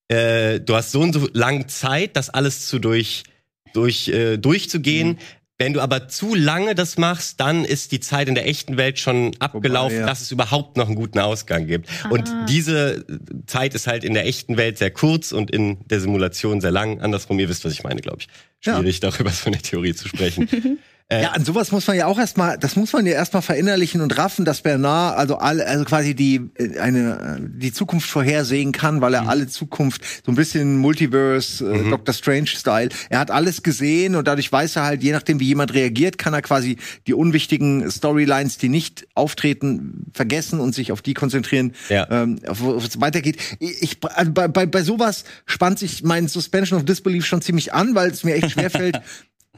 äh, 0.07 0.59
du 0.59 0.75
hast 0.75 0.91
so 0.91 1.01
und 1.01 1.13
so 1.13 1.27
lange 1.33 1.67
Zeit, 1.67 2.15
das 2.15 2.29
alles 2.29 2.67
zu 2.67 2.79
durch, 2.79 3.23
durch, 3.73 4.07
äh, 4.07 4.37
durchzugehen. 4.37 5.09
Mhm. 5.09 5.17
Wenn 5.59 5.73
du 5.73 5.81
aber 5.81 6.07
zu 6.07 6.35
lange 6.35 6.75
das 6.75 6.97
machst, 6.99 7.39
dann 7.39 7.65
ist 7.65 7.91
die 7.91 7.99
Zeit 7.99 8.27
in 8.27 8.35
der 8.35 8.47
echten 8.47 8.77
Welt 8.77 8.99
schon 8.99 9.35
abgelaufen, 9.39 9.99
ja. 9.99 10.05
dass 10.05 10.21
es 10.21 10.31
überhaupt 10.31 10.77
noch 10.77 10.85
einen 10.85 10.95
guten 10.95 11.17
Ausgang 11.17 11.65
gibt. 11.65 11.89
Und 12.11 12.29
Ah. 12.29 12.45
diese 12.47 13.05
Zeit 13.47 13.73
ist 13.73 13.87
halt 13.87 14.03
in 14.03 14.13
der 14.13 14.27
echten 14.27 14.55
Welt 14.57 14.77
sehr 14.77 14.91
kurz 14.91 15.31
und 15.31 15.49
in 15.49 15.79
der 15.87 15.99
Simulation 15.99 16.61
sehr 16.61 16.69
lang. 16.71 17.01
Andersrum, 17.01 17.39
ihr 17.39 17.49
wisst, 17.49 17.65
was 17.65 17.73
ich 17.73 17.83
meine, 17.83 18.01
glaube 18.01 18.19
ich. 18.19 18.27
Ja. 18.65 18.77
Schwierig, 18.77 18.99
darüber 18.99 19.31
so 19.31 19.47
eine 19.47 19.57
Theorie 19.57 19.95
zu 19.95 20.07
sprechen. 20.07 20.47
Ja, 21.09 21.31
an 21.31 21.45
sowas 21.45 21.71
muss 21.71 21.87
man 21.87 21.95
ja 21.95 22.05
auch 22.07 22.19
erstmal, 22.19 22.57
das 22.57 22.75
muss 22.75 22.91
man 22.91 23.05
ja 23.05 23.13
erstmal 23.13 23.41
verinnerlichen 23.41 24.01
und 24.01 24.17
raffen, 24.17 24.43
dass 24.43 24.61
Bernard 24.61 25.17
also 25.17 25.37
alle, 25.37 25.65
also 25.65 25.85
quasi 25.85 26.15
die 26.15 26.49
äh, 26.55 26.79
eine 26.79 27.37
äh, 27.39 27.47
die 27.61 27.71
Zukunft 27.71 28.09
vorhersehen 28.09 28.73
kann, 28.73 28.99
weil 28.99 29.13
er 29.13 29.21
Mhm. 29.21 29.29
alle 29.29 29.47
Zukunft 29.47 30.01
so 30.25 30.33
ein 30.33 30.35
bisschen 30.35 30.75
Multiverse, 30.79 31.63
äh, 31.65 31.89
Doctor 31.89 32.13
Strange 32.13 32.47
Style. 32.47 32.89
Er 33.09 33.19
hat 33.19 33.31
alles 33.31 33.63
gesehen 33.63 34.15
und 34.15 34.27
dadurch 34.27 34.51
weiß 34.51 34.75
er 34.75 34.83
halt, 34.83 35.01
je 35.01 35.13
nachdem 35.13 35.39
wie 35.39 35.45
jemand 35.45 35.73
reagiert, 35.73 36.17
kann 36.17 36.33
er 36.33 36.41
quasi 36.41 36.75
die 37.07 37.13
unwichtigen 37.13 37.89
Storylines, 37.89 38.57
die 38.57 38.67
nicht 38.67 39.07
auftreten, 39.13 40.07
vergessen 40.13 40.59
und 40.59 40.75
sich 40.75 40.91
auf 40.91 41.01
die 41.01 41.13
konzentrieren, 41.13 41.71
Ja. 41.87 42.05
ähm, 42.11 42.39
auf, 42.45 42.59
wo 42.59 42.75
es 42.75 42.99
weitergeht. 42.99 43.37
Ich, 43.59 43.81
ich 43.81 43.97
also 44.13 44.33
bei, 44.33 44.49
bei 44.49 44.65
bei 44.65 44.81
sowas 44.83 45.23
spannt 45.45 45.79
sich 45.79 46.03
mein 46.03 46.27
Suspension 46.27 46.77
of 46.79 46.83
Disbelief 46.85 47.25
schon 47.25 47.41
ziemlich 47.41 47.73
an, 47.73 47.95
weil 47.95 48.09
es 48.11 48.25
mir 48.25 48.35
echt 48.35 48.51
schwerfällt. 48.51 48.99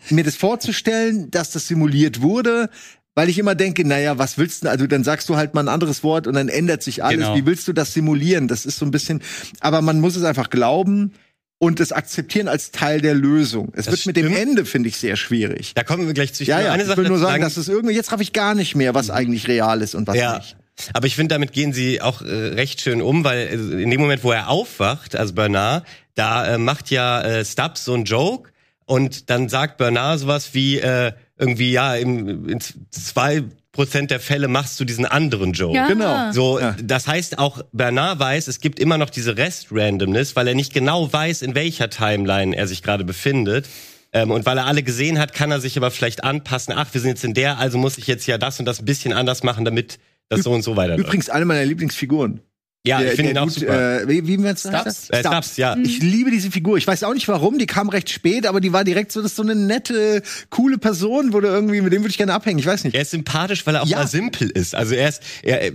mir 0.09 0.23
das 0.23 0.35
vorzustellen, 0.35 1.31
dass 1.31 1.51
das 1.51 1.67
simuliert 1.67 2.21
wurde, 2.21 2.69
weil 3.15 3.29
ich 3.29 3.37
immer 3.37 3.55
denke, 3.55 3.85
naja, 3.85 4.17
was 4.17 4.37
willst 4.37 4.63
du, 4.63 4.69
also 4.69 4.87
dann 4.87 5.03
sagst 5.03 5.27
du 5.29 5.35
halt 5.35 5.53
mal 5.53 5.61
ein 5.61 5.67
anderes 5.67 6.03
Wort 6.03 6.27
und 6.27 6.35
dann 6.35 6.47
ändert 6.47 6.83
sich 6.83 7.03
alles. 7.03 7.19
Genau. 7.19 7.35
Wie 7.35 7.45
willst 7.45 7.67
du 7.67 7.73
das 7.73 7.93
simulieren? 7.93 8.47
Das 8.47 8.65
ist 8.65 8.79
so 8.79 8.85
ein 8.85 8.91
bisschen, 8.91 9.21
aber 9.59 9.81
man 9.81 9.99
muss 9.99 10.15
es 10.15 10.23
einfach 10.23 10.49
glauben 10.49 11.13
und 11.57 11.81
es 11.81 11.91
akzeptieren 11.91 12.47
als 12.47 12.71
Teil 12.71 13.01
der 13.01 13.13
Lösung. 13.13 13.73
Es 13.73 13.85
Das 13.85 13.93
wird 13.93 14.05
mit 14.05 14.15
dem 14.15 14.31
stimmt. 14.33 14.51
Eine, 14.51 14.65
finde 14.65 14.89
ich, 14.89 14.97
sehr 14.97 15.17
schwierig. 15.17 15.73
Da 15.75 15.83
kommen 15.83 16.07
wir 16.07 16.13
gleich 16.13 16.33
zu. 16.33 16.43
Ja, 16.45 16.61
ja, 16.61 16.71
eine 16.71 16.83
ich 16.83 16.87
Sache 16.87 17.01
will 17.01 17.09
nur 17.09 17.19
sagen, 17.19 17.43
dass 17.43 17.57
es 17.57 17.67
irgendwie, 17.67 17.93
jetzt 17.93 18.11
raff 18.11 18.21
ich 18.21 18.31
gar 18.31 18.55
nicht 18.55 18.75
mehr, 18.75 18.93
was 18.93 19.09
eigentlich 19.09 19.47
real 19.47 19.81
ist 19.81 19.95
und 19.95 20.07
was 20.07 20.15
ja. 20.15 20.37
nicht. 20.37 20.55
Aber 20.93 21.05
ich 21.05 21.15
finde, 21.15 21.35
damit 21.35 21.51
gehen 21.51 21.73
sie 21.73 22.01
auch 22.01 22.21
äh, 22.21 22.25
recht 22.25 22.79
schön 22.79 23.01
um, 23.01 23.25
weil 23.25 23.47
äh, 23.47 23.83
in 23.83 23.89
dem 23.89 23.99
Moment, 23.99 24.23
wo 24.23 24.31
er 24.31 24.47
aufwacht, 24.47 25.17
also 25.17 25.33
Bernard, 25.33 25.85
da 26.15 26.55
äh, 26.55 26.57
macht 26.57 26.89
ja 26.89 27.21
äh, 27.21 27.43
Stubbs 27.43 27.83
so 27.83 27.93
einen 27.93 28.05
Joke 28.05 28.51
und 28.89 29.29
dann 29.29 29.49
sagt 29.49 29.77
Bernard 29.77 30.19
sowas 30.19 30.53
wie 30.53 30.79
äh, 30.79 31.11
irgendwie, 31.37 31.71
ja, 31.71 31.93
im, 31.95 32.49
in 32.49 32.59
zwei 32.89 33.43
Prozent 33.71 34.09
der 34.09 34.19
Fälle 34.19 34.47
machst 34.47 34.79
du 34.79 34.83
diesen 34.83 35.05
anderen 35.05 35.53
Joke. 35.53 35.75
Ja. 35.75 35.87
Genau. 35.87 36.31
So, 36.31 36.59
Ja. 36.59 36.75
das 36.81 37.07
heißt 37.07 37.37
auch 37.37 37.61
Bernard 37.71 38.17
weiß, 38.19 38.47
es 38.47 38.61
gibt 38.61 38.79
immer 38.79 38.97
noch 38.97 39.11
diese 39.11 39.37
Rest-Randomness, 39.37 40.35
weil 40.35 40.47
er 40.47 40.55
nicht 40.55 40.73
genau 40.73 41.13
weiß, 41.13 41.43
in 41.43 41.53
welcher 41.53 41.91
Timeline 41.91 42.55
er 42.55 42.67
sich 42.67 42.81
gerade 42.81 43.03
befindet. 43.03 43.69
Ähm, 44.11 44.31
und 44.31 44.47
weil 44.47 44.57
er 44.57 44.65
alle 44.65 44.81
gesehen 44.81 45.19
hat, 45.19 45.33
kann 45.33 45.51
er 45.51 45.61
sich 45.61 45.77
aber 45.77 45.91
vielleicht 45.91 46.23
anpassen. 46.23 46.73
Ach, 46.75 46.87
wir 46.91 46.99
sind 46.99 47.09
jetzt 47.11 47.23
in 47.23 47.35
der, 47.35 47.59
also 47.59 47.77
muss 47.77 47.99
ich 47.99 48.07
jetzt 48.07 48.25
ja 48.25 48.39
das 48.39 48.59
und 48.59 48.65
das 48.65 48.79
ein 48.79 48.85
bisschen 48.85 49.13
anders 49.13 49.43
machen, 49.43 49.65
damit 49.65 49.99
das 50.29 50.41
so 50.41 50.51
und 50.51 50.63
so 50.63 50.75
weiterläuft. 50.75 51.05
Übrigens 51.07 51.29
eine 51.29 51.45
meiner 51.45 51.63
Lieblingsfiguren. 51.63 52.41
Ja, 52.87 52.99
Der- 52.99 53.09
ich 53.09 53.15
finde 53.17 53.31
ihn 53.31 53.37
auch 53.37 53.49
super. 53.49 54.01
Äh, 54.03 54.07
wie, 54.07 54.25
wie 54.27 54.37
man 54.37 54.55
Stubbs? 54.55 54.73
heißt? 54.85 55.13
Äh, 55.13 55.19
Stubbs, 55.19 55.57
ja. 55.57 55.75
Ich 55.83 55.99
liebe 56.01 56.31
diese 56.31 56.49
Figur. 56.49 56.77
Ich 56.77 56.87
weiß 56.87 57.03
auch 57.03 57.13
nicht 57.13 57.27
warum. 57.27 57.57
Die 57.59 57.65
kam 57.65 57.89
recht 57.89 58.09
spät, 58.09 58.47
aber 58.47 58.61
die 58.61 58.71
war 58.71 58.83
direkt 58.85 59.11
so, 59.11 59.21
das 59.21 59.31
ist 59.31 59.35
so 59.35 59.43
eine 59.43 59.53
nette, 59.55 60.21
coole 60.49 60.77
Person, 60.77 61.33
wo 61.33 61.41
du 61.41 61.47
irgendwie, 61.49 61.81
mit 61.81 61.91
dem 61.91 62.01
würde 62.03 62.11
ich 62.11 62.17
gerne 62.17 62.33
abhängen. 62.33 62.57
Ich 62.59 62.65
weiß 62.65 62.85
nicht. 62.85 62.95
Er 62.95 63.01
ist 63.01 63.11
sympathisch, 63.11 63.67
weil 63.67 63.75
er 63.75 63.83
auch 63.83 63.87
Ja. 63.87 63.97
mal 63.99 64.07
simpel 64.07 64.49
ist. 64.49 64.75
Also 64.75 64.95
er 64.95 65.09
ist, 65.09 65.21
er, 65.43 65.61
er 65.61 65.71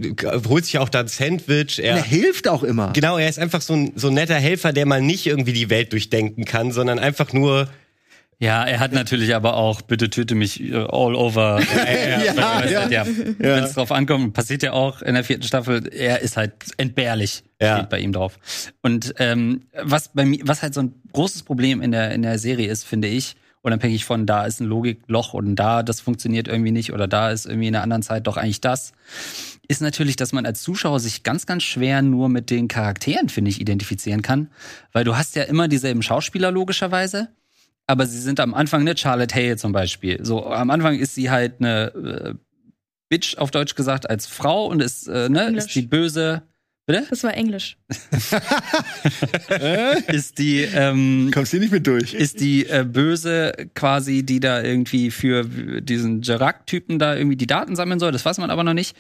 holt 0.49 0.65
sich 0.65 0.79
auch 0.79 0.89
da 0.89 1.01
ein 1.01 1.09
Sandwich. 1.09 1.79
Er 1.79 1.97
Er, 1.97 2.03
hilft 2.03 2.49
auch 2.49 2.63
immer. 2.63 2.93
genau, 2.95 3.19
er 3.19 3.29
ist 3.29 3.39
einfach 3.39 3.61
so 3.61 3.75
ein, 3.75 3.93
so 3.97 4.09
ein 4.09 4.15
netter 4.15 4.37
Helfer, 4.37 4.73
der 4.73 4.87
mal 4.87 5.03
nicht 5.03 5.27
irgendwie 5.27 5.53
die 5.53 5.69
Welt 5.71 5.93
durchdenken 5.93 6.45
kann, 6.47 6.73
sondern 6.73 6.99
einfach 6.99 7.33
nur 7.35 7.69
Ja, 8.39 8.65
er 8.65 8.81
hat 8.81 8.93
natürlich 8.93 9.35
aber 9.35 9.55
auch, 9.57 9.81
bitte 9.83 10.11
töte 10.11 10.35
mich 10.35 10.61
äh, 10.63 10.75
all 10.75 11.15
over. 11.15 11.61
ja, 12.25 12.35
Ja, 12.65 12.67
ja. 12.67 12.89
ja. 12.89 13.07
Wenn 13.07 13.65
es 13.65 13.75
drauf 13.75 13.93
ankommt, 13.93 14.35
passiert 14.35 14.63
ja 14.63 14.73
auch 14.73 15.03
in 15.03 15.15
der 15.15 15.25
vierten 15.25 15.45
Staffel, 15.45 15.89
er 15.93 16.21
ist 16.21 16.37
halt 16.37 16.53
entbehrlich, 16.77 17.45
Ja. 17.61 17.77
steht 17.79 17.91
bei 17.91 18.01
ihm 18.01 18.13
drauf. 18.13 18.39
Und 18.83 19.15
ähm, 19.19 19.63
was 19.83 20.09
bei 20.13 20.25
mir, 20.25 20.41
was 20.45 20.63
halt 20.63 20.75
so 20.75 20.83
ein 20.83 20.95
großes 21.13 21.45
Problem 21.45 21.81
in 21.81 21.93
der, 21.93 22.13
in 22.13 22.23
der 22.23 22.39
Serie 22.39 22.69
ist, 22.69 22.85
finde 22.85 23.09
ich, 23.09 23.37
unabhängig 23.63 24.05
von 24.05 24.27
da 24.27 24.45
ist 24.45 24.61
ein 24.61 24.67
Logikloch 24.67 25.33
und 25.33 25.57
da 25.57 25.83
das 25.83 26.01
funktioniert 26.01 26.49
irgendwie 26.49 26.71
nicht 26.73 26.93
oder 26.93 27.09
da 27.09 27.31
ist 27.31 27.47
irgendwie 27.47 27.69
in 27.69 27.75
einer 27.75 27.83
anderen 27.83 28.03
Zeit 28.03 28.27
doch 28.27 28.37
eigentlich 28.37 28.61
das, 28.61 28.93
ist 29.69 29.81
natürlich, 29.81 30.17
dass 30.17 30.33
man 30.33 30.45
als 30.45 30.63
Zuschauer 30.63 31.01
sich 31.01 31.23
ganz, 31.23 31.47
ganz 31.47 31.63
schwer 31.63 32.03
nur 32.03 32.29
mit 32.29 32.51
den 32.51 32.69
Charakteren, 32.69 33.31
finde 33.31 33.51
ich, 33.51 33.63
identifizieren 33.63 34.21
kann. 34.21 34.51
Weil 34.93 35.05
du 35.05 35.17
hast 35.17 35.37
ja 35.37 35.45
immer 35.45 35.69
dieselben 35.69 36.03
Schauspieler 36.03 36.51
logischerweise 36.51 37.29
aber 37.87 38.07
sie 38.07 38.21
sind 38.21 38.41
am 38.41 38.55
Anfang, 38.55 38.85
ne, 38.85 38.97
Charlotte 38.97 39.35
Hale 39.35 39.57
zum 39.57 39.73
Beispiel. 39.73 40.25
So, 40.25 40.47
am 40.47 40.71
Anfang 40.71 40.99
ist 40.99 41.15
sie 41.15 41.31
halt 41.31 41.61
eine 41.61 41.95
äh, 41.95 42.35
Bitch, 43.09 43.37
auf 43.37 43.51
Deutsch 43.51 43.75
gesagt, 43.75 44.09
als 44.09 44.27
Frau 44.27 44.67
und 44.67 44.81
ist, 44.81 45.07
äh, 45.09 45.29
ne, 45.29 45.47
Englisch. 45.47 45.67
ist 45.67 45.75
die 45.75 45.83
böse, 45.83 46.43
bitte? 46.87 47.07
Das 47.09 47.23
war 47.25 47.35
Englisch. 47.35 47.77
ist 50.09 50.39
die, 50.39 50.63
ähm, 50.63 51.31
Kommst 51.33 51.53
du 51.53 51.59
nicht 51.59 51.73
mit 51.73 51.87
durch? 51.87 52.15
ist 52.15 52.41
die 52.41 52.67
äh, 52.67 52.85
Böse 52.85 53.53
quasi, 53.75 54.23
die 54.23 54.41
da 54.41 54.63
irgendwie 54.63 55.11
für 55.11 55.45
diesen 55.45 56.21
Gerac-Typen 56.21 56.99
da 56.99 57.17
irgendwie 57.17 57.37
die 57.37 57.47
Daten 57.47 57.77
sammeln 57.77 58.01
soll, 58.01 58.13
das 58.13 58.25
weiß 58.25 58.39
man 58.39 58.51
aber 58.51 58.65
noch 58.65 58.75
nicht. 58.75 58.97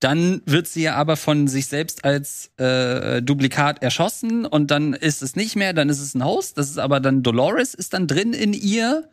Dann 0.00 0.42
wird 0.44 0.66
sie 0.66 0.82
ja 0.82 0.94
aber 0.94 1.16
von 1.16 1.48
sich 1.48 1.66
selbst 1.66 2.04
als 2.04 2.50
äh, 2.58 3.22
Duplikat 3.22 3.82
erschossen 3.82 4.44
und 4.44 4.70
dann 4.70 4.92
ist 4.92 5.22
es 5.22 5.36
nicht 5.36 5.56
mehr, 5.56 5.72
dann 5.72 5.88
ist 5.88 6.00
es 6.00 6.14
ein 6.14 6.24
Host, 6.24 6.58
das 6.58 6.68
ist 6.68 6.78
aber 6.78 7.00
dann 7.00 7.22
Dolores 7.22 7.74
ist 7.74 7.94
dann 7.94 8.06
drin 8.06 8.32
in 8.32 8.52
ihr. 8.52 9.08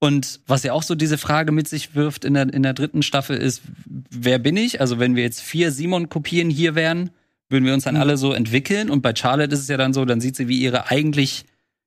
Und 0.00 0.40
was 0.46 0.62
ja 0.62 0.74
auch 0.74 0.84
so 0.84 0.94
diese 0.94 1.18
Frage 1.18 1.50
mit 1.50 1.66
sich 1.66 1.96
wirft 1.96 2.24
in 2.24 2.34
der, 2.34 2.52
in 2.52 2.62
der 2.62 2.72
dritten 2.72 3.02
Staffel 3.02 3.36
ist, 3.36 3.62
wer 3.86 4.38
bin 4.38 4.56
ich? 4.56 4.80
Also 4.80 5.00
wenn 5.00 5.16
wir 5.16 5.24
jetzt 5.24 5.40
vier 5.40 5.72
Simon-Kopien 5.72 6.50
hier 6.50 6.76
wären, 6.76 7.10
würden 7.50 7.64
wir 7.64 7.74
uns 7.74 7.84
dann 7.84 7.96
alle 7.96 8.16
so 8.16 8.32
entwickeln. 8.32 8.90
Und 8.90 9.02
bei 9.02 9.14
Charlotte 9.14 9.54
ist 9.54 9.60
es 9.60 9.68
ja 9.68 9.76
dann 9.76 9.92
so, 9.92 10.04
dann 10.04 10.20
sieht 10.20 10.36
sie, 10.36 10.48
wie 10.48 10.58
ihre 10.60 10.90
eigentlich 10.90 11.44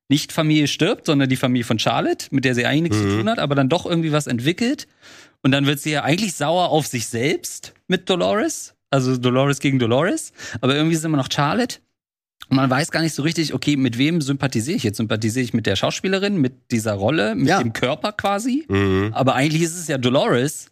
nicht 0.10 0.32
Familie 0.34 0.67
stirbt, 0.67 1.06
sondern 1.06 1.30
die 1.30 1.36
Familie 1.38 1.63
von 1.63 1.80
Charlotte, 1.80 2.28
mit 2.32 2.43
der 2.45 2.56
sie 2.56 2.65
eigentlich 2.65 2.91
nichts 2.91 2.97
Mhm. 2.97 3.10
zu 3.12 3.17
tun 3.17 3.30
hat, 3.30 3.39
aber 3.39 3.56
dann 3.56 3.69
doch 3.69 3.86
irgendwie 3.86 4.12
was 4.12 4.28
entwickelt. 4.28 4.88
Und 5.43 5.52
dann 5.52 5.65
wird 5.65 5.80
sie 5.80 5.91
ja 5.91 6.04
eigentlich 6.04 6.36
sauer 6.36 6.69
auf 6.69 6.86
sich 6.88 7.08
selbst 7.08 7.74
mit 7.88 8.10
Dolores. 8.10 8.74
Also 8.89 9.15
Dolores 9.17 9.60
gegen 9.60 9.80
Dolores. 9.80 10.34
Aber 10.60 10.76
irgendwie 10.76 10.95
ist 10.95 11.06
immer 11.06 11.17
noch 11.17 11.30
Charlotte. 11.32 11.78
Und 12.50 12.58
man 12.58 12.69
weiß 12.69 12.91
gar 12.91 13.02
nicht 13.02 13.15
so 13.15 13.21
richtig, 13.24 13.54
okay, 13.54 13.78
mit 13.78 13.97
wem 13.97 14.19
sympathisiere 14.19 14.76
ich 14.76 14.84
jetzt? 14.84 14.97
Sympathisiere 14.97 15.45
ich 15.45 15.54
mit 15.54 15.65
der 15.65 15.78
Schauspielerin, 15.78 16.36
mit 16.38 16.71
dieser 16.71 16.93
Rolle, 16.93 17.34
mit 17.36 17.47
Ja. 17.47 17.60
dem 17.63 17.71
Körper 17.71 18.12
quasi? 18.12 18.65
Mhm. 18.67 19.12
Aber 19.13 19.36
eigentlich 19.36 19.62
ist 19.62 19.78
es 19.80 19.88
ja 19.88 19.97
Dolores. 19.97 20.70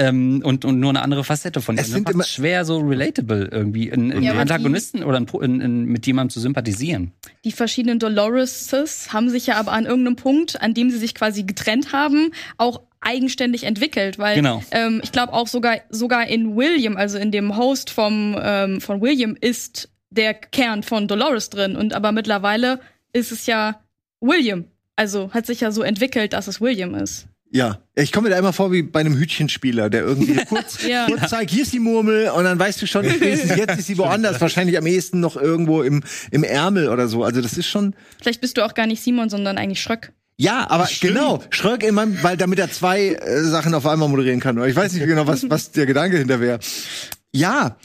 Ähm, 0.00 0.42
und, 0.44 0.64
und 0.64 0.78
nur 0.78 0.90
eine 0.90 1.02
andere 1.02 1.24
Facette 1.24 1.60
von 1.60 1.74
ihr. 1.76 1.82
Es 1.82 1.88
sind 1.88 2.08
immer- 2.08 2.18
macht's 2.18 2.32
schwer 2.32 2.64
so 2.64 2.78
relatable 2.78 3.48
irgendwie, 3.50 3.88
in, 3.88 4.10
in 4.12 4.22
Ja, 4.22 4.30
aber 4.30 4.44
die- 4.44 4.52
Antagonisten 4.52 5.02
oder 5.02 5.18
in, 5.18 5.26
in, 5.42 5.60
in, 5.60 5.84
mit 5.86 6.06
jemandem 6.06 6.30
zu 6.32 6.38
sympathisieren. 6.40 7.10
Die 7.44 7.50
verschiedenen 7.52 7.98
Doloreses 7.98 9.12
haben 9.12 9.28
sich 9.28 9.46
ja 9.48 9.56
aber 9.56 9.72
an 9.72 9.86
irgendeinem 9.86 10.16
Punkt, 10.16 10.60
an 10.62 10.72
dem 10.74 10.90
sie 10.90 10.98
sich 10.98 11.14
quasi 11.14 11.42
getrennt 11.42 11.92
haben, 11.92 12.30
auch 12.58 12.82
eigenständig 13.00 13.64
entwickelt, 13.64 14.18
weil 14.18 14.36
Genau. 14.36 14.62
ähm, 14.70 15.00
ich 15.02 15.12
glaube 15.12 15.32
auch 15.32 15.46
sogar 15.48 15.78
sogar 15.90 16.26
in 16.28 16.56
William, 16.56 16.96
also 16.96 17.18
in 17.18 17.30
dem 17.32 17.56
Host 17.56 17.90
vom 17.90 18.36
ähm, 18.40 18.80
von 18.80 19.00
William 19.00 19.36
ist 19.40 19.88
der 20.10 20.34
Kern 20.34 20.82
von 20.82 21.06
Dolores 21.08 21.50
drin 21.50 21.76
und 21.76 21.92
aber 21.92 22.12
mittlerweile 22.12 22.80
ist 23.12 23.30
es 23.32 23.46
ja 23.46 23.80
William. 24.20 24.64
Also 24.96 25.30
hat 25.32 25.46
sich 25.46 25.60
ja 25.60 25.70
so 25.70 25.82
entwickelt, 25.82 26.32
dass 26.32 26.48
es 26.48 26.60
William 26.60 26.94
ist. 26.96 27.26
Ja, 27.50 27.78
ich 27.94 28.12
komme 28.12 28.28
mir 28.28 28.34
da 28.34 28.38
immer 28.38 28.52
vor 28.52 28.72
wie 28.72 28.82
bei 28.82 29.00
einem 29.00 29.16
Hütchenspieler, 29.16 29.88
der 29.88 30.02
irgendwie 30.02 30.34
kurz, 30.48 30.82
Ja. 30.86 31.06
kurz 31.06 31.30
zeigt, 31.30 31.50
hier 31.50 31.62
ist 31.62 31.72
die 31.72 31.78
Murmel 31.78 32.28
und 32.30 32.44
dann 32.44 32.58
weißt 32.58 32.82
du 32.82 32.86
schon, 32.86 33.08
spätestens 33.08 33.56
jetzt 33.56 33.78
ist 33.78 33.86
sie 33.86 33.96
woanders, 33.98 34.40
wahrscheinlich 34.40 34.76
am 34.76 34.86
ehesten 34.86 35.20
noch 35.20 35.36
irgendwo 35.36 35.82
im, 35.82 36.02
im 36.30 36.44
Ärmel 36.44 36.88
oder 36.88 37.08
so. 37.08 37.24
Also 37.24 37.40
das 37.40 37.56
ist 37.56 37.66
schon, 37.66 37.94
Vielleicht 38.20 38.40
bist 38.42 38.56
du 38.58 38.64
auch 38.66 38.74
gar 38.74 38.86
nicht 38.86 39.02
Simon, 39.02 39.30
sondern 39.30 39.56
eigentlich 39.56 39.80
Schröck. 39.80 40.12
ja, 40.36 40.68
aber 40.68 40.88
genau, 41.00 41.42
Schröck 41.50 41.82
in 41.84 41.94
meinem, 41.94 42.22
weil 42.22 42.36
damit 42.36 42.58
er 42.58 42.70
zwei 42.70 43.14
äh, 43.14 43.42
Sachen 43.44 43.72
auf 43.74 43.86
einmal 43.86 44.08
moderieren 44.10 44.40
kann. 44.40 44.62
Ich 44.68 44.76
weiß 44.76 44.92
nicht 44.92 45.06
genau, 45.06 45.26
was, 45.26 45.48
was 45.48 45.70
der 45.72 45.86
Gedanke 45.86 46.18
hinter 46.18 46.40
wäre. 46.40 46.58
Ja, 47.32 47.76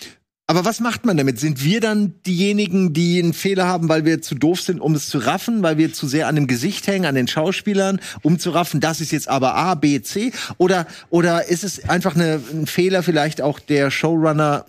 aber 0.46 0.66
was 0.66 0.82
macht 0.82 1.06
man 1.06 1.16
damit? 1.16 1.40
Sind 1.40 1.64
wir 1.64 1.80
dann 1.80 2.16
diejenigen, 2.26 2.94
die 2.94 3.20
einen 3.20 3.34
Fehler 3.34 3.66
haben, 3.66 3.88
weil 3.88 4.04
wir 4.04 4.22
zu 4.22 4.36
doof 4.36 4.60
sind, 4.60 4.82
um 4.82 4.94
es 4.94 5.08
zu 5.08 5.20
raffen, 5.20 5.64
weil 5.64 5.78
wir 5.78 5.94
zu 5.94 6.06
sehr 6.06 6.28
an 6.28 6.36
dem 6.36 6.48
Gesicht 6.48 6.86
hängen, 6.88 7.06
an 7.06 7.16
den 7.16 7.30
Schauspielern, 7.30 8.02
um 8.24 8.40
zu 8.40 8.50
raffen, 8.50 8.82
das 8.82 9.00
ist 9.00 9.12
jetzt 9.12 9.30
aber 9.30 9.56
A, 9.56 9.76
B, 9.76 10.02
C? 10.02 10.34
Oder, 10.58 10.86
oder 11.10 11.48
ist 11.48 11.64
es 11.64 11.88
einfach 11.88 12.16
eine, 12.16 12.42
ein 12.52 12.68
Fehler 12.68 13.04
vielleicht 13.04 13.42
auch 13.42 13.60
der 13.60 13.90
Showrunner, 13.90 14.66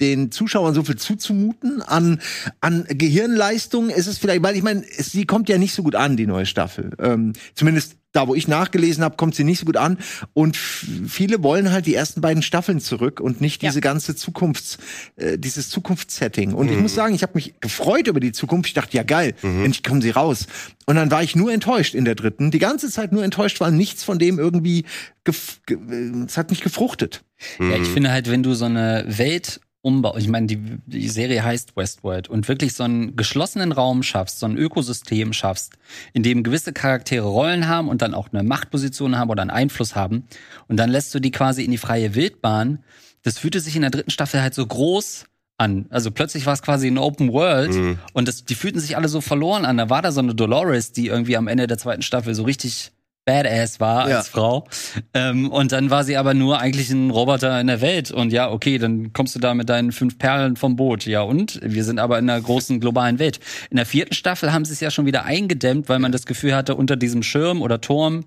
den 0.00 0.32
Zuschauern 0.32 0.72
so 0.72 0.82
viel 0.82 0.96
zuzumuten 0.96 1.82
an, 1.82 2.20
an 2.62 2.86
Gehirnleistung? 2.88 3.90
Ist 3.90 4.06
es 4.06 4.16
vielleicht, 4.16 4.42
weil 4.42 4.56
ich 4.56 4.62
meine, 4.62 4.82
sie 4.96 5.26
kommt 5.26 5.50
ja 5.50 5.58
nicht 5.58 5.74
so 5.74 5.82
gut 5.82 5.94
an, 5.94 6.16
die 6.16 6.26
neue 6.26 6.46
Staffel. 6.46 6.92
Ähm, 6.98 7.34
zumindest 7.54 7.99
da, 8.12 8.26
wo 8.26 8.34
ich 8.34 8.48
nachgelesen 8.48 9.04
habe, 9.04 9.16
kommt 9.16 9.34
sie 9.34 9.44
nicht 9.44 9.58
so 9.60 9.66
gut 9.66 9.76
an. 9.76 9.98
Und 10.32 10.56
viele 10.56 11.42
wollen 11.42 11.70
halt 11.70 11.86
die 11.86 11.94
ersten 11.94 12.20
beiden 12.20 12.42
Staffeln 12.42 12.80
zurück 12.80 13.20
und 13.20 13.40
nicht 13.40 13.62
Ja. 13.62 13.70
diese 13.70 13.80
ganze 13.80 14.16
Zukunfts, 14.16 14.78
äh, 15.16 15.38
dieses 15.38 15.68
Zukunftssetting. 15.68 16.52
Und 16.54 16.70
ich 16.70 16.78
muss 16.78 16.94
sagen, 16.94 17.14
ich 17.14 17.22
habe 17.22 17.32
mich 17.34 17.54
gefreut 17.60 18.08
über 18.08 18.20
die 18.20 18.32
Zukunft. 18.32 18.68
Ich 18.68 18.74
dachte, 18.74 18.96
ja 18.96 19.02
geil, 19.04 19.34
endlich 19.42 19.82
kommen 19.82 20.02
sie 20.02 20.10
raus. 20.10 20.46
Und 20.86 20.96
dann 20.96 21.10
war 21.10 21.22
ich 21.22 21.36
nur 21.36 21.52
enttäuscht 21.52 21.94
in 21.94 22.04
der 22.04 22.14
dritten. 22.16 22.50
Die 22.50 22.58
ganze 22.58 22.90
Zeit 22.90 23.12
nur 23.12 23.22
enttäuscht, 23.22 23.60
weil 23.60 23.70
nichts 23.72 24.02
von 24.02 24.18
dem 24.18 24.38
irgendwie, 24.38 24.84
ge 25.24 25.34
äh, 25.70 26.24
es 26.26 26.36
hat 26.36 26.50
mich 26.50 26.62
gefruchtet. 26.62 27.22
Ja, 27.58 27.64
Mhm. 27.76 27.82
ich 27.82 27.88
finde 27.88 28.10
halt, 28.10 28.28
wenn 28.30 28.42
du 28.42 28.54
so 28.54 28.64
eine 28.64 29.04
Welt 29.06 29.60
umbaust, 29.82 30.18
ich 30.18 30.28
meine, 30.28 30.46
die, 30.46 30.58
die 30.86 31.08
Serie 31.08 31.42
heißt 31.42 31.76
Westworld 31.76 32.28
und 32.28 32.48
wirklich 32.48 32.74
so 32.74 32.84
einen 32.84 33.16
geschlossenen 33.16 33.72
Raum 33.72 34.02
schaffst, 34.02 34.38
so 34.38 34.46
ein 34.46 34.56
Ökosystem 34.56 35.32
schaffst, 35.32 35.72
in 36.12 36.22
dem 36.22 36.42
gewisse 36.42 36.72
Charaktere 36.72 37.26
Rollen 37.26 37.66
haben 37.68 37.88
und 37.88 38.02
dann 38.02 38.14
auch 38.14 38.28
eine 38.32 38.42
Machtposition 38.42 39.16
haben 39.16 39.30
oder 39.30 39.42
einen 39.42 39.50
Einfluss 39.50 39.94
haben 39.94 40.24
und 40.68 40.76
dann 40.76 40.90
lässt 40.90 41.14
du 41.14 41.20
die 41.20 41.30
quasi 41.30 41.64
in 41.64 41.70
die 41.70 41.78
freie 41.78 42.14
Wildbahn. 42.14 42.84
Das 43.22 43.38
fühlte 43.38 43.60
sich 43.60 43.74
in 43.76 43.82
der 43.82 43.90
dritten 43.90 44.10
Staffel 44.10 44.42
halt 44.42 44.54
so 44.54 44.66
groß 44.66 45.24
an. 45.58 45.86
Also 45.90 46.10
plötzlich 46.10 46.46
war 46.46 46.54
es 46.54 46.62
quasi 46.62 46.86
ein 46.86 46.96
Open 46.98 47.32
World 47.32 47.72
Mhm. 47.74 47.98
und 48.12 48.28
das, 48.28 48.44
die 48.44 48.54
fühlten 48.54 48.80
sich 48.80 48.96
alle 48.96 49.08
so 49.08 49.20
verloren 49.20 49.64
an. 49.64 49.76
Da 49.76 49.90
war 49.90 50.02
da 50.02 50.10
so 50.12 50.20
eine 50.20 50.34
Dolores, 50.34 50.92
die 50.92 51.06
irgendwie 51.08 51.36
am 51.36 51.48
Ende 51.48 51.66
der 51.66 51.78
zweiten 51.78 52.02
Staffel 52.02 52.34
so 52.34 52.42
richtig 52.44 52.92
badass 53.30 53.78
war 53.80 54.08
Ja. 54.08 54.18
als 54.18 54.28
Frau. 54.28 54.66
Ähm, 55.14 55.50
und 55.50 55.72
dann 55.72 55.90
war 55.90 56.02
sie 56.04 56.16
aber 56.16 56.34
nur 56.34 56.58
eigentlich 56.58 56.90
ein 56.90 57.10
Roboter 57.10 57.60
in 57.60 57.68
der 57.68 57.80
Welt. 57.80 58.10
Und 58.10 58.32
ja, 58.32 58.50
okay, 58.50 58.78
dann 58.78 59.12
kommst 59.12 59.34
du 59.36 59.38
da 59.38 59.54
mit 59.54 59.68
deinen 59.68 59.92
fünf 59.92 60.18
Perlen 60.18 60.56
vom 60.56 60.74
Boot. 60.76 61.06
Ja, 61.06 61.22
und 61.22 61.60
wir 61.62 61.84
sind 61.84 61.98
aber 61.98 62.18
in 62.18 62.28
einer 62.28 62.40
großen 62.40 62.80
globalen 62.80 63.18
Welt. 63.18 63.38
In 63.70 63.76
der 63.76 63.86
vierten 63.86 64.14
Staffel 64.14 64.52
haben 64.52 64.64
sie 64.64 64.72
es 64.72 64.80
ja 64.80 64.90
schon 64.90 65.06
wieder 65.06 65.24
eingedämmt, 65.24 65.88
weil 65.88 65.98
man 66.00 66.12
das 66.12 66.26
Gefühl 66.26 66.54
hatte, 66.56 66.74
unter 66.74 66.96
diesem 66.96 67.22
Schirm 67.22 67.62
oder 67.62 67.80
Turm 67.80 68.24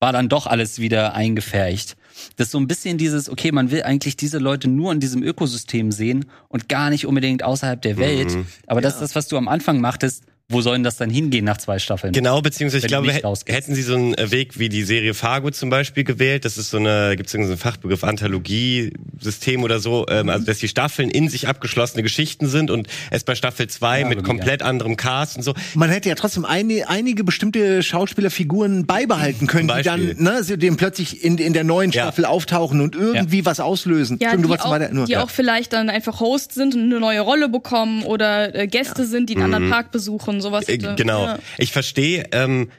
war 0.00 0.12
dann 0.12 0.28
doch 0.28 0.46
alles 0.46 0.80
wieder 0.80 1.14
eingefärcht. 1.14 1.96
Das 2.36 2.48
ist 2.48 2.52
so 2.52 2.58
ein 2.58 2.66
bisschen 2.66 2.98
dieses, 2.98 3.30
okay, 3.30 3.52
man 3.52 3.70
will 3.70 3.84
eigentlich 3.84 4.16
diese 4.16 4.38
Leute 4.38 4.68
nur 4.68 4.92
in 4.92 5.00
diesem 5.00 5.22
Ökosystem 5.22 5.92
sehen 5.92 6.26
und 6.48 6.68
gar 6.68 6.90
nicht 6.90 7.06
unbedingt 7.06 7.42
außerhalb 7.42 7.80
der 7.80 7.96
Welt. 7.96 8.36
Aber 8.66 8.80
das 8.80 8.94
ist 8.94 9.00
das, 9.00 9.14
was 9.14 9.28
du 9.28 9.36
am 9.38 9.48
Anfang 9.48 9.80
machtest. 9.80 10.24
Wo 10.48 10.60
soll 10.60 10.74
denn 10.74 10.82
das 10.82 10.96
dann 10.96 11.08
hingehen 11.08 11.44
nach 11.44 11.56
zwei 11.56 11.78
Staffeln? 11.78 12.12
Genau, 12.12 12.40
beziehungsweise 12.42 12.86
ich 12.86 12.88
glaube, 12.88 13.12
hätten 13.46 13.74
sie 13.74 13.82
so 13.82 13.94
einen 13.94 14.14
äh, 14.14 14.30
Weg 14.30 14.58
wie 14.58 14.68
die 14.68 14.82
Serie 14.82 15.14
Fargo 15.14 15.50
zum 15.50 15.70
Beispiel 15.70 16.04
gewählt, 16.04 16.44
das 16.44 16.58
ist 16.58 16.70
so 16.70 16.76
eine, 16.76 17.14
gibt 17.16 17.28
es 17.28 17.34
irgendeinen 17.34 17.58
Fachbegriff, 17.58 18.04
Anthologie-System 18.04 19.62
oder 19.62 19.80
so, 19.80 20.06
ähm, 20.08 20.28
also 20.28 20.44
dass 20.44 20.58
die 20.58 20.68
Staffeln 20.68 21.10
in 21.10 21.28
sich 21.28 21.48
abgeschlossene 21.48 22.02
Geschichten 22.02 22.48
sind 22.48 22.70
und 22.70 22.88
es 23.10 23.24
bei 23.24 23.34
Staffel 23.34 23.66
2 23.68 24.00
Ja, 24.00 24.08
mit 24.08 24.18
aber 24.18 24.26
komplett 24.26 24.62
anderem 24.62 24.96
Cast 24.96 25.36
und 25.36 25.42
so. 25.42 25.54
Man 25.74 25.90
hätte 25.90 26.08
ja 26.08 26.14
trotzdem 26.14 26.44
eine, 26.44 26.88
einige 26.88 27.24
bestimmte 27.24 27.82
Schauspielerfiguren 27.82 28.86
beibehalten 28.86 29.46
können, 29.46 29.70
die 29.76 29.82
dann, 29.82 30.16
ne, 30.18 30.42
sie 30.42 30.58
dem 30.58 30.76
plötzlich 30.76 31.24
in, 31.24 31.38
in 31.38 31.52
der 31.52 31.64
neuen 31.64 31.92
Ja. 31.92 32.02
Staffel 32.02 32.24
auftauchen 32.24 32.80
und 32.80 32.94
irgendwie 32.94 33.44
was 33.44 33.60
auslösen. 33.60 34.18
Ja, 34.20 34.32
Entschuldigung, 34.32 34.56
die, 34.56 34.62
auch, 34.62 34.70
weiter, 34.70 34.92
nur, 34.92 35.06
die 35.06 35.12
ja. 35.12 35.22
auch 35.22 35.30
vielleicht 35.30 35.72
dann 35.72 35.88
einfach 35.88 36.20
Host 36.20 36.52
sind 36.52 36.74
und 36.74 36.82
eine 36.82 37.00
neue 37.00 37.20
Rolle 37.20 37.48
bekommen 37.48 38.02
oder 38.04 38.54
äh, 38.54 38.66
Gäste 38.66 39.06
sind, 39.06 39.30
die 39.30 39.36
einen 39.36 39.44
anderen 39.44 39.70
Park 39.70 39.90
besuchen, 39.92 40.31
sowas. 40.40 40.68
Äh, 40.68 40.74
hätte- 40.74 40.94
genau. 40.96 41.24
Ja. 41.24 41.38
Ich 41.58 41.72
verstehe 41.72 42.26
ähm, 42.32 42.70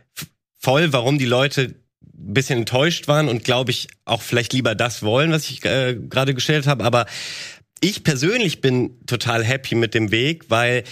voll, 0.60 0.94
warum 0.94 1.18
die 1.18 1.26
Leute 1.26 1.76
ein 2.16 2.34
bisschen 2.34 2.60
enttäuscht 2.60 3.08
waren 3.08 3.28
und 3.30 3.44
glaube 3.44 3.72
ich 3.72 3.88
auch 4.06 4.22
vielleicht 4.22 4.54
lieber 4.54 4.76
das 4.76 5.04
wollen, 5.04 5.32
was 5.32 5.50
ich 5.50 5.63
äh, 5.66 5.96
gerade 6.10 6.34
gestellt 6.34 6.68
habe. 6.68 6.84
Aber 6.84 7.06
ich 7.82 8.04
persönlich 8.04 8.62
bin 8.62 8.98
total 9.06 9.44
happy 9.44 9.76
mit 9.76 9.94
dem 9.94 10.12
Weg, 10.12 10.46
weil 10.50 10.84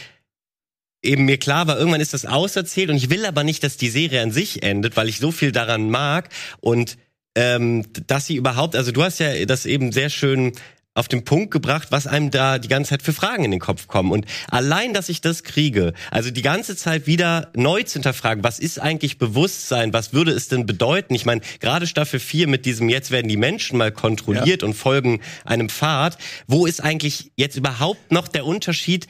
eben 1.02 1.26
mir 1.26 1.38
klar 1.38 1.68
war, 1.68 1.78
irgendwann 1.80 2.02
ist 2.02 2.14
das 2.14 2.26
auserzählt 2.26 2.90
und 2.90 2.98
ich 2.98 3.10
will 3.10 3.26
aber 3.26 3.44
nicht, 3.44 3.64
dass 3.64 3.78
die 3.78 3.90
Serie 3.90 4.22
an 4.22 4.32
sich 4.32 4.62
endet, 4.62 4.98
weil 4.98 5.10
ich 5.10 5.18
so 5.20 5.32
viel 5.32 5.52
daran 5.52 5.90
mag 5.90 6.30
und 6.60 6.98
ähm, 7.36 7.86
dass 8.08 8.28
sie 8.28 8.36
überhaupt, 8.36 8.76
also 8.76 8.92
du 8.92 9.02
hast 9.02 9.20
ja 9.20 9.46
das 9.46 9.66
eben 9.66 9.92
sehr 9.94 10.10
schön 10.10 10.52
auf 10.94 11.08
den 11.08 11.24
Punkt 11.24 11.52
gebracht, 11.52 11.88
was 11.92 12.06
einem 12.06 12.32
da 12.32 12.60
die 12.60 12.68
ganze 12.68 12.90
Zeit 12.90 13.02
für 13.02 13.14
Fragen 13.14 13.46
in 13.46 13.52
den 13.52 13.62
Kopf 13.62 13.88
kommen. 13.88 14.12
Und 14.12 14.26
allein, 14.50 14.94
dass 14.94 15.08
ich 15.08 15.22
das 15.22 15.44
kriege, 15.44 15.94
also 16.10 16.32
die 16.32 16.42
ganze 16.42 16.76
Zeit 16.76 17.08
wieder 17.08 17.50
neu 17.56 17.84
zu 17.84 17.94
hinterfragen, 17.94 18.44
was 18.44 18.60
ist 18.60 18.78
eigentlich 18.78 19.18
Bewusstsein, 19.18 19.94
was 19.94 20.12
würde 20.12 20.32
es 20.32 20.50
denn 20.50 20.66
bedeuten? 20.66 21.14
Ich 21.14 21.26
meine, 21.26 21.42
gerade 21.62 21.88
Staffel 21.88 22.20
4 22.20 22.48
mit 22.48 22.66
diesem, 22.66 22.90
jetzt 22.90 23.10
werden 23.10 23.30
die 23.30 23.38
Menschen 23.38 23.78
mal 23.78 23.94
kontrolliert 23.94 24.64
und 24.64 24.74
folgen 24.74 25.22
einem 25.46 25.70
Pfad, 25.70 26.18
wo 26.48 26.66
ist 26.66 26.84
eigentlich 26.84 27.32
jetzt 27.38 27.56
überhaupt 27.56 28.12
noch 28.12 28.28
der 28.28 28.46
Unterschied, 28.46 29.08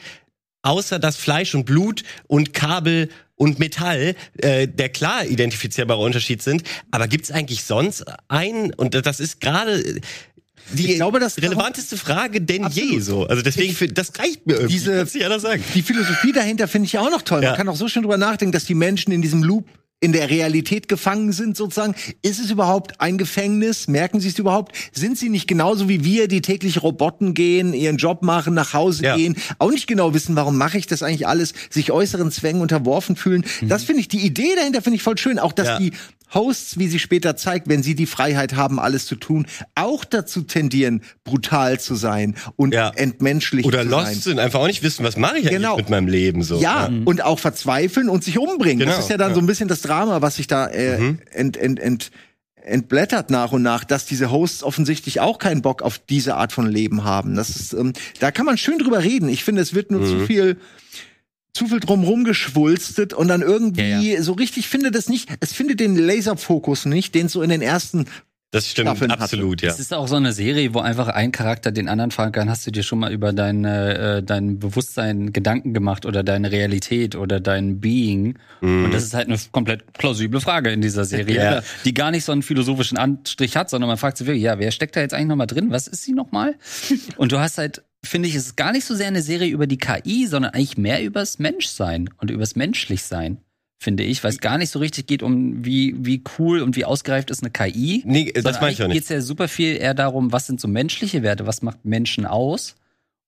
außer 0.62 1.00
dass 1.00 1.16
Fleisch 1.16 1.52
und 1.56 1.64
Blut 1.64 2.04
und 2.28 2.54
Kabel 2.54 3.08
und 3.34 3.58
Metall 3.58 4.14
äh, 4.38 4.68
der 4.68 4.88
klar 4.88 5.24
identifizierbare 5.24 6.00
Unterschied 6.00 6.42
sind. 6.42 6.62
Aber 6.92 7.08
gibt 7.08 7.24
es 7.24 7.32
eigentlich 7.32 7.64
sonst 7.64 8.04
einen? 8.28 8.72
Und 8.72 8.94
das 8.94 9.18
ist 9.18 9.40
gerade 9.40 10.00
die 10.72 10.90
Ich 10.90 10.94
glaube, 10.96 11.20
das- 11.20 11.36
relevanteste 11.38 11.96
Frage 11.96 12.40
denn 12.40 12.66
je 12.70 12.82
Absolut. 12.82 13.02
so. 13.04 13.26
Also 13.26 13.42
deswegen, 13.42 13.74
find- 13.74 13.96
das 13.98 14.18
reicht 14.18 14.46
mir 14.46 14.54
irgendwie. 14.54 14.72
Diese- 14.74 14.96
Kann's 14.96 15.14
nicht 15.14 15.24
anders 15.24 15.42
sagen. 15.42 15.62
Die 15.74 15.82
Philosophie 15.82 16.32
dahinter 16.32 16.68
finde 16.68 16.86
ich 16.86 16.92
ja 16.92 17.00
auch 17.00 17.10
noch 17.10 17.22
toll. 17.22 17.42
Ja. 17.42 17.50
Man 17.50 17.58
kann 17.58 17.68
auch 17.68 17.76
so 17.76 17.88
schön 17.88 18.02
drüber 18.02 18.16
nachdenken, 18.18 18.52
dass 18.52 18.64
die 18.64 18.74
Menschen 18.74 19.12
in 19.12 19.22
diesem 19.22 19.42
Loop 19.42 19.66
in 20.00 20.10
der 20.12 20.30
Realität 20.30 20.88
gefangen 20.88 21.30
sind 21.30 21.56
sozusagen. 21.56 21.94
Ist 22.22 22.40
es 22.40 22.50
überhaupt 22.50 23.00
ein 23.00 23.18
Gefängnis? 23.18 23.86
Merken 23.86 24.18
sie 24.18 24.30
es 24.30 24.38
überhaupt? 24.40 24.74
Sind 24.92 25.16
sie 25.16 25.28
nicht 25.28 25.46
genauso 25.46 25.88
wie 25.88 26.02
wir, 26.04 26.26
die 26.26 26.40
täglich 26.40 26.82
Roboten 26.82 27.34
gehen, 27.34 27.72
ihren 27.72 27.98
Job 27.98 28.22
machen, 28.22 28.52
nach 28.52 28.72
Hause 28.72 29.04
Ja. 29.04 29.16
gehen, 29.16 29.36
auch 29.60 29.70
nicht 29.70 29.86
genau 29.86 30.12
wissen, 30.12 30.34
warum 30.34 30.58
mache 30.58 30.76
ich 30.76 30.88
das 30.88 31.04
eigentlich 31.04 31.28
alles, 31.28 31.54
sich 31.70 31.92
äußeren 31.92 32.32
Zwängen 32.32 32.62
unterworfen 32.62 33.14
fühlen? 33.14 33.44
Das 33.62 33.84
finde 33.84 34.00
ich, 34.00 34.08
die 34.08 34.26
Idee 34.26 34.56
dahinter 34.56 34.82
finde 34.82 34.96
ich 34.96 35.04
voll 35.04 35.16
schön. 35.18 35.38
Auch, 35.38 35.52
dass 35.52 35.68
Ja. 35.68 35.78
die 35.78 35.92
Hosts, 36.34 36.78
wie 36.78 36.88
sie 36.88 36.98
später 36.98 37.36
zeigt, 37.36 37.68
wenn 37.68 37.82
sie 37.82 37.94
die 37.94 38.06
Freiheit 38.06 38.54
haben, 38.56 38.78
alles 38.80 39.06
zu 39.06 39.16
tun, 39.16 39.46
auch 39.74 40.04
dazu 40.04 40.42
tendieren, 40.42 41.02
brutal 41.24 41.78
zu 41.80 41.94
sein 41.94 42.34
und 42.56 42.74
Ja. 42.74 42.90
entmenschlich 42.94 43.66
Oder 43.66 43.82
zu 43.82 43.88
lost 43.88 44.06
sein. 44.06 44.14
sind, 44.20 44.38
einfach 44.38 44.60
auch 44.60 44.66
nicht 44.66 44.82
wissen, 44.82 45.04
was 45.04 45.16
mache 45.16 45.38
ich 45.38 45.46
eigentlich 45.46 45.56
Genau. 45.58 45.76
mit 45.76 45.90
meinem 45.90 46.08
Leben 46.08 46.42
so. 46.42 46.60
Ja, 46.60 46.90
und 47.04 47.22
auch 47.22 47.38
verzweifeln 47.38 48.08
und 48.08 48.24
sich 48.24 48.38
umbringen. 48.38 48.78
Genau, 48.80 48.92
das 48.92 49.04
ist 49.04 49.10
ja 49.10 49.16
dann 49.18 49.30
ja. 49.30 49.34
so 49.34 49.40
ein 49.40 49.46
bisschen 49.46 49.68
das 49.68 49.82
Drama, 49.82 50.22
was 50.22 50.36
sich 50.36 50.46
da 50.46 50.66
äh, 50.68 50.98
Mhm. 50.98 51.18
ent, 51.32 51.56
ent, 51.56 51.80
ent, 51.80 52.10
entblättert 52.64 53.28
nach 53.30 53.52
und 53.52 53.62
nach, 53.62 53.84
dass 53.84 54.06
diese 54.06 54.30
Hosts 54.30 54.62
offensichtlich 54.62 55.20
auch 55.20 55.38
keinen 55.38 55.62
Bock 55.62 55.82
auf 55.82 55.98
diese 55.98 56.36
Art 56.36 56.52
von 56.52 56.66
Leben 56.66 57.02
haben. 57.04 57.34
Das 57.34 57.50
ist, 57.50 57.72
ähm, 57.72 57.92
da 58.20 58.30
kann 58.30 58.46
man 58.46 58.56
schön 58.56 58.78
drüber 58.78 59.02
reden. 59.02 59.28
Ich 59.28 59.42
finde, 59.44 59.62
es 59.62 59.74
wird 59.74 59.90
nur 59.90 60.00
Mhm. 60.00 60.06
zu 60.06 60.26
viel 60.26 60.56
zu 61.54 61.66
viel 61.66 61.80
drumrum 61.80 62.24
geschwulstet 62.24 63.12
und 63.14 63.28
dann 63.28 63.42
irgendwie 63.42 64.12
Ja, 64.14 64.22
so 64.22 64.32
richtig 64.32 64.68
finde 64.68 64.90
das 64.90 65.08
nicht, 65.08 65.28
es 65.40 65.52
findet 65.52 65.80
den 65.80 65.96
Laserfokus 65.96 66.86
nicht, 66.86 67.14
den 67.14 67.26
es 67.26 67.32
so 67.32 67.42
in 67.42 67.50
den 67.50 67.60
ersten 67.62 68.06
Das 68.52 68.68
stimmt, 68.68 68.88
Staffeln 68.88 69.10
hatte. 69.12 69.22
absolut, 69.22 69.60
ja. 69.62 69.70
Es 69.70 69.78
ist 69.80 69.92
auch 69.94 70.08
so 70.08 70.16
eine 70.16 70.32
Serie, 70.32 70.72
wo 70.74 70.80
einfach 70.80 71.08
ein 71.08 71.30
Charakter 71.32 71.70
den 71.70 71.88
anderen 71.88 72.10
fragen 72.10 72.32
kann, 72.32 72.48
hast 72.50 72.66
du 72.66 72.70
dir 72.70 72.82
schon 72.82 72.98
mal 73.00 73.12
über 73.12 73.32
dein, 73.34 73.64
äh, 73.66 74.22
dein 74.22 74.58
Bewusstsein 74.58 75.32
Gedanken 75.32 75.74
gemacht 75.74 76.06
oder 76.06 76.22
deine 76.22 76.52
Realität 76.52 77.16
oder 77.16 77.38
dein 77.40 77.80
Being? 77.80 78.38
Mhm. 78.62 78.84
Und 78.86 78.94
das 78.94 79.04
ist 79.04 79.12
halt 79.14 79.28
eine 79.28 79.38
komplett 79.52 79.92
plausible 79.94 80.40
Frage 80.40 80.70
in 80.70 80.80
dieser 80.80 81.04
Serie, 81.04 81.36
Ja. 81.36 81.62
die 81.84 81.92
gar 81.94 82.10
nicht 82.10 82.24
so 82.24 82.32
einen 82.32 82.42
philosophischen 82.42 82.96
Anstrich 82.98 83.56
hat, 83.56 83.68
sondern 83.70 83.88
man 83.88 83.96
fragt 83.98 84.16
sich 84.18 84.26
wirklich, 84.26 84.42
ja, 84.44 84.58
wer 84.58 84.70
steckt 84.70 84.96
da 84.96 85.00
jetzt 85.00 85.12
eigentlich 85.14 85.28
nochmal 85.28 85.46
drin? 85.46 85.66
Was 85.70 85.86
ist 85.86 86.02
sie 86.04 86.12
nochmal? 86.12 86.54
Und 87.18 87.32
du 87.32 87.40
hast 87.40 87.56
halt, 87.58 87.82
finde 88.04 88.28
ich, 88.28 88.34
es 88.34 88.46
ist 88.46 88.56
gar 88.56 88.72
nicht 88.72 88.84
so 88.84 88.94
sehr 88.94 89.06
eine 89.06 89.22
Serie 89.22 89.50
über 89.50 89.66
die 89.66 89.78
KI, 89.78 90.26
sondern 90.26 90.52
eigentlich 90.52 90.76
mehr 90.76 91.02
übers 91.02 91.38
Menschsein 91.38 92.10
und 92.18 92.30
übers 92.30 92.56
Menschlichsein. 92.56 93.38
Finde 93.78 94.04
ich, 94.04 94.22
weil 94.22 94.30
es 94.30 94.38
gar 94.38 94.58
nicht 94.58 94.70
so 94.70 94.78
richtig 94.78 95.08
geht 95.08 95.24
um 95.24 95.64
wie, 95.64 95.94
wie 95.98 96.22
cool 96.38 96.60
und 96.60 96.76
wie 96.76 96.84
ausgereift 96.84 97.30
ist 97.30 97.42
eine 97.42 97.50
KI. 97.50 98.02
Nee, 98.06 98.30
das 98.32 98.60
meine 98.60 98.72
ich 98.72 98.82
auch 98.82 98.86
nicht. 98.86 98.94
geht's 98.94 99.08
ja 99.08 99.20
super 99.20 99.48
viel 99.48 99.76
eher 99.76 99.94
darum, 99.94 100.30
was 100.30 100.46
sind 100.46 100.60
so 100.60 100.68
menschliche 100.68 101.22
Werte, 101.24 101.48
was 101.48 101.62
macht 101.62 101.84
Menschen 101.84 102.24
aus 102.24 102.76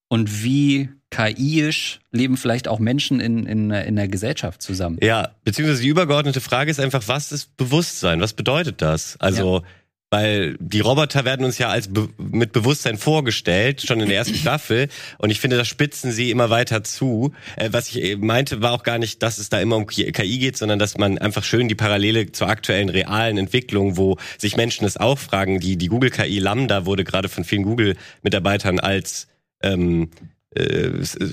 und 0.07 0.43
wie 0.43 0.89
KI-isch 1.09 1.99
leben 2.11 2.37
vielleicht 2.37 2.69
auch 2.69 2.79
Menschen 2.79 3.19
in, 3.19 3.45
in, 3.45 3.71
in 3.71 3.95
der 3.95 4.07
Gesellschaft 4.07 4.61
zusammen. 4.61 4.97
Ja, 5.01 5.31
beziehungsweise 5.43 5.81
die 5.81 5.89
übergeordnete 5.89 6.41
Frage 6.41 6.71
ist 6.71 6.79
einfach, 6.79 7.03
was 7.07 7.31
ist 7.31 7.55
Bewusstsein? 7.57 8.21
Was 8.21 8.33
bedeutet 8.33 8.81
das? 8.81 9.17
Also, 9.19 9.63
weil 10.11 10.55
die 10.59 10.79
Roboter 10.79 11.25
werden 11.25 11.45
uns 11.45 11.57
ja 11.57 11.69
als 11.69 11.91
be 11.91 12.09
mit 12.17 12.51
Bewusstsein 12.53 12.97
vorgestellt, 12.97 13.81
schon 13.81 13.99
in 13.99 14.07
der 14.07 14.17
ersten 14.17 14.35
Staffel. 14.45 14.87
Und 15.17 15.29
ich 15.29 15.39
finde, 15.39 15.57
das 15.57 15.67
spitzen 15.67 16.11
sie 16.11 16.31
immer 16.31 16.49
weiter 16.49 16.83
zu. 16.83 17.33
Äh, 17.55 17.69
was 17.71 17.89
ich 17.89 18.01
eben 18.01 18.25
meinte, 18.25 18.61
war 18.61 18.71
auch 18.71 18.83
gar 18.83 18.97
nicht, 18.97 19.23
dass 19.23 19.37
es 19.37 19.49
da 19.49 19.59
immer 19.59 19.75
um 19.77 19.87
Ki- 19.87 20.11
KI 20.11 20.37
geht, 20.37 20.57
sondern 20.57 20.79
dass 20.79 20.97
man 20.97 21.17
einfach 21.17 21.43
schön 21.43 21.67
die 21.67 21.75
Parallele 21.75 22.31
zur 22.31 22.47
aktuellen 22.49 22.89
realen 22.89 23.37
Entwicklung, 23.37 23.97
wo 23.97 24.17
sich 24.37 24.55
Menschen 24.55 24.85
es 24.85 24.97
auch 24.97 25.17
fragen, 25.17 25.59
die, 25.59 25.77
die 25.77 25.87
Google-KI 25.87 26.39
Lambda 26.39 26.85
wurde 26.85 27.03
gerade 27.03 27.27
von 27.29 27.43
vielen 27.43 27.63
Google-Mitarbeitern 27.63 28.79
als 28.79 29.27
ähm, 29.63 30.09
äh, 30.55 30.91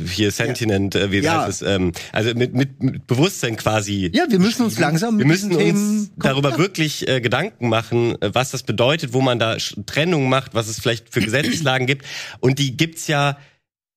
hier 0.08 0.30
Sentient, 0.30 0.94
äh, 0.94 1.10
wie 1.10 1.20
Ja. 1.20 1.46
heißt 1.46 1.62
es, 1.62 1.68
ähm, 1.68 1.92
also 2.12 2.34
mit, 2.34 2.54
mit, 2.54 2.82
mit 2.82 3.06
Bewusstsein 3.06 3.56
quasi. 3.56 4.10
Ja, 4.12 4.24
wir 4.28 4.38
müssen 4.38 4.62
uns 4.62 4.78
langsam 4.78 5.18
Wir 5.18 5.26
müssen 5.26 5.54
uns 5.54 6.10
darüber 6.16 6.50
ja. 6.50 6.58
wirklich 6.58 7.08
äh, 7.08 7.20
Gedanken 7.20 7.68
machen, 7.68 8.20
äh, 8.20 8.34
was 8.34 8.50
das 8.50 8.62
bedeutet, 8.62 9.12
wo 9.12 9.20
man 9.20 9.38
da 9.38 9.56
Trennung 9.86 10.28
macht, 10.28 10.54
was 10.54 10.68
es 10.68 10.80
vielleicht 10.80 11.12
für 11.12 11.20
Gesetzeslagen 11.20 11.86
gibt. 11.86 12.04
Und 12.40 12.58
die 12.58 12.76
gibt's 12.76 13.06
ja 13.06 13.38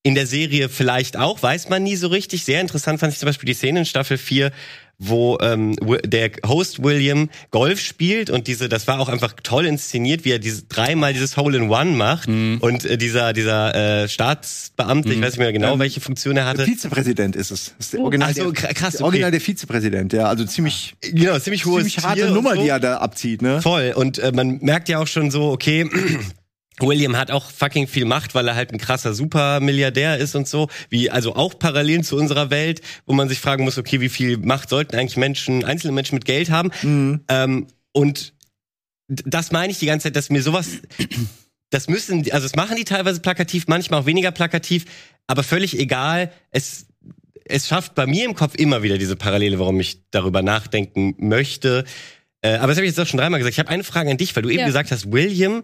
in 0.03 0.13
der 0.13 0.27
Serie 0.27 0.69
vielleicht 0.69 1.17
auch, 1.17 1.41
weiß 1.41 1.69
man 1.69 1.81
nie 1.81 1.95
so 1.95 2.09
richtig. 2.09 2.43
Sehr 2.43 2.61
interessant 2.61 2.99
fand 2.99 3.11
ich 3.11 3.17
zum 3.19 3.25
Beispiel 3.25 3.47
die 3.47 3.55
Szene 3.55 3.79
in 3.79 3.85
Staffel 3.85 4.19
4, 4.19 4.51
wo 4.97 5.37
ähm, 5.41 5.75
der 6.05 6.31
Host 6.47 6.83
William 6.83 7.29
Golf 7.51 7.79
spielt 7.79 8.29
und 8.29 8.47
diese, 8.47 8.69
das 8.69 8.87
war 8.87 8.99
auch 8.99 9.09
einfach 9.09 9.33
toll 9.43 9.65
inszeniert, 9.65 10.23
wie 10.25 10.31
er 10.31 10.39
diese 10.39 10.63
dreimal 10.63 11.13
dieses 11.13 11.35
Hole 11.37 11.57
in 11.57 11.69
One 11.69 11.91
macht 11.91 12.27
und 12.27 12.85
äh, 12.85 12.97
dieser 12.97 13.33
dieser 13.33 14.03
äh, 14.03 14.07
Staatsbeamte, 14.07 15.09
ich 15.13 15.21
weiß 15.21 15.31
nicht 15.33 15.39
mehr 15.39 15.51
genau, 15.53 15.73
Ähm, 15.73 15.79
welche 15.79 15.99
Funktion 16.01 16.37
er 16.37 16.45
hatte. 16.45 16.65
Vizepräsident 16.65 17.35
ist 17.35 17.51
es. 17.51 17.73
Das 17.77 17.87
ist 17.87 17.93
der 17.93 17.99
Original, 18.01 18.29
Ach 18.31 18.35
so, 18.35 18.51
der, 18.51 18.69
kra- 18.69 18.73
krass, 18.73 18.91
der 18.93 19.01
okay. 19.01 19.03
Original 19.05 19.31
der 19.31 19.41
Vizepräsident, 19.41 20.13
ja, 20.13 20.25
also 20.27 20.45
ziemlich 20.45 20.95
Genau, 21.01 21.37
ziemlich 21.39 21.65
hohes 21.65 21.83
ziemlich 21.85 22.03
harte 22.05 22.31
Nummer, 22.31 22.55
so. 22.55 22.61
die 22.61 22.69
er 22.69 22.79
da 22.79 22.97
abzieht, 22.97 23.41
ne? 23.41 23.61
Voll. 23.61 23.93
Und 23.95 24.17
äh, 24.19 24.31
man 24.33 24.59
merkt 24.61 24.87
ja 24.89 24.99
auch 24.99 25.07
schon 25.07 25.29
so, 25.31 25.51
okay, 25.51 25.89
William 26.79 27.15
hat 27.15 27.31
auch 27.31 27.49
fucking 27.49 27.87
viel 27.87 28.05
Macht, 28.05 28.35
weil 28.35 28.47
er 28.47 28.55
halt 28.55 28.71
ein 28.71 28.77
krasser 28.77 29.13
Supermilliardär 29.13 30.17
ist 30.17 30.35
und 30.35 30.47
so. 30.47 30.67
Wie, 30.89 31.09
also 31.09 31.35
auch 31.35 31.57
Parallelen 31.57 32.03
zu 32.03 32.17
unserer 32.17 32.49
Welt, 32.49 32.81
wo 33.05 33.13
man 33.13 33.29
sich 33.29 33.39
fragen 33.39 33.63
muss, 33.63 33.77
okay, 33.77 34.01
wie 34.01 34.09
viel 34.09 34.37
Macht 34.37 34.69
sollten 34.69 34.95
eigentlich 34.97 35.15
Menschen, 35.17 35.63
einzelne 35.63 35.93
Menschen 35.93 36.15
mit 36.15 36.25
Geld 36.25 36.49
haben? 36.49 36.71
Mhm. 36.81 37.21
Ähm, 37.29 37.67
und 37.93 38.33
das 39.07 39.51
meine 39.51 39.71
ich 39.71 39.79
die 39.79 39.85
ganze 39.85 40.05
Zeit, 40.05 40.15
dass 40.15 40.29
mir 40.29 40.41
sowas, 40.41 40.67
das 41.69 41.87
müssen, 41.87 42.23
die- 42.23 42.33
also 42.33 42.45
das 42.45 42.55
machen 42.55 42.75
die 42.75 42.83
teilweise 42.85 43.21
plakativ, 43.21 43.67
manchmal 43.67 44.01
auch 44.01 44.05
weniger 44.05 44.31
plakativ, 44.31 44.85
aber 45.27 45.43
völlig 45.43 45.77
egal. 45.79 46.31
Es, 46.51 46.87
es 47.45 47.67
schafft 47.67 47.95
bei 47.95 48.05
mir 48.07 48.25
im 48.25 48.35
Kopf 48.35 48.55
immer 48.55 48.83
wieder 48.83 48.97
diese 48.97 49.15
Parallele, 49.15 49.59
warum 49.59 49.79
ich 49.79 50.01
darüber 50.11 50.41
nachdenken 50.41 51.15
möchte. 51.19 51.85
Äh, 52.41 52.55
aber 52.55 52.67
das 52.67 52.77
habe 52.77 52.85
ich 52.85 52.91
jetzt 52.91 52.99
auch 52.99 53.07
schon 53.07 53.19
dreimal 53.19 53.39
gesagt. 53.39 53.53
Ich 53.53 53.59
habe 53.59 53.69
eine 53.69 53.83
Frage 53.83 54.09
an 54.11 54.17
dich, 54.17 54.35
weil 54.35 54.43
du 54.43 54.49
eben 54.49 54.59
Ja. 54.59 54.65
gesagt 54.65 54.91
hast, 54.91 55.11
William 55.11 55.63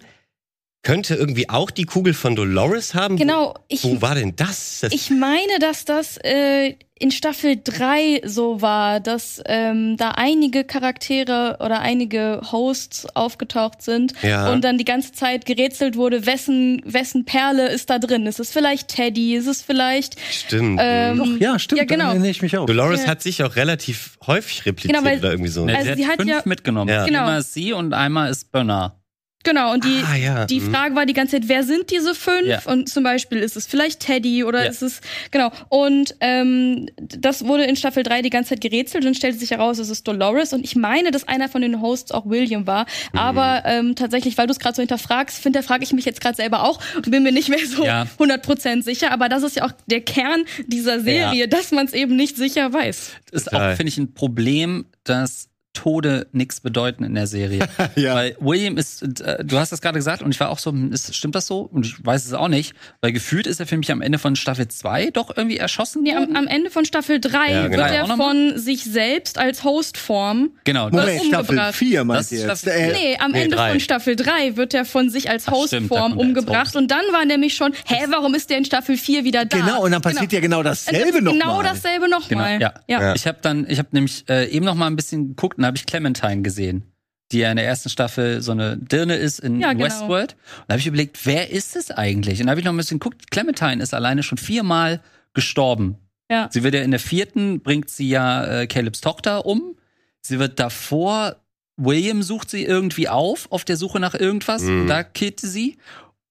könnte 0.84 1.14
irgendwie 1.16 1.48
auch 1.50 1.70
die 1.70 1.84
Kugel 1.84 2.14
von 2.14 2.36
Dolores 2.36 2.96
haben. 2.96 3.16
Genau, 3.18 3.54
ich, 3.68 3.84
Wo, 3.84 4.02
war 4.02 4.16
denn 4.16 4.36
das? 4.36 4.80
das 4.82 4.92
ich 4.94 5.12
meine, 5.12 5.60
dass 5.60 5.86
das 5.86 6.18
äh, 6.24 6.76
in 6.98 7.12
Staffel 7.12 7.60
3 7.64 8.22
so 8.26 8.62
war, 8.62 9.00
dass 9.00 9.42
ähm, 9.46 9.96
da 9.98 10.12
einige 10.12 10.64
Charaktere 10.64 11.58
oder 11.60 11.82
einige 11.82 12.42
Hosts 12.52 13.08
aufgetaucht 13.16 13.82
sind 13.84 14.14
Ja. 14.24 14.52
und 14.52 14.64
dann 14.64 14.78
die 14.80 14.86
ganze 14.86 15.12
Zeit 15.12 15.46
gerätselt 15.46 15.96
wurde, 15.98 16.26
wessen, 16.26 16.82
wessen 16.86 17.26
Perle 17.26 17.70
ist 17.70 17.90
da 17.92 18.00
drin? 18.00 18.26
Ist 18.26 18.40
es 18.40 18.52
vielleicht 18.52 18.88
Teddy? 18.88 19.36
Ist 19.36 19.48
es 19.48 19.62
vielleicht 19.62 20.20
stimmt. 20.32 20.80
ähm, 20.82 21.18
Doch, 21.18 21.38
ja, 21.40 21.60
stimmt, 21.60 21.80
Ja, 21.80 21.86
genau. 21.86 22.06
da 22.06 22.10
erinnere 22.12 22.30
ich 22.32 22.42
mich 22.42 22.58
auch. 22.58 22.66
Dolores 22.66 23.04
ja. 23.04 23.08
hat 23.10 23.22
sich 23.22 23.44
auch 23.44 23.56
relativ 23.56 24.18
häufig 24.26 24.66
repliziert 24.66 24.96
Genau, 24.96 25.08
weil- 25.08 25.20
oder 25.20 25.32
irgendwie 25.32 25.52
so. 25.52 25.64
Also 25.66 25.94
sie, 25.96 26.08
hat 26.08 26.18
fünf 26.18 26.30
ja- 26.30 26.42
mitgenommen. 26.46 26.90
Ja. 26.90 27.06
Genau. 27.06 27.20
Einmal 27.20 27.40
ist 27.42 27.54
sie 27.54 27.74
und 27.74 27.94
einmal 27.94 28.32
ist 28.32 28.52
Bernard. 28.52 28.96
Genau, 29.44 29.74
und 29.74 29.84
die, 29.84 30.02
Ah, 30.06 30.16
ja. 30.16 30.46
die 30.46 30.60
Mhm. 30.60 30.72
Frage 30.74 30.96
war 30.96 31.06
die 31.06 31.14
ganze 31.14 31.38
Zeit, 31.40 31.48
wer 31.50 31.64
sind 31.64 31.90
diese 31.92 32.14
fünf? 32.16 32.46
Ja. 32.46 32.62
Und 32.66 32.90
zum 32.90 33.04
Beispiel 33.04 33.40
ist 33.40 33.56
es 33.56 33.66
vielleicht 33.66 34.00
Teddy 34.02 34.44
oder 34.44 34.64
Ja. 34.66 34.70
ist 34.70 34.82
es, 34.82 35.02
genau. 35.32 35.52
Und 35.70 36.16
ähm, 36.20 36.88
das 36.98 37.46
wurde 37.46 37.64
in 37.64 37.76
Staffel 37.76 38.04
3 38.04 38.22
die 38.22 38.30
ganze 38.30 38.50
Zeit 38.52 38.62
gerätselt 38.62 39.06
und 39.06 39.16
stellte 39.16 39.38
sich 39.40 39.52
heraus, 39.52 39.80
es 39.80 39.90
ist 39.90 40.08
Dolores. 40.08 40.54
Und 40.54 40.64
ich 40.64 40.76
meine, 40.76 41.12
dass 41.12 41.28
einer 41.28 41.50
von 41.50 41.62
den 41.62 41.82
Hosts 41.82 42.12
auch 42.12 42.26
William 42.30 42.68
war. 42.68 42.86
Mhm. 43.14 43.20
Aber 43.20 43.64
ähm, 43.66 43.96
tatsächlich, 43.96 44.38
weil 44.38 44.48
du 44.48 44.52
es 44.52 44.60
gerade 44.60 44.76
so 44.76 44.82
hinterfragst, 44.82 45.38
finde, 45.42 45.60
da 45.60 45.64
frage 45.64 45.84
ich 45.84 45.94
mich 45.94 46.06
jetzt 46.06 46.22
gerade 46.22 46.36
selber 46.36 46.64
auch 46.64 46.80
und 46.96 47.10
bin 47.10 47.24
mir 47.24 47.32
nicht 47.32 47.50
mehr 47.50 47.60
so 47.68 47.86
Ja. 47.86 48.06
100% 48.20 48.84
sicher. 48.84 49.12
Aber 49.12 49.30
das 49.30 49.44
ist 49.44 49.56
ja 49.56 49.66
auch 49.66 49.72
der 49.88 50.02
Kern 50.02 50.44
dieser 50.68 51.00
Serie, 51.00 51.48
dass 51.48 51.72
man 51.72 51.86
es 51.86 51.94
eben 51.94 52.16
nicht 52.16 52.38
sicher 52.38 52.72
weiß. 52.74 53.12
Ist 53.32 53.46
Total. 53.46 53.74
auch, 53.74 53.78
finde 53.78 53.90
ich, 53.90 53.98
ein 53.98 54.14
Problem, 54.14 54.86
dass 55.04 55.48
Tode 55.74 56.28
nichts 56.32 56.60
bedeuten 56.60 57.04
in 57.04 57.16
der 57.16 57.28
Serie. 57.28 57.68
Ja. 57.96 58.16
Weil 58.16 58.36
William 58.40 58.78
ist, 58.78 59.02
äh, 59.22 59.44
du 59.44 59.58
hast 59.58 59.72
das 59.72 59.82
gerade 59.82 59.98
gesagt 59.98 60.22
und 60.22 60.32
ich 60.34 60.40
war 60.40 60.50
auch 60.50 60.60
so, 60.60 60.72
hm, 60.72 60.92
ist, 60.94 61.14
stimmt 61.16 61.36
das 61.36 61.48
so? 61.48 61.62
Und 61.62 61.86
ich 61.86 62.04
weiß 62.06 62.26
es 62.26 62.34
auch 62.34 62.48
nicht, 62.48 62.74
weil 63.02 63.12
gefühlt 63.12 63.48
ist 63.48 63.60
er 63.60 63.68
für 63.68 63.78
mich 63.78 63.92
am 63.92 64.02
Ende 64.02 64.18
von 64.20 64.36
Staffel 64.36 64.68
2 64.68 65.12
doch 65.12 65.36
irgendwie 65.36 65.58
erschossen 65.58 66.04
Nee, 66.04 66.14
am, 66.16 66.36
am 66.36 66.48
Ende 66.48 66.70
von 66.70 66.86
Staffel 66.86 67.20
3 67.20 67.52
Ja, 67.52 67.68
genau. 67.68 67.84
wird 67.84 67.92
er 67.96 68.08
noch 68.08 68.18
von 68.18 68.58
sich 68.58 68.84
selbst 68.84 69.38
als 69.38 69.64
Hostform 69.64 70.52
Genau. 70.64 70.90
Moment. 70.90 71.08
Moment, 71.08 71.26
Staffel 71.26 71.50
umgebracht. 71.58 71.76
4 71.76 71.98
Das 72.00 72.06
meinst 72.08 72.32
ist 72.32 72.44
du 72.44 72.48
jetzt? 72.48 72.62
Staffel 72.62 72.80
Äh, 72.82 72.92
Nee, 72.94 73.18
am 73.20 73.32
Nee, 73.32 73.42
Ende 73.44 73.56
drei. 73.58 73.70
von 73.72 73.80
Staffel 73.80 74.16
3 74.16 74.56
wird 74.58 74.74
er 74.74 74.86
von 74.86 75.10
sich 75.10 75.30
als 75.30 75.48
Ach, 75.48 75.54
stimmt, 75.68 75.92
da 75.92 75.96
Hostform 75.96 76.18
umgebracht. 76.18 76.68
Host. 76.68 76.76
Und 76.76 76.92
dann 76.92 77.04
war 77.12 77.26
nämlich 77.26 77.56
schon, 77.56 77.74
hä, 77.86 78.06
warum 78.10 78.34
ist 78.36 78.50
der 78.50 78.58
in 78.58 78.66
Staffel 78.66 78.98
4 78.98 79.24
wieder 79.24 79.46
da? 79.46 79.58
Genau, 79.58 79.84
und 79.84 79.92
dann 79.92 80.02
passiert 80.02 80.32
ja 80.32 80.40
genau 80.40 80.64
dasselbe 80.64 81.12
dann 81.14 81.24
noch 81.26 81.32
Genau 81.34 81.58
mal. 81.58 81.64
dasselbe 81.64 82.10
nochmal. 82.10 82.58
Genau, 82.60 82.72
ja. 82.88 83.02
ja. 83.02 83.16
Ich 83.16 83.26
habe 83.28 83.38
dann, 83.42 83.66
ich 83.70 83.80
habe 83.80 83.90
nämlich 83.92 84.26
äh, 84.30 84.48
eben 84.50 84.66
noch 84.66 84.76
mal 84.76 84.88
ein 84.88 84.96
bisschen 84.96 85.30
geguckt 85.30 85.58
und 85.62 85.66
habe 85.68 85.78
ich 85.78 85.86
Clementine 85.86 86.42
gesehen, 86.42 86.84
die 87.32 87.40
ja 87.40 87.52
in 87.52 87.58
der 87.58 87.66
ersten 87.66 87.90
Staffel 87.90 88.42
so 88.42 88.52
eine 88.52 88.78
Dirne 88.78 89.16
ist 89.16 89.40
in 89.40 89.60
Ja, 89.60 89.74
genau. 89.74 89.86
Westworld. 89.86 90.34
Und 90.34 90.64
da 90.68 90.74
habe 90.74 90.80
ich 90.80 90.88
überlegt, 90.88 91.26
wer 91.26 91.52
ist 91.52 91.76
es 91.76 91.92
eigentlich? 91.92 92.40
Und 92.40 92.48
da 92.48 92.52
habe 92.52 92.60
ich 92.60 92.66
noch 92.66 92.74
ein 92.74 92.78
bisschen 92.78 93.00
geguckt. 93.00 93.32
Clementine 93.32 93.82
ist 93.82 93.94
alleine 93.94 94.24
schon 94.24 94.38
viermal 94.38 95.02
gestorben. 95.34 95.98
Ja. 96.30 96.50
Sie 96.52 96.64
wird 96.64 96.74
ja 96.74 96.82
in 96.82 96.92
der 96.92 97.00
vierten 97.00 97.62
bringt 97.62 97.90
sie 97.90 98.10
ja 98.10 98.62
äh, 98.62 98.68
Calebs 98.68 99.02
Tochter 99.02 99.46
um. 99.46 99.76
Sie 100.22 100.40
wird 100.40 100.60
davor 100.60 101.38
William 101.78 102.22
sucht 102.22 102.50
sie 102.50 102.64
irgendwie 102.64 103.10
auf 103.10 103.52
auf 103.52 103.66
der 103.66 103.78
Suche 103.78 104.00
nach 104.00 104.14
irgendwas. 104.14 104.64
Mhm. 104.64 104.82
Und 104.82 104.88
da 104.88 105.04
killt 105.04 105.40
sie. 105.40 105.78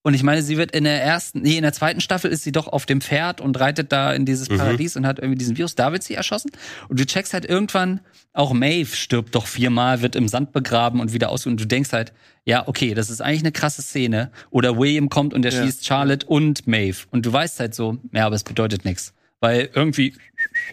Und 0.03 0.15
ich 0.15 0.23
meine, 0.23 0.43
sie 0.43 0.57
wird 0.57 0.71
in 0.75 0.85
der 0.85 1.03
ersten, 1.03 1.43
nee, 1.43 1.57
in 1.57 1.63
der 1.63 1.75
zweiten 1.75 2.01
Staffel 2.01 2.31
ist 2.31 2.43
sie 2.43 2.53
doch 2.53 2.69
auf 2.69 2.87
dem 2.87 3.03
Pferd 3.03 3.41
und 3.43 3.61
reitet 3.61 3.93
da 3.93 4.13
in 4.15 4.25
dieses 4.25 4.49
Mhm. 4.49 4.57
Paradies 4.57 4.97
und 4.97 5.07
hat 5.07 5.19
irgendwie 5.19 5.37
diesen 5.37 5.59
Virus. 5.59 5.75
Da 5.75 5.93
wird 5.93 6.03
sie 6.03 6.15
erschossen. 6.15 6.51
Und 6.89 6.99
du 6.99 7.05
checkst 7.05 7.35
halt 7.35 7.45
irgendwann, 7.45 8.01
auch 8.33 8.55
Maeve 8.55 8.97
stirbt 8.97 9.35
doch 9.35 9.47
viermal, 9.47 10.01
wird 10.01 10.17
im 10.17 10.27
Sand 10.27 10.53
begraben 10.53 11.01
und 11.01 11.13
wieder 11.13 11.29
aus. 11.29 11.45
Und 11.47 11.61
du 11.61 11.67
denkst 11.67 11.93
halt, 11.93 12.15
ja, 12.47 12.67
okay, 12.67 12.95
das 12.95 13.11
ist 13.11 13.21
eigentlich 13.21 13.43
eine 13.43 13.53
krasse 13.53 13.83
Szene. 13.83 14.31
Oder 14.51 14.79
William 14.79 15.11
kommt 15.11 15.35
und 15.35 15.45
er 15.45 15.53
Ja. 15.53 15.63
schießt 15.65 15.85
Charlotte 15.85 16.27
und 16.27 16.67
Maeve. 16.67 17.05
Und 17.11 17.27
du 17.27 17.33
weißt 17.33 17.61
halt 17.61 17.75
so, 17.75 17.99
ja, 18.13 18.25
aber 18.25 18.37
es 18.37 18.45
bedeutet 18.45 18.87
nichts. 18.87 19.13
Weil 19.41 19.69
irgendwie 19.75 20.15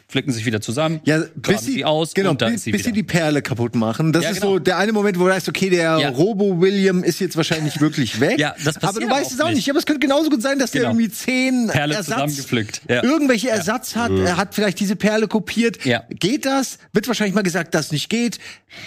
pflücken 0.08 0.32
sich 0.32 0.46
wieder 0.46 0.62
zusammen, 0.62 1.02
Ja, 1.06 1.24
bis 1.36 1.62
sie, 1.62 1.72
sie 1.74 1.86
aus 1.86 2.14
genau, 2.14 2.32
und 2.32 2.42
dann 2.42 2.52
bis, 2.52 2.62
ist 2.62 2.64
sie 2.66 2.72
bis 2.72 2.84
sie 2.84 2.92
die 2.92 3.04
Perle 3.04 3.42
kaputt 3.42 3.76
machen. 3.76 4.14
Das 4.14 4.24
Ja, 4.24 4.30
ist 4.32 4.42
genau. 4.42 4.54
so 4.54 4.60
der 4.60 4.78
eine 4.78 4.92
Moment, 4.94 5.20
wo 5.20 5.26
du 5.26 5.30
weißt, 5.32 5.50
okay, 5.50 5.70
der 5.70 5.98
Ja. 6.00 6.10
Robo-William 6.10 7.04
ist 7.04 7.20
jetzt 7.20 7.36
wahrscheinlich 7.38 7.80
wirklich 7.82 8.20
weg. 8.20 8.40
Ja, 8.40 8.56
das 8.64 8.76
passiert 8.76 8.84
aber 8.84 9.00
du 9.02 9.10
weißt 9.10 9.32
auch 9.32 9.34
es 9.34 9.40
auch 9.42 9.48
nicht. 9.50 9.56
nicht. 9.58 9.70
Aber 9.70 9.80
es 9.80 9.86
könnte 9.86 10.00
genauso 10.00 10.30
gut 10.30 10.42
sein, 10.42 10.60
dass 10.60 10.72
der 10.72 10.82
Genau. 10.82 10.92
irgendwie 10.94 11.10
zehn 11.10 11.68
Perle 11.68 11.96
Ersatz, 11.96 12.14
zusammengepflückt. 12.16 12.82
Ja. 12.90 13.04
irgendwelche 13.04 13.50
Ersatz 13.50 13.96
hat. 13.96 14.12
Er 14.12 14.38
hat 14.38 14.54
vielleicht 14.56 14.80
diese 14.80 14.96
Perle 14.96 15.28
kopiert. 15.28 15.84
Ja. 15.86 16.04
Geht 16.10 16.46
das? 16.46 16.78
Wird 16.94 17.08
wahrscheinlich 17.08 17.36
mal 17.36 17.42
gesagt, 17.44 17.74
dass 17.76 17.92
nicht 17.92 18.10
geht. 18.10 18.40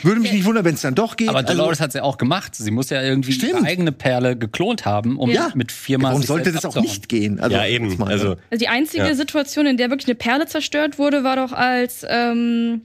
Würde 0.03 0.21
mich 0.21 0.33
nicht 0.33 0.45
wundern, 0.45 0.65
wenn 0.65 0.75
es 0.75 0.83
dann 0.83 0.95
doch 0.95 1.17
geht. 1.17 1.29
Aber 1.29 1.39
Also- 1.39 1.55
Dolores 1.55 1.81
hat's 1.81 1.95
ja 1.95 2.03
auch 2.03 2.19
gemacht. 2.19 2.55
Sie 2.55 2.71
muss 2.71 2.91
ja 2.91 3.03
irgendwie 3.03 3.33
Stimmt. 3.33 3.53
ihre 3.55 3.65
eigene 3.65 3.93
Perle 3.93 4.37
geklont 4.37 4.85
haben, 4.85 5.19
um 5.19 5.31
ja. 5.31 5.51
mit 5.55 5.73
viermal 5.73 6.13
Warum 6.13 6.23
sollte 6.23 6.53
das 6.53 6.65
auch 6.65 6.69
abzuhauen. 6.71 6.87
nicht 6.89 7.09
gehen? 7.09 7.41
Also, 7.41 7.57
ja, 7.57 7.67
eben. 7.67 7.91
Also, 8.03 8.29
Also 8.31 8.37
die 8.59 8.69
einzige 8.69 9.05
Ja. 9.05 9.15
Situation, 9.15 9.67
in 9.67 9.77
der 9.77 9.91
wirklich 9.91 10.07
eine 10.07 10.15
Perle 10.15 10.47
zerstört 10.47 10.70
wurde, 10.99 11.25
war 11.25 11.37
doch 11.37 11.53
als 11.53 12.05
ähm, 12.09 12.83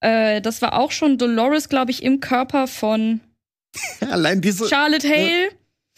äh, 0.00 0.40
das 0.40 0.62
war 0.62 0.74
auch 0.78 0.92
schon 0.92 1.18
Dolores, 1.18 1.68
glaube 1.68 1.90
ich, 1.90 2.02
im 2.02 2.20
Körper 2.20 2.66
von 2.66 3.20
allein 4.10 4.40
diese. 4.40 4.68
Charlotte 4.68 5.08
Hale. 5.08 5.48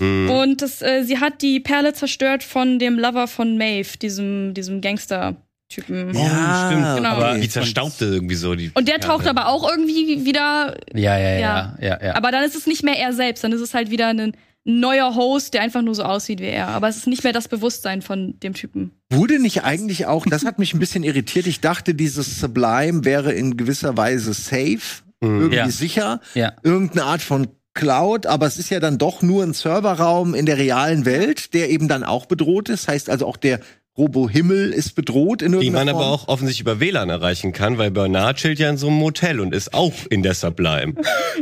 mh. 0.00 0.32
Und 0.32 0.62
das, 0.62 0.80
äh, 0.82 1.02
sie 1.04 1.18
hat 1.18 1.42
die 1.42 1.60
Perle 1.60 1.92
zerstört 1.92 2.42
von 2.42 2.78
dem 2.78 2.98
Lover 2.98 3.26
von 3.28 3.58
Maeve, 3.58 3.98
diesem, 3.98 4.54
diesem 4.54 4.80
Gangster-Typen. 4.80 6.14
Ja, 6.14 6.66
stimmt. 6.70 6.96
Genau. 6.96 7.08
Aber 7.10 7.38
die 7.38 7.48
zerstaubte 7.48 8.06
irgendwie 8.06 8.34
so. 8.34 8.54
Die 8.54 8.70
Und 8.74 8.88
der 8.88 9.00
taucht 9.00 9.24
Perle. 9.24 9.38
aber 9.40 9.48
auch 9.48 9.70
irgendwie 9.70 10.24
wieder. 10.24 10.76
Ja, 10.94 11.18
ja, 11.18 11.30
ja, 11.32 11.38
Ja. 11.38 11.76
ja, 11.80 12.04
ja. 12.06 12.14
Aber 12.16 12.30
dann 12.32 12.44
ist 12.44 12.56
es 12.56 12.66
nicht 12.66 12.82
mehr 12.82 12.98
er 12.98 13.12
selbst, 13.12 13.44
dann 13.44 13.52
ist 13.52 13.60
es 13.60 13.74
halt 13.74 13.90
wieder 13.90 14.08
ein 14.08 14.32
neuer 14.78 15.14
Host, 15.16 15.54
der 15.54 15.62
einfach 15.62 15.82
nur 15.82 15.94
so 15.94 16.04
aussieht 16.04 16.38
wie 16.40 16.44
er. 16.46 16.68
Aber 16.68 16.88
es 16.88 16.96
ist 16.98 17.06
nicht 17.08 17.24
mehr 17.24 17.32
das 17.32 17.48
Bewusstsein 17.48 18.02
von 18.02 18.38
dem 18.40 18.54
Typen. 18.54 18.92
Wurde 19.10 19.40
nicht 19.40 19.64
eigentlich 19.64 20.06
auch, 20.06 20.24
das 20.26 20.44
hat 20.44 20.58
mich 20.60 20.74
ein 20.74 20.78
bisschen 20.78 21.02
irritiert. 21.02 21.46
Ich 21.48 21.60
dachte, 21.60 21.94
dieses 21.94 22.38
Sublime 22.38 23.04
wäre 23.04 23.32
in 23.32 23.56
gewisser 23.56 23.96
Weise 23.96 24.32
safe, 24.34 25.02
irgendwie 25.20 25.56
Ja. 25.56 25.68
sicher, 25.68 26.20
Ja. 26.34 26.52
irgendeine 26.62 27.04
Art 27.04 27.22
von 27.22 27.48
Cloud, 27.74 28.26
aber 28.26 28.46
es 28.46 28.58
ist 28.58 28.68
ja 28.70 28.80
dann 28.80 28.98
doch 28.98 29.22
nur 29.22 29.42
ein 29.44 29.54
Serverraum 29.54 30.34
in 30.34 30.44
der 30.44 30.58
realen 30.58 31.04
Welt, 31.06 31.54
der 31.54 31.70
eben 31.70 31.88
dann 31.88 32.04
auch 32.04 32.26
bedroht 32.26 32.68
ist. 32.68 32.88
Heißt 32.88 33.08
also 33.08 33.26
auch 33.26 33.36
der 33.36 33.60
Robo-Himmel 34.00 34.70
ist 34.72 34.94
bedroht 34.94 35.42
in 35.42 35.52
Die 35.52 35.58
irgendeiner 35.58 35.92
man 35.92 36.00
Form. 36.00 36.02
aber 36.04 36.12
auch 36.14 36.28
offensichtlich 36.28 36.62
über 36.62 36.80
WLAN 36.80 37.10
erreichen 37.10 37.52
kann, 37.52 37.76
weil 37.78 37.90
Bernard 37.90 38.38
chillt 38.38 38.58
ja 38.58 38.70
in 38.70 38.78
so 38.78 38.86
einem 38.88 38.96
Motel 38.96 39.40
und 39.40 39.54
ist 39.54 39.74
auch 39.74 39.92
in 40.08 40.22
der 40.22 40.34
Sublime. 40.34 40.94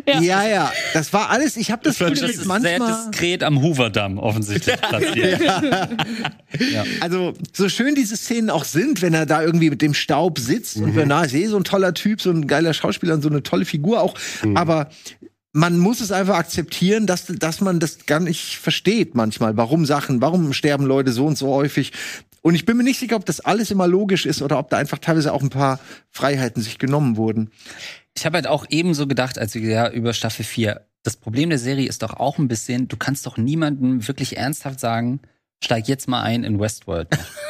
Ja. 0.06 0.20
Ja, 0.20 0.46
ja, 0.48 0.72
das 0.94 1.12
war 1.12 1.30
alles. 1.30 1.56
Ich 1.56 1.70
habe 1.70 1.82
das 1.84 1.98
Das 1.98 2.18
Das 2.20 2.30
ist 2.30 2.36
sehr 2.38 2.46
manchmal. 2.46 3.06
diskret 3.10 3.42
am 3.44 3.62
Hoover-Damm 3.62 4.18
offensichtlich 4.18 4.76
platziert. 4.80 5.40
Ja. 5.40 6.84
Also, 7.00 7.34
so 7.54 7.68
schön 7.68 7.94
diese 7.94 8.16
Szenen 8.16 8.50
auch 8.50 8.64
sind, 8.64 9.02
wenn 9.02 9.14
er 9.14 9.26
da 9.26 9.42
irgendwie 9.42 9.70
mit 9.70 9.82
dem 9.82 9.94
Staub 9.94 10.38
sitzt 10.38 10.78
Mhm. 10.78 10.84
und 10.84 10.94
Bernard 10.94 11.26
ist 11.26 11.34
eh 11.34 11.46
so 11.46 11.56
ein 11.56 11.64
toller 11.64 11.94
Typ, 11.94 12.20
so 12.20 12.30
ein 12.30 12.46
geiler 12.46 12.74
Schauspieler 12.74 13.14
und 13.14 13.22
so 13.22 13.28
eine 13.28 13.42
tolle 13.42 13.64
Figur 13.64 14.02
auch. 14.02 14.14
Mhm. 14.44 14.56
Aber 14.56 14.88
man 15.52 15.78
muss 15.78 16.00
es 16.00 16.12
einfach 16.12 16.36
akzeptieren, 16.36 17.06
dass, 17.06 17.24
dass 17.26 17.60
man 17.60 17.80
das 17.80 18.06
gar 18.06 18.20
nicht 18.20 18.56
versteht 18.58 19.14
manchmal. 19.14 19.56
Warum 19.56 19.86
Sachen, 19.86 20.20
warum 20.20 20.52
sterben 20.52 20.84
Leute 20.84 21.12
so 21.12 21.26
und 21.26 21.38
so 21.38 21.48
häufig? 21.48 21.92
Und 22.42 22.54
ich 22.54 22.64
bin 22.64 22.76
mir 22.76 22.84
nicht 22.84 22.98
sicher, 22.98 23.16
ob 23.16 23.26
das 23.26 23.40
alles 23.40 23.70
immer 23.70 23.86
logisch 23.86 24.26
ist 24.26 24.42
oder 24.42 24.58
ob 24.58 24.70
da 24.70 24.76
einfach 24.78 24.98
teilweise 24.98 25.32
auch 25.32 25.42
ein 25.42 25.50
paar 25.50 25.80
Freiheiten 26.10 26.62
sich 26.62 26.78
genommen 26.78 27.16
wurden. 27.16 27.50
Ich 28.16 28.26
habe 28.26 28.36
halt 28.36 28.46
auch 28.46 28.66
ebenso 28.68 29.06
gedacht, 29.06 29.38
als 29.38 29.54
wir 29.54 29.62
ja 29.62 29.90
über 29.90 30.12
Staffel 30.12 30.44
4. 30.44 30.84
Das 31.02 31.16
Problem 31.16 31.50
der 31.50 31.58
Serie 31.58 31.88
ist 31.88 32.02
doch 32.02 32.14
auch 32.14 32.38
ein 32.38 32.48
bisschen, 32.48 32.88
du 32.88 32.96
kannst 32.96 33.26
doch 33.26 33.36
niemandem 33.36 34.06
wirklich 34.06 34.36
ernsthaft 34.36 34.80
sagen, 34.80 35.20
steig 35.62 35.88
jetzt 35.88 36.08
mal 36.08 36.22
ein 36.22 36.44
in 36.44 36.58
Westworld. 36.58 37.08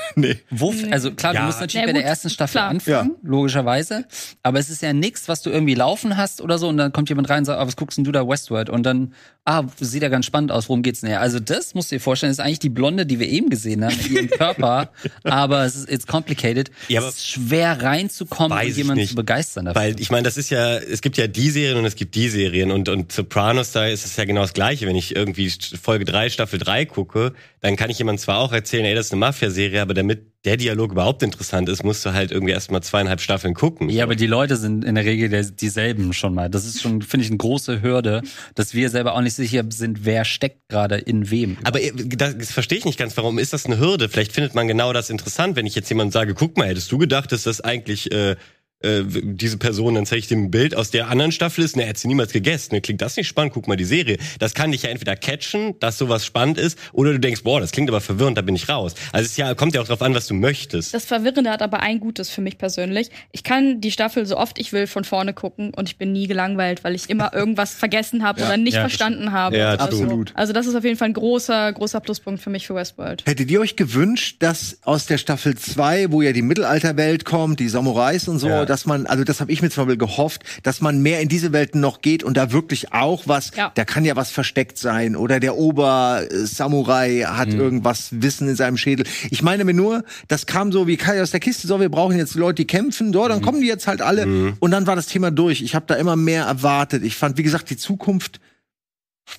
Nee. 0.16 0.36
Wo, 0.50 0.74
also 0.90 1.12
klar, 1.12 1.34
Ja. 1.34 1.40
du 1.40 1.46
musst 1.46 1.60
natürlich 1.60 1.86
Ja, 1.86 1.92
bei 1.92 1.98
der 1.98 2.04
ersten 2.04 2.30
Staffel 2.30 2.52
klar. 2.52 2.68
anfangen, 2.70 3.14
logischerweise. 3.22 4.04
Aber 4.42 4.58
es 4.58 4.70
ist 4.70 4.82
ja 4.82 4.92
nichts, 4.92 5.28
was 5.28 5.42
du 5.42 5.50
irgendwie 5.50 5.74
laufen 5.74 6.16
hast 6.16 6.40
oder 6.40 6.58
so 6.58 6.68
und 6.68 6.76
dann 6.76 6.92
kommt 6.92 7.08
jemand 7.08 7.28
rein 7.30 7.40
und 7.40 7.44
sagt, 7.44 7.60
ah, 7.60 7.66
was 7.66 7.76
guckst 7.76 7.98
denn 7.98 8.04
du 8.04 8.12
da 8.12 8.26
Westworld? 8.26 8.70
Und 8.70 8.84
dann, 8.84 9.12
ah, 9.44 9.64
sieht 9.80 10.02
ja 10.02 10.08
ganz 10.08 10.26
spannend 10.26 10.50
aus, 10.52 10.68
worum 10.68 10.82
geht's 10.82 11.00
denn 11.00 11.10
her? 11.10 11.20
Also 11.20 11.40
das 11.40 11.74
musst 11.74 11.90
du 11.90 11.96
dir 11.96 12.00
vorstellen, 12.00 12.30
ist 12.32 12.40
eigentlich 12.40 12.58
die 12.58 12.68
Blonde, 12.68 13.06
die 13.06 13.18
wir 13.20 13.28
eben 13.28 13.48
gesehen 13.50 13.84
haben, 13.84 13.96
mit 13.96 14.10
ihrem 14.10 14.30
Körper. 14.38 14.90
aber 15.24 15.64
es 15.64 15.76
ist 15.76 15.90
it's 15.90 16.06
complicated. 16.06 16.70
Ja, 16.88 17.00
aber 17.00 17.08
es 17.08 17.16
ist 17.16 17.28
schwer 17.28 17.82
reinzukommen 17.82 18.56
und 18.58 18.76
jemanden 18.76 19.06
zu 19.06 19.14
begeistern 19.14 19.66
dafür. 19.66 19.80
Weil 19.80 20.00
ich 20.00 20.10
meine, 20.10 20.22
das 20.24 20.36
ist 20.36 20.50
ja, 20.50 20.76
es 20.78 21.00
gibt 21.00 21.16
ja 21.16 21.26
die 21.26 21.50
Serien 21.50 21.78
und 21.78 21.84
es 21.84 21.94
gibt 21.96 22.14
die 22.14 22.28
Serien 22.28 22.70
und, 22.70 22.88
und 22.88 23.12
Sopranos, 23.12 23.72
da 23.72 23.86
ist 23.86 24.04
es 24.04 24.16
ja 24.16 24.24
genau 24.24 24.42
das 24.42 24.52
Gleiche. 24.54 24.86
Wenn 24.86 24.96
ich 24.96 25.14
irgendwie 25.14 25.50
Folge 25.80 26.04
3, 26.04 26.30
Staffel 26.30 26.58
3 26.58 26.86
gucke, 26.86 27.32
dann 27.60 27.76
kann 27.76 27.90
ich 27.90 27.98
jemand 27.98 28.20
zwar 28.20 28.38
auch 28.38 28.52
erzählen, 28.52 28.84
ey, 28.84 28.94
das 28.94 29.06
ist 29.06 29.12
eine 29.12 29.20
Mafia-Serie, 29.20 29.82
aber 29.82 29.94
damit 29.98 30.28
der 30.44 30.56
Dialog 30.56 30.92
überhaupt 30.92 31.22
interessant 31.22 31.68
ist, 31.68 31.84
musst 31.84 32.06
du 32.06 32.12
halt 32.12 32.30
irgendwie 32.30 32.52
erstmal 32.52 32.82
zweieinhalb 32.82 33.20
Staffeln 33.20 33.54
gucken. 33.54 33.90
Ja, 33.90 34.04
aber 34.04 34.14
die 34.14 34.26
Leute 34.26 34.56
sind 34.56 34.84
in 34.84 34.94
der 34.94 35.04
Regel 35.04 35.28
dieselben 35.50 36.12
schon 36.12 36.32
mal. 36.32 36.48
Das 36.48 36.64
ist 36.64 36.80
schon, 36.80 37.02
finde 37.02 37.24
ich, 37.24 37.30
eine 37.30 37.38
große 37.38 37.82
Hürde, 37.82 38.22
dass 38.54 38.72
wir 38.72 38.88
selber 38.88 39.14
auch 39.14 39.20
nicht 39.20 39.34
sicher 39.34 39.64
sind, 39.68 40.04
wer 40.04 40.24
steckt 40.24 40.68
gerade 40.68 40.96
in 40.96 41.30
wem. 41.30 41.58
Aber 41.64 41.82
äh, 41.82 41.92
das, 41.94 42.38
das 42.38 42.52
verstehe 42.52 42.78
ich 42.78 42.84
nicht 42.84 42.98
ganz. 42.98 43.16
Warum 43.16 43.38
ist 43.38 43.52
das 43.52 43.66
eine 43.66 43.78
Hürde? 43.78 44.08
Vielleicht 44.08 44.32
findet 44.32 44.54
man 44.54 44.68
genau 44.68 44.92
das 44.92 45.10
interessant, 45.10 45.56
wenn 45.56 45.66
ich 45.66 45.74
jetzt 45.74 45.88
jemand 45.88 46.12
sage, 46.12 46.34
guck 46.34 46.56
mal, 46.56 46.68
hättest 46.68 46.90
du 46.92 46.98
gedacht, 46.98 47.32
dass 47.32 47.42
das 47.42 47.60
eigentlich 47.60 48.12
äh, 48.12 48.36
äh, 48.80 49.02
diese 49.04 49.58
Person, 49.58 49.94
dann 49.94 50.06
zeige 50.06 50.20
ich 50.20 50.28
dem 50.28 50.44
ein 50.44 50.50
Bild 50.50 50.76
aus 50.76 50.90
der 50.90 51.08
anderen 51.08 51.32
Staffel 51.32 51.64
ist, 51.64 51.76
ne, 51.76 51.82
er 51.82 51.90
hat 51.90 51.98
sie 51.98 52.06
niemals 52.08 52.32
gegessen. 52.32 52.74
Ne, 52.74 52.80
klingt 52.80 53.00
das 53.02 53.16
nicht 53.16 53.26
spannend? 53.26 53.52
Guck 53.52 53.66
mal 53.66 53.76
die 53.76 53.84
Serie. 53.84 54.18
Das 54.38 54.54
kann 54.54 54.70
dich 54.72 54.82
ja 54.82 54.90
entweder 54.90 55.16
catchen, 55.16 55.74
dass 55.80 55.98
sowas 55.98 56.24
spannend 56.24 56.58
ist, 56.58 56.78
oder 56.92 57.12
du 57.12 57.18
denkst, 57.18 57.42
boah, 57.42 57.60
das 57.60 57.72
klingt 57.72 57.88
aber 57.90 58.00
verwirrend, 58.00 58.38
da 58.38 58.42
bin 58.42 58.54
ich 58.54 58.68
raus. 58.68 58.94
Also 59.12 59.24
es 59.24 59.32
ist 59.32 59.36
ja, 59.36 59.54
kommt 59.54 59.74
ja 59.74 59.80
auch 59.80 59.86
drauf 59.86 60.02
an, 60.02 60.14
was 60.14 60.26
du 60.28 60.34
möchtest. 60.34 60.94
Das 60.94 61.04
Verwirrende 61.06 61.50
hat 61.50 61.62
aber 61.62 61.80
ein 61.80 61.98
Gutes 62.00 62.30
für 62.30 62.40
mich 62.40 62.56
persönlich. 62.58 63.10
Ich 63.32 63.42
kann 63.42 63.80
die 63.80 63.90
Staffel 63.90 64.26
so 64.26 64.36
oft 64.36 64.58
ich 64.58 64.72
will 64.72 64.86
von 64.86 65.04
vorne 65.04 65.32
gucken 65.34 65.72
und 65.74 65.88
ich 65.88 65.96
bin 65.98 66.12
nie 66.12 66.26
gelangweilt, 66.28 66.84
weil 66.84 66.94
ich 66.94 67.10
immer 67.10 67.32
irgendwas 67.34 67.74
vergessen 67.74 68.22
habe 68.22 68.42
oder 68.42 68.56
nicht 68.56 68.74
Ja, 68.74 68.80
verstanden 68.82 69.32
habe. 69.32 69.56
Ja, 69.58 69.72
absolut. 69.74 70.32
Also 70.36 70.52
das 70.52 70.66
ist 70.66 70.74
auf 70.76 70.84
jeden 70.84 70.96
Fall 70.96 71.08
ein 71.08 71.14
großer, 71.14 71.72
großer 71.72 72.00
Pluspunkt 72.00 72.40
für 72.40 72.50
mich 72.50 72.66
für 72.66 72.74
Westworld. 72.76 73.24
Hättet 73.26 73.50
ihr 73.50 73.60
euch 73.60 73.74
gewünscht, 73.76 74.36
dass 74.38 74.78
aus 74.82 75.06
der 75.06 75.18
Staffel 75.18 75.56
2, 75.56 76.12
wo 76.12 76.22
ja 76.22 76.32
die 76.32 76.42
Mittelalterwelt 76.42 77.24
kommt, 77.24 77.58
die 77.60 77.68
Samurais 77.68 78.28
und 78.28 78.38
so, 78.38 78.48
Ja. 78.48 78.67
Dass 78.68 78.86
man, 78.86 79.06
also 79.06 79.24
das 79.24 79.40
habe 79.40 79.50
ich 79.50 79.62
mir 79.62 79.70
zum 79.70 79.84
Beispiel 79.86 79.98
gehofft, 79.98 80.42
dass 80.62 80.80
man 80.80 81.00
mehr 81.02 81.20
in 81.20 81.28
diese 81.28 81.52
Welten 81.52 81.80
noch 81.80 82.00
geht 82.02 82.22
und 82.22 82.36
da 82.36 82.52
wirklich 82.52 82.92
auch 82.92 83.22
was, 83.26 83.50
Ja. 83.56 83.72
da 83.74 83.84
kann 83.84 84.04
ja 84.04 84.14
was 84.16 84.30
versteckt 84.30 84.78
sein 84.78 85.16
oder 85.16 85.40
der 85.40 85.56
Ober-Samurai 85.56 87.22
hat 87.26 87.52
irgendwas 87.52 88.08
Wissen 88.22 88.48
in 88.48 88.56
seinem 88.56 88.76
Schädel. 88.76 89.06
Ich 89.30 89.42
meine 89.42 89.64
mir 89.64 89.74
nur, 89.74 90.04
das 90.28 90.46
kam 90.46 90.72
so 90.72 90.86
wie 90.86 90.96
Kai 90.96 91.22
aus 91.22 91.30
der 91.30 91.40
Kiste, 91.40 91.66
so, 91.66 91.80
wir 91.80 91.88
brauchen 91.88 92.16
jetzt 92.16 92.34
Leute, 92.34 92.56
die 92.56 92.66
kämpfen, 92.66 93.12
so, 93.12 93.26
dann 93.28 93.42
kommen 93.42 93.60
die 93.60 93.66
jetzt 93.66 93.86
halt 93.86 94.02
alle 94.02 94.54
und 94.60 94.70
dann 94.70 94.86
war 94.86 94.96
das 94.96 95.06
Thema 95.06 95.30
durch. 95.30 95.62
Ich 95.62 95.74
habe 95.74 95.86
da 95.86 95.94
immer 95.94 96.16
mehr 96.16 96.44
erwartet. 96.44 97.02
Ich 97.04 97.16
fand, 97.16 97.38
wie 97.38 97.42
gesagt, 97.42 97.70
die 97.70 97.76
Zukunft 97.76 98.40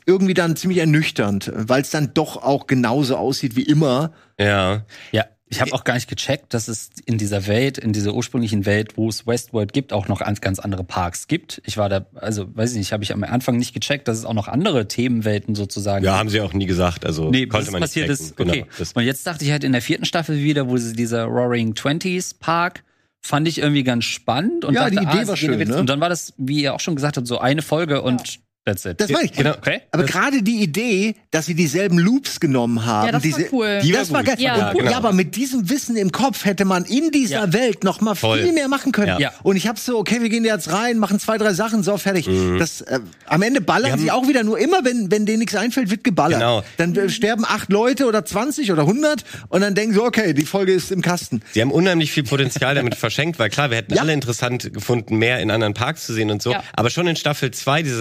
irgendwie 0.06 0.34
dann 0.34 0.56
ziemlich 0.56 0.80
ernüchternd, 0.80 1.52
weil 1.56 1.82
es 1.82 1.90
dann 1.90 2.14
doch 2.14 2.38
auch 2.38 2.68
genauso 2.68 3.18
aussieht 3.18 3.56
wie 3.56 3.64
immer. 3.64 4.12
Ja. 4.40 4.86
Ja, 5.12 5.26
ich 5.52 5.62
habe 5.62 5.74
auch 5.74 5.84
gar 5.84 5.96
nicht 5.96 6.08
gecheckt, 6.08 6.54
dass 6.54 6.68
es 6.68 6.92
in 7.06 7.18
dieser 7.18 7.48
Welt, 7.48 7.78
in 7.80 7.92
dieser 7.92 8.14
ursprünglichen 8.14 8.66
Welt, 8.68 8.98
wo 8.98 9.10
es 9.10 9.26
Westworld 9.26 9.74
gibt, 9.74 9.94
auch 9.94 10.08
noch 10.08 10.20
ganz, 10.20 10.42
ganz 10.42 10.60
andere 10.60 10.84
Parks 10.84 11.28
gibt. 11.28 11.62
Ich 11.66 11.78
war 11.78 11.90
da, 11.90 12.06
also 12.16 12.56
weiß 12.56 12.72
ich 12.74 12.78
nicht, 12.78 12.94
habe 12.94 13.04
ich 13.04 13.12
am 13.14 13.24
Anfang 13.24 13.58
nicht 13.58 13.74
gecheckt, 13.74 14.08
dass 14.08 14.18
es 14.18 14.26
auch 14.26 14.34
noch 14.36 14.48
andere 14.48 14.88
Themenwelten 14.88 15.56
sozusagen 15.56 16.06
Ja, 16.06 16.12
gibt. 16.12 16.20
haben 16.20 16.30
sie 16.30 16.42
auch 16.42 16.54
nie 16.54 16.68
gesagt. 16.68 17.06
Also 17.06 17.30
Nee, 17.32 17.48
konnte 17.48 17.66
was 17.68 17.72
man 17.72 17.82
nicht 17.82 17.90
passiert 17.90 18.08
checken. 18.10 18.26
ist, 18.26 18.38
Genau. 18.38 18.52
okay. 18.54 18.66
Das- 18.78 18.94
Und 18.94 19.04
jetzt 19.04 19.26
dachte 19.26 19.44
ich 19.44 19.52
halt 19.52 19.64
in 19.64 19.72
der 19.72 19.82
vierten 19.82 20.06
Staffel 20.06 20.38
wieder, 20.44 20.70
wo 20.70 20.78
sie 20.78 20.94
dieser 20.94 21.24
Roaring 21.24 21.74
Twenties 21.74 22.36
Park 22.36 22.84
fand 23.22 23.48
ich 23.48 23.58
irgendwie 23.58 23.84
ganz 23.84 24.06
spannend 24.06 24.64
und 24.66 24.76
Ja, 24.76 24.82
dachte, 24.84 24.98
die 24.98 25.04
Idee 25.04 25.24
ah, 25.24 25.28
war 25.28 25.36
schön, 25.36 25.68
ne? 25.68 25.78
Und 25.78 25.90
dann 25.90 26.00
war 26.00 26.10
das, 26.10 26.34
wie 26.38 26.62
ihr 26.62 26.74
auch 26.74 26.80
schon 26.80 26.96
gesagt 26.96 27.18
habt, 27.18 27.28
so 27.28 27.40
eine 27.40 27.62
Folge 27.62 28.02
und 28.02 28.40
that's 28.66 28.86
it. 28.86 29.00
Das 29.02 29.10
meine 29.10 29.26
ich. 29.26 29.32
Genau. 29.34 29.52
Okay. 29.52 29.82
Aber 29.92 30.04
Das- 30.04 30.12
gerade 30.12 30.44
die 30.44 30.62
Idee, 30.62 31.16
dass 31.32 31.46
sie 31.48 31.56
dieselben 31.56 31.98
Loops 31.98 32.40
genommen 32.40 32.86
haben, 32.86 33.08
Ja, 33.08 33.12
das 33.14 33.24
war 33.24 33.38
diese, 33.38 33.54
cool. 33.54 33.80
Die 33.84 33.92
das 33.92 34.10
war 34.12 34.18
war 34.20 34.24
geil. 34.24 34.36
Ja. 34.40 34.54
Und, 34.54 34.60
Ja, 34.60 34.74
genau. 34.74 34.92
ja, 34.92 34.98
aber 34.98 35.14
mit 35.14 35.36
diesem 35.36 35.70
Wissen 35.70 35.96
im 35.96 36.12
Kopf 36.12 36.46
hätte 36.46 36.66
man 36.66 36.86
in 36.86 37.12
dieser 37.12 37.46
Ja. 37.46 37.54
Welt 37.54 37.84
noch 37.84 38.02
mal 38.02 38.16
Voll. 38.16 38.44
viel 38.44 38.54
mehr 38.54 38.68
machen 38.68 38.92
können. 38.92 39.20
Ja. 39.20 39.32
Und 39.44 39.56
ich 39.56 39.68
habe 39.68 39.80
so, 39.80 39.98
okay, 39.98 40.22
wir 40.22 40.30
gehen 40.30 40.44
jetzt 40.46 40.72
rein, 40.72 40.98
machen 41.00 41.20
zwei, 41.20 41.38
drei 41.38 41.54
Sachen, 41.54 41.84
so 41.84 41.98
fertig. 41.98 42.28
Mhm. 42.28 42.58
Das 42.60 42.82
äh, 42.82 43.00
am 43.26 43.42
Ende 43.42 43.62
ballern 43.62 43.98
sie 44.00 44.12
auch 44.12 44.28
wieder 44.28 44.44
nur 44.44 44.60
immer, 44.60 44.84
wenn 44.84 45.10
wenn 45.12 45.26
denen 45.26 45.40
nichts 45.40 45.56
einfällt, 45.56 45.90
wird 45.90 46.04
geballert. 46.04 46.40
Genau. 46.40 46.64
Dann 46.78 46.96
äh, 46.96 47.10
sterben 47.10 47.46
acht 47.46 47.72
Leute 47.72 48.06
oder 48.06 48.26
20 48.26 48.72
oder 48.72 48.82
100 48.84 49.24
und 49.50 49.62
dann 49.62 49.76
denken 49.76 49.94
sie, 49.94 50.02
okay, 50.02 50.34
die 50.34 50.46
Folge 50.46 50.74
ist 50.74 50.92
im 50.92 51.02
Kasten. 51.02 51.42
Sie 51.54 51.62
haben 51.62 51.72
unheimlich 51.72 52.12
viel 52.12 52.24
Potenzial 52.24 52.76
damit 52.76 52.96
verschenkt, 52.96 53.40
weil 53.40 53.50
klar, 53.50 53.70
wir 53.70 53.78
hätten 53.78 53.94
Ja. 53.94 54.02
alle 54.02 54.14
interessant 54.14 54.74
gefunden, 54.74 55.18
mehr 55.18 55.40
in 55.40 55.52
anderen 55.52 55.74
Parks 55.74 56.06
zu 56.06 56.14
sehen 56.14 56.30
und 56.32 56.42
so. 56.42 56.52
Ja. 56.52 56.64
Aber 56.74 56.90
schon 56.90 57.08
in 57.08 57.16
Staffel 57.16 57.52
2, 57.52 57.84
dieser 57.84 57.98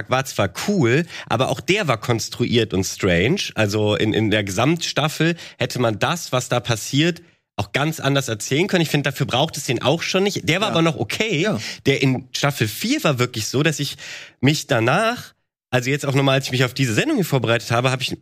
Samurai-Park 0.00 0.10
war 0.10 0.24
zwar 0.24 0.50
cool, 0.68 1.06
aber 1.28 1.48
auch 1.48 1.60
der 1.60 1.88
war 1.88 1.98
konstruiert 2.00 2.72
und 2.74 2.84
strange. 2.84 3.40
Also 3.54 3.96
in, 3.96 4.12
in 4.12 4.30
der 4.30 4.44
Gesamtstaffel 4.44 5.36
hätte 5.58 5.78
man 5.78 5.98
das, 5.98 6.32
was 6.32 6.48
da 6.48 6.60
passiert, 6.60 7.22
auch 7.56 7.72
ganz 7.72 8.00
anders 8.00 8.28
erzählen 8.28 8.66
können. 8.68 8.82
Ich 8.82 8.88
finde, 8.88 9.10
dafür 9.10 9.26
braucht 9.26 9.56
es 9.56 9.64
den 9.64 9.82
auch 9.82 10.02
schon 10.02 10.22
nicht. 10.22 10.48
Der 10.48 10.60
war 10.60 10.68
Ja. 10.68 10.72
aber 10.72 10.82
noch 10.82 10.96
okay. 10.96 11.42
Ja. 11.42 11.60
Der 11.86 12.00
in 12.02 12.28
Staffel 12.32 12.68
4 12.68 13.04
war 13.04 13.18
wirklich 13.18 13.46
so, 13.48 13.62
dass 13.62 13.80
ich 13.80 13.96
mich 14.40 14.66
danach, 14.66 15.34
also 15.70 15.90
jetzt 15.90 16.06
auch 16.06 16.14
nochmal, 16.14 16.36
als 16.36 16.46
ich 16.46 16.52
mich 16.52 16.64
auf 16.64 16.74
diese 16.74 16.94
Sendung 16.94 17.16
hier 17.16 17.24
vorbereitet 17.26 17.70
habe, 17.70 17.90
habe 17.90 18.02
ich 18.02 18.16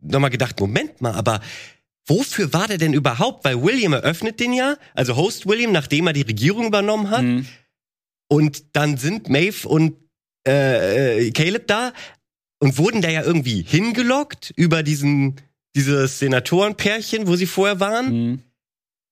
nochmal 0.00 0.30
gedacht, 0.30 0.60
Moment 0.60 1.00
mal, 1.00 1.14
aber 1.14 1.40
wofür 2.06 2.52
war 2.52 2.68
der 2.68 2.76
denn 2.78 2.92
überhaupt? 2.92 3.44
Weil 3.44 3.62
William 3.62 3.94
eröffnet 3.94 4.40
den 4.40 4.52
ja, 4.52 4.76
also 4.94 5.16
Host 5.16 5.46
William, 5.46 5.72
nachdem 5.72 6.06
er 6.06 6.12
die 6.12 6.22
Regierung 6.22 6.66
übernommen 6.66 7.10
hat. 7.10 7.22
Mhm. 7.22 7.46
Und 8.28 8.76
dann 8.76 8.96
sind 8.98 9.28
Maeve 9.30 9.66
und 9.68 9.94
äh, 10.46 11.26
äh, 11.26 11.30
Caleb 11.32 11.66
da 11.66 11.92
und 12.58 12.78
wurden 12.78 13.02
da 13.02 13.10
ja 13.10 13.22
irgendwie 13.22 13.62
hingelockt 13.62 14.52
über 14.56 14.82
diesen 14.82 15.36
dieses 15.74 16.18
Senatorenpärchen, 16.20 17.26
wo 17.26 17.36
sie 17.36 17.46
vorher 17.46 17.80
waren, 17.80 18.08
Mhm. 18.12 18.42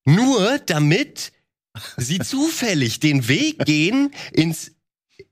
nur 0.06 0.58
damit 0.64 1.32
sie 1.98 2.18
zufällig 2.20 3.00
den 3.00 3.28
Weg 3.28 3.58
gehen, 3.66 4.12
ins 4.32 4.72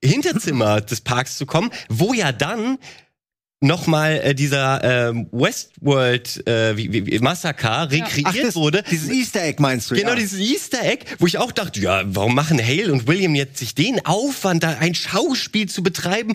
Hinterzimmer 0.05 0.80
des 0.80 1.00
Parks 1.00 1.38
zu 1.38 1.46
kommen, 1.46 1.70
wo 1.88 2.12
ja 2.12 2.32
dann 2.32 2.78
nochmal 3.62 4.20
äh, 4.22 4.34
dieser 4.34 4.82
ähm, 4.82 5.28
Westworld 5.32 6.46
äh, 6.46 6.76
wie, 6.76 7.06
wie, 7.06 7.18
Massaker 7.20 7.90
rekreiert 7.90 8.24
Ach, 8.24 8.34
das, 8.34 8.54
wurde. 8.54 8.82
dieses 8.90 9.10
Easter 9.10 9.42
Egg 9.42 9.60
meinst 9.60 9.90
du? 9.90 9.94
Genau, 9.94 10.10
ja. 10.10 10.16
dieses 10.16 10.38
Easter 10.38 10.82
Egg, 10.84 11.06
wo 11.18 11.26
ich 11.26 11.38
auch 11.38 11.52
dachte, 11.52 11.80
ja, 11.80 12.02
warum 12.06 12.34
machen 12.34 12.60
Hale 12.60 12.92
und 12.92 13.06
William 13.06 13.34
jetzt 13.34 13.58
sich 13.58 13.74
den 13.74 14.04
Aufwand, 14.04 14.62
da 14.62 14.76
ein 14.78 14.94
Schauspiel 14.94 15.68
zu 15.68 15.82
betreiben? 15.82 16.34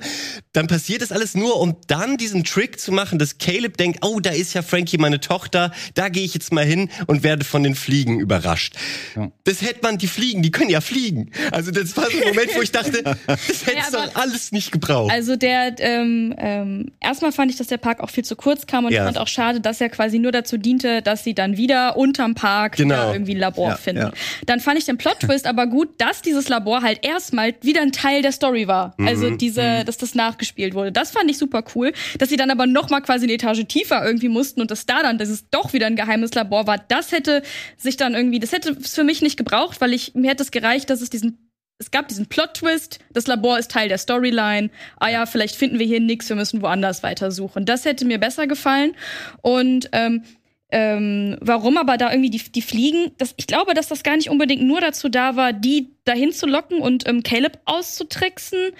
Dann 0.53 0.67
passiert 0.67 1.01
das 1.01 1.11
alles 1.11 1.35
nur, 1.35 1.59
um 1.59 1.77
dann 1.87 2.17
diesen 2.17 2.43
Trick 2.43 2.79
zu 2.79 2.91
machen, 2.91 3.19
dass 3.19 3.37
Caleb 3.37 3.77
denkt, 3.77 3.99
oh, 4.03 4.19
da 4.19 4.31
ist 4.31 4.53
ja 4.53 4.61
Frankie, 4.61 4.97
meine 4.97 5.19
Tochter, 5.19 5.71
da 5.93 6.09
gehe 6.09 6.23
ich 6.23 6.33
jetzt 6.33 6.51
mal 6.51 6.65
hin 6.65 6.89
und 7.07 7.23
werde 7.23 7.43
von 7.43 7.63
den 7.63 7.75
Fliegen 7.75 8.19
überrascht. 8.19 8.75
Ja. 9.15 9.31
Das 9.43 9.61
hätte 9.61 9.79
man, 9.83 9.97
die 9.97 10.07
Fliegen, 10.07 10.41
die 10.41 10.51
können 10.51 10.69
ja 10.69 10.81
fliegen. 10.81 11.31
Also 11.51 11.71
das 11.71 11.95
war 11.97 12.09
so 12.09 12.17
ein 12.17 12.29
Moment, 12.29 12.55
wo 12.55 12.61
ich 12.61 12.71
dachte, 12.71 13.03
das 13.27 13.65
hätte 13.65 13.77
Ja, 13.77 13.91
doch 13.91 14.15
alles 14.15 14.51
nicht 14.51 14.71
gebraucht. 14.71 15.11
Also 15.11 15.35
der, 15.35 15.75
ähm, 15.79 16.33
ähm, 16.37 16.91
erstmal 17.17 17.31
fand 17.31 17.49
ich, 17.51 17.57
dass 17.57 17.67
der 17.67 17.77
Park 17.77 17.99
auch 18.01 18.09
viel 18.11 18.23
zu 18.23 18.35
kurz 18.35 18.67
kam 18.67 18.85
und 18.85 18.91
Ja. 18.93 19.03
fand 19.05 19.17
auch 19.17 19.27
schade, 19.27 19.59
dass 19.59 19.81
er 19.81 19.89
quasi 19.89 20.19
nur 20.19 20.31
dazu 20.31 20.57
diente, 20.57 21.01
dass 21.01 21.23
sie 21.23 21.33
dann 21.33 21.57
wieder 21.57 21.97
unterm 21.97 22.35
Park 22.35 22.75
Genau. 22.77 23.11
irgendwie 23.11 23.33
ein 23.33 23.39
Labor 23.39 23.69
Ja, 23.69 23.75
finden. 23.75 24.01
ja. 24.03 24.11
Dann 24.45 24.59
fand 24.59 24.77
ich 24.77 24.85
den 24.85 24.97
Plot-Twist 24.97 25.47
aber 25.47 25.65
gut, 25.67 25.89
dass 25.99 26.21
dieses 26.21 26.47
Labor 26.49 26.83
halt 26.83 27.03
erstmal 27.03 27.55
wieder 27.61 27.81
ein 27.81 27.91
Teil 27.91 28.21
der 28.21 28.31
Story 28.31 28.67
war. 28.67 28.95
Also 28.99 29.31
Mhm. 29.31 29.37
diese, 29.39 29.83
dass 29.85 29.97
das 29.97 30.13
nachgespielt 30.13 30.75
wurde. 30.75 30.91
Das 30.91 31.11
fand 31.11 31.29
ich 31.31 31.37
super 31.39 31.63
cool. 31.75 31.91
Dass 32.19 32.29
sie 32.29 32.37
dann 32.37 32.51
aber 32.51 32.67
noch 32.67 32.89
mal 32.91 33.01
quasi 33.01 33.25
eine 33.25 33.33
Etage 33.33 33.65
tiefer 33.67 34.05
irgendwie 34.05 34.29
mussten 34.29 34.61
und 34.61 34.69
dass 34.69 34.85
da 34.85 35.01
dann, 35.01 35.17
dass 35.17 35.29
es 35.29 35.49
doch 35.49 35.73
wieder 35.73 35.87
ein 35.87 35.95
geheimes 35.95 36.33
Labor 36.35 36.67
war, 36.67 36.77
das 36.77 37.11
hätte 37.11 37.41
sich 37.77 37.97
dann 37.97 38.13
irgendwie, 38.13 38.39
das 38.39 38.51
hätte 38.51 38.77
es 38.79 38.93
für 38.93 39.03
mich 39.03 39.21
nicht 39.23 39.37
gebraucht, 39.37 39.81
weil 39.81 39.93
ich, 39.93 40.13
mir 40.13 40.29
hätte 40.29 40.43
es 40.43 40.51
gereicht, 40.51 40.89
dass 40.91 41.01
es 41.01 41.09
diesen 41.09 41.46
es 41.79 41.91
gab 41.91 42.07
diesen 42.07 42.25
Plot-Twist, 42.25 42.99
das 43.13 43.27
Labor 43.27 43.59
ist 43.59 43.71
Teil 43.71 43.87
der 43.87 43.99
Storyline. 43.99 44.69
Ah 44.99 45.09
ja, 45.09 45.25
vielleicht 45.25 45.55
finden 45.55 45.77
wir 45.77 45.85
hier 45.85 45.99
nix, 45.99 46.27
wir 46.29 46.35
müssen 46.35 46.61
woanders 46.61 47.03
weitersuchen. 47.03 47.65
Das 47.65 47.85
hätte 47.85 48.05
mir 48.05 48.19
besser 48.19 48.47
gefallen. 48.47 48.95
Und 49.41 49.89
ähm, 49.91 50.23
ähm, 50.69 51.37
warum 51.39 51.77
aber 51.77 51.97
da 51.97 52.11
irgendwie 52.11 52.31
die, 52.31 52.51
die 52.51 52.61
Fliegen, 52.61 53.11
das, 53.17 53.33
ich 53.37 53.47
glaube, 53.47 53.73
dass 53.73 53.87
das 53.87 54.03
gar 54.03 54.17
nicht 54.17 54.29
unbedingt 54.29 54.63
nur 54.63 54.81
dazu 54.81 55.07
da 55.07 55.35
war, 55.35 55.53
die 55.53 55.91
dahin 56.03 56.33
zu 56.33 56.47
locken 56.47 56.81
und 56.81 57.07
ähm, 57.07 57.23
Caleb 57.23 57.59
auszutricksen, 57.65 58.71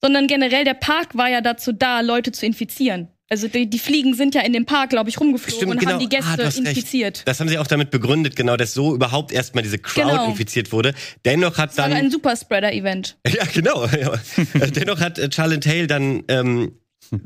sondern 0.00 0.26
generell 0.26 0.64
der 0.64 0.74
Park 0.74 1.16
war 1.16 1.28
ja 1.28 1.40
dazu 1.40 1.72
da, 1.72 2.00
Leute 2.00 2.32
zu 2.32 2.46
infizieren. 2.46 3.08
Also 3.30 3.46
die, 3.46 3.68
die 3.68 3.78
Fliegen 3.78 4.14
sind 4.14 4.34
ja 4.34 4.40
in 4.40 4.54
dem 4.54 4.64
Park, 4.64 4.90
glaube 4.90 5.10
ich, 5.10 5.20
rumgeflogen 5.20 5.56
Stimmt, 5.56 5.72
und 5.72 5.78
genau. 5.80 5.92
haben 5.92 5.98
die 6.00 6.08
Gäste 6.08 6.30
Ah, 6.30 6.46
hast 6.46 6.56
recht. 6.58 6.68
infiziert. 6.68 7.22
Das 7.26 7.40
haben 7.40 7.48
sie 7.48 7.58
auch 7.58 7.66
damit 7.66 7.90
begründet, 7.90 8.36
genau, 8.36 8.56
dass 8.56 8.72
so 8.72 8.94
überhaupt 8.94 9.32
erstmal 9.32 9.62
diese 9.62 9.78
Crowd 9.78 10.08
Genau. 10.10 10.26
infiziert 10.30 10.72
wurde. 10.72 10.94
Dennoch 11.26 11.58
hat 11.58 11.70
Das 11.70 11.76
war 11.78 11.88
dann 11.90 11.98
ein 11.98 12.10
Superspreader-Event. 12.10 13.18
Ja, 13.28 13.44
genau. 13.52 13.84
Äh, 14.54 14.70
Dennoch 14.70 15.00
hat 15.00 15.18
äh, 15.18 15.28
Charlotte 15.32 15.68
Hale 15.68 15.86
dann, 15.86 16.24
ähm, 16.28 16.72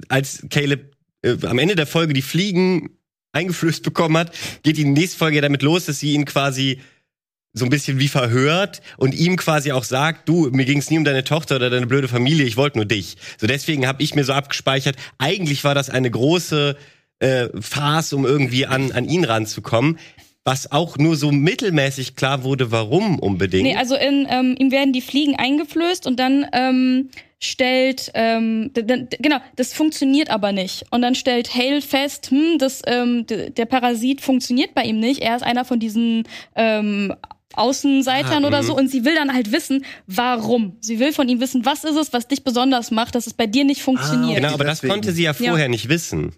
als 0.09 0.45
Caleb 0.51 0.97
äh, 1.23 1.37
am 1.47 1.59
Ende 1.59 1.77
der 1.77 1.87
Folge 1.87 2.15
die 2.15 2.23
Fliegen 2.23 2.91
eingeflößt 3.33 3.83
bekommen 3.85 4.17
hat, 4.19 4.33
geht 4.63 4.77
die 4.77 4.85
nächste 4.85 5.19
Folge 5.19 5.37
ja 5.37 5.43
damit 5.43 5.63
los, 5.63 5.87
dass 5.87 6.01
sie 6.01 6.13
ihn 6.15 6.25
quasi 6.25 6.81
so 7.55 7.67
ein 7.67 7.71
bisschen 7.71 7.99
wie 7.99 8.09
verhört 8.09 8.81
und 8.97 9.15
ihm 9.15 9.37
quasi 9.37 9.73
auch 9.73 9.85
sagt, 9.85 10.29
du, 10.29 10.51
mir 10.51 10.65
ging 10.65 10.79
es 10.79 10.91
nie 10.91 10.99
um 10.99 11.05
deine 11.05 11.25
Tochter 11.25 11.57
oder 11.57 11.71
deine 11.71 11.87
blöde 11.87 12.09
Familie, 12.09 12.47
ich 12.47 12.57
wollte 12.57 12.79
nur 12.79 12.87
dich. 12.87 13.17
So 13.39 13.47
deswegen 13.47 13.87
habe 13.87 14.03
ich 14.03 14.15
mir 14.15 14.25
so 14.25 14.33
abgespeichert, 14.33 14.97
eigentlich 15.19 15.63
war 15.65 15.75
das 15.75 15.91
eine 15.91 16.11
große 16.11 16.77
äh, 17.19 17.49
Farce, 17.61 18.15
um 18.15 18.25
irgendwie 18.25 18.67
an, 18.67 18.93
an 18.93 19.09
ihn 19.09 19.25
ranzukommen. 19.25 19.99
Was 20.45 20.73
auch 20.73 20.99
nur 20.99 21.15
so 21.15 21.31
mittelmäßig 21.31 22.17
klar 22.17 22.43
wurde, 22.43 22.73
warum 22.73 23.21
unbedingt. 23.21 23.63
Nee, 23.63 23.77
also 23.77 23.95
in, 23.95 24.27
ähm, 24.29 24.57
ihm 24.59 24.73
werden 24.73 24.93
die 24.93 25.01
Fliegen 25.01 25.37
eingeflößt 25.37 26.05
und 26.05 26.19
dann 26.19 26.45
ähm, 26.53 27.11
stellt, 27.39 28.11
ähm, 28.15 28.73
genau, 28.75 29.37
das 29.55 29.73
funktioniert 29.73 30.31
aber 30.31 30.51
nicht. 30.51 30.85
Und 30.91 31.03
dann 31.03 31.15
stellt 31.15 31.55
Hale 31.55 31.81
fest, 31.81 32.31
hm, 32.31 32.59
das, 32.59 32.83
ähm, 32.87 33.25
der 33.27 33.67
Parasit 33.67 34.21
funktioniert 34.21 34.75
bei 34.75 34.83
ihm 34.83 34.99
nicht. 34.99 35.21
Er 35.21 35.37
ist 35.37 35.43
einer 35.43 35.65
von 35.65 35.79
diesen 35.79 36.25
ähm, 36.57 37.15
Außenseitern 37.57 38.45
Ah, 38.45 38.47
oder 38.47 38.63
mhm. 38.63 38.67
so 38.67 38.77
und 38.77 38.89
sie 38.91 39.05
will 39.05 39.15
dann 39.15 39.33
halt 39.33 39.53
wissen, 39.53 39.85
warum. 40.07 40.77
Sie 40.81 40.99
will 40.99 41.13
von 41.13 41.29
ihm 41.29 41.41
wissen, 41.41 41.65
was 41.65 41.85
ist 41.85 41.97
es, 41.97 42.13
was 42.13 42.29
dich 42.29 42.45
besonders 42.45 42.91
macht, 42.91 43.15
dass 43.15 43.27
es 43.27 43.35
bei 43.35 43.47
dir 43.47 43.65
nicht 43.65 43.83
funktioniert. 43.83 44.37
Genau, 44.41 44.53
aber 44.55 44.65
das 44.65 44.79
Deswegen. 44.81 44.93
konnte 44.93 45.13
sie 45.13 45.23
ja 45.25 45.35
Ja. 45.39 45.51
vorher 45.51 45.69
nicht 45.69 45.89
wissen. 45.89 46.35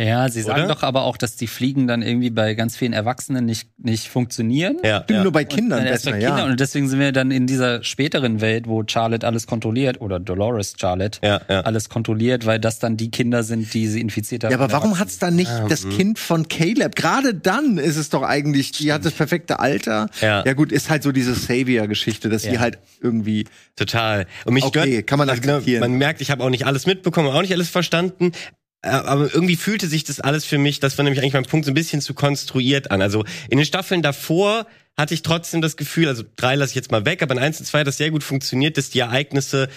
Ja, 0.00 0.28
sie 0.28 0.42
sagen 0.42 0.64
Oder? 0.64 0.74
doch 0.74 0.82
aber 0.84 1.02
auch, 1.02 1.16
dass 1.16 1.34
die 1.34 1.48
Fliegen 1.48 1.88
dann 1.88 2.02
irgendwie 2.02 2.30
bei 2.30 2.54
ganz 2.54 2.76
vielen 2.76 2.92
Erwachsenen 2.92 3.44
nicht, 3.46 3.68
nicht 3.78 4.06
funktionieren. 4.08 4.76
Ja, 4.84 5.02
Stimmt, 5.02 5.16
ja. 5.16 5.22
nur 5.24 5.32
bei 5.32 5.44
Kindern 5.44 5.80
Und 5.80 5.86
erst 5.86 6.04
bei 6.04 6.12
besser, 6.12 6.24
Kindern. 6.24 6.38
ja. 6.46 6.52
Und 6.52 6.60
deswegen 6.60 6.88
sind 6.88 7.00
wir 7.00 7.10
dann 7.10 7.32
in 7.32 7.48
dieser 7.48 7.82
späteren 7.82 8.40
Welt, 8.40 8.68
wo 8.68 8.84
Charlotte 8.86 9.26
alles 9.26 9.48
kontrolliert, 9.48 10.00
oder 10.00 10.20
Dolores 10.20 10.74
Charlotte 10.80 11.18
Ja, 11.24 11.40
ja. 11.48 11.62
alles 11.62 11.88
kontrolliert, 11.88 12.46
weil 12.46 12.60
das 12.60 12.78
dann 12.78 12.96
die 12.96 13.10
Kinder 13.10 13.42
sind, 13.42 13.74
die 13.74 13.88
sie 13.88 14.00
infiziert 14.00 14.44
haben. 14.44 14.52
Ja, 14.52 14.58
aber 14.58 14.70
warum 14.70 15.00
hat's 15.00 15.18
dann 15.18 15.34
nicht 15.34 15.50
das 15.68 15.84
mhm. 15.84 15.90
Kind 15.90 16.18
von 16.20 16.46
Caleb? 16.46 16.94
Gerade 16.94 17.34
dann 17.34 17.76
ist 17.78 17.96
es 17.96 18.08
doch 18.08 18.22
eigentlich, 18.22 18.70
die 18.70 18.92
hat 18.92 19.04
das 19.04 19.14
perfekte 19.14 19.58
Alter. 19.58 20.08
Ja. 20.20 20.44
ja 20.46 20.52
gut, 20.52 20.70
ist 20.70 20.90
halt 20.90 21.02
so 21.02 21.10
diese 21.10 21.34
Savior-Geschichte, 21.34 22.28
dass 22.28 22.44
Ja. 22.44 22.52
die 22.52 22.58
halt 22.60 22.78
irgendwie. 23.02 23.46
Total. 23.74 24.26
Und 24.44 24.54
mich 24.54 24.62
Okay, 24.64 24.92
stört, 24.92 25.06
kann 25.08 25.18
man 25.18 25.28
also 25.28 25.40
genau, 25.42 25.54
akzeptieren. 25.54 25.80
man 25.80 25.92
merkt, 25.94 26.20
ich 26.20 26.30
habe 26.30 26.44
auch 26.44 26.50
nicht 26.50 26.66
alles 26.66 26.86
mitbekommen, 26.86 27.28
auch 27.30 27.42
nicht 27.42 27.52
alles 27.52 27.68
verstanden. 27.68 28.30
Äh, 28.82 28.88
Aber 28.88 29.32
irgendwie 29.32 29.56
fühlte 29.56 29.86
sich 29.88 30.04
das 30.04 30.20
alles 30.20 30.44
für 30.44 30.58
mich, 30.58 30.80
das 30.80 30.98
war 30.98 31.04
nämlich 31.04 31.20
eigentlich 31.20 31.34
mein 31.34 31.44
Punkt, 31.44 31.66
so 31.66 31.70
ein 31.70 31.74
bisschen 31.74 32.00
zu 32.00 32.14
konstruiert 32.14 32.90
an. 32.90 33.02
Also 33.02 33.24
in 33.48 33.58
den 33.58 33.66
Staffeln 33.66 34.02
davor 34.02 34.66
hatte 34.96 35.14
ich 35.14 35.22
trotzdem 35.22 35.60
das 35.60 35.76
Gefühl, 35.76 36.08
also 36.08 36.24
drei 36.36 36.56
lasse 36.56 36.70
ich 36.70 36.76
jetzt 36.76 36.90
mal 36.90 37.04
weg, 37.04 37.22
aber 37.22 37.34
in 37.34 37.40
eins 37.40 37.60
und 37.60 37.66
zwei 37.66 37.80
hat 37.80 37.86
das 37.86 37.96
sehr 37.96 38.10
gut 38.10 38.24
funktioniert, 38.24 38.76
dass 38.76 38.90
die 38.90 38.98
Ereignisse 38.98 39.68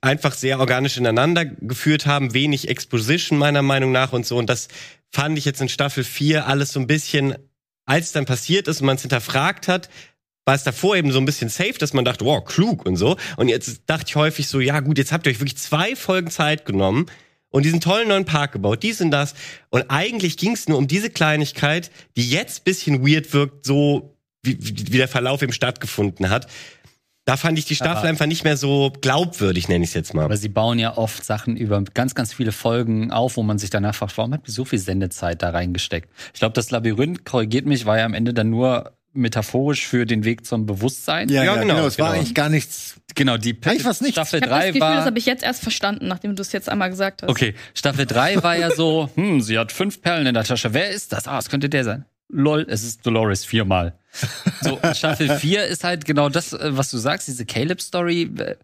einfach 0.00 0.34
sehr 0.34 0.60
organisch 0.60 0.96
ineinander 0.96 1.44
geführt 1.44 2.06
haben, 2.06 2.32
wenig 2.32 2.68
Exposition 2.68 3.38
meiner 3.38 3.62
Meinung 3.62 3.92
nach 3.92 4.12
und 4.12 4.24
so. 4.24 4.36
Und 4.36 4.48
das 4.48 4.68
fand 5.10 5.36
ich 5.36 5.44
jetzt 5.44 5.60
in 5.60 5.68
Staffel 5.68 6.04
4 6.04 6.46
alles 6.46 6.72
so 6.72 6.80
ein 6.80 6.86
bisschen, 6.86 7.34
als 7.86 8.12
dann 8.12 8.24
passiert 8.24 8.68
ist 8.68 8.80
und 8.80 8.86
man 8.86 8.96
es 8.96 9.02
hinterfragt 9.02 9.68
hat, 9.68 9.88
war 10.44 10.54
es 10.54 10.62
davor 10.62 10.96
eben 10.96 11.10
so 11.10 11.18
ein 11.18 11.24
bisschen 11.24 11.48
safe, 11.48 11.74
dass 11.74 11.92
man 11.92 12.04
dachte, 12.04 12.24
wow, 12.24 12.44
klug 12.44 12.86
und 12.86 12.96
so. 12.96 13.16
Und 13.36 13.48
jetzt 13.48 13.82
dachte 13.86 14.04
ich 14.08 14.16
häufig 14.16 14.46
so, 14.46 14.60
ja 14.60 14.78
gut, 14.78 14.96
jetzt 14.96 15.10
habt 15.10 15.26
ihr 15.26 15.32
euch 15.32 15.40
wirklich 15.40 15.58
zwei 15.58 15.96
Folgen 15.96 16.30
Zeit 16.30 16.64
genommen 16.64 17.06
und 17.50 17.64
diesen 17.64 17.80
tollen 17.80 18.08
neuen 18.08 18.24
Park 18.24 18.52
gebaut, 18.52 18.82
dies 18.82 19.00
und 19.00 19.10
das. 19.10 19.34
Und 19.70 19.84
eigentlich 19.88 20.36
ging 20.36 20.52
es 20.52 20.68
nur 20.68 20.78
um 20.78 20.88
diese 20.88 21.10
Kleinigkeit, 21.10 21.90
die 22.16 22.28
jetzt 22.28 22.64
bisschen 22.64 23.06
weird 23.06 23.32
wirkt, 23.32 23.64
so 23.66 24.16
wie, 24.42 24.58
wie 24.60 24.98
der 24.98 25.08
Verlauf 25.08 25.42
eben 25.42 25.52
stattgefunden 25.52 26.30
hat. 26.30 26.46
Da 27.24 27.36
fand 27.36 27.58
ich 27.58 27.64
die 27.64 27.74
Staffel 27.74 27.98
Aber- 27.98 28.08
einfach 28.08 28.26
nicht 28.26 28.44
mehr 28.44 28.56
so 28.56 28.92
glaubwürdig, 29.00 29.68
nenne 29.68 29.82
ich 29.82 29.90
es 29.90 29.94
jetzt 29.94 30.14
mal. 30.14 30.24
Aber 30.24 30.36
sie 30.36 30.48
bauen 30.48 30.78
ja 30.78 30.96
oft 30.96 31.24
Sachen 31.24 31.56
über 31.56 31.82
ganz, 31.82 32.14
ganz 32.14 32.32
viele 32.32 32.52
Folgen 32.52 33.10
auf, 33.10 33.36
wo 33.36 33.42
man 33.42 33.58
sich 33.58 33.68
danach 33.70 33.96
fragt, 33.96 34.16
warum 34.16 34.32
habt 34.32 34.46
ihr 34.48 34.52
so 34.54 34.64
viel 34.64 34.78
Sendezeit 34.78 35.42
da 35.42 35.50
reingesteckt? 35.50 36.08
Ich 36.34 36.38
glaube, 36.38 36.52
das 36.52 36.70
Labyrinth, 36.70 37.24
korrigiert 37.24 37.66
mich, 37.66 37.84
war 37.84 37.98
ja 37.98 38.04
am 38.04 38.14
Ende 38.14 38.32
dann 38.32 38.50
nur 38.50 38.95
metaphorisch 39.16 39.86
für 39.86 40.06
den 40.06 40.24
Weg 40.24 40.46
zum 40.46 40.66
Bewusstsein. 40.66 41.28
Ja, 41.28 41.56
genau, 41.56 41.86
Es 41.86 41.98
war 41.98 42.08
genau. 42.08 42.18
eigentlich 42.20 42.34
gar 42.34 42.48
nichts. 42.48 42.96
Genau, 43.14 43.36
die 43.38 43.56
Eigentlich 43.64 43.84
war's 43.84 44.00
nichts. 44.00 44.14
Staffel 44.14 44.38
Ich 44.38 44.42
habe 44.44 44.50
das 44.50 44.60
3 44.60 44.66
Gefühl, 44.68 44.80
das 44.80 44.98
war. 44.98 45.04
habe 45.06 45.18
ich 45.18 45.26
jetzt 45.26 45.42
erst 45.42 45.62
verstanden, 45.62 46.06
nachdem 46.08 46.36
du 46.36 46.42
es 46.42 46.52
jetzt 46.52 46.68
einmal 46.68 46.90
gesagt 46.90 47.22
hast. 47.22 47.30
Okay, 47.30 47.54
Staffel 47.74 48.06
3 48.06 48.42
war 48.42 48.56
ja 48.56 48.70
so, 48.70 49.10
hm, 49.16 49.40
sie 49.40 49.58
hat 49.58 49.72
fünf 49.72 50.02
Perlen 50.02 50.26
in 50.26 50.34
der 50.34 50.44
Tasche. 50.44 50.74
Wer 50.74 50.90
ist 50.90 51.12
das? 51.12 51.26
Ah, 51.26 51.38
es 51.38 51.48
könnte 51.48 51.68
der 51.68 51.84
sein. 51.84 52.04
Lol, 52.28 52.66
es 52.68 52.82
ist 52.82 53.06
Dolores 53.06 53.44
viermal. 53.44 53.94
So, 54.60 54.78
Staffel 54.94 55.28
4 55.38 55.64
ist 55.66 55.84
halt 55.84 56.04
genau 56.04 56.28
das, 56.28 56.52
äh, 56.52 56.76
was 56.76 56.90
du 56.90 56.98
sagst, 56.98 57.28
diese 57.28 57.46
Caleb-Story 57.46 58.30
äh, 58.38 58.56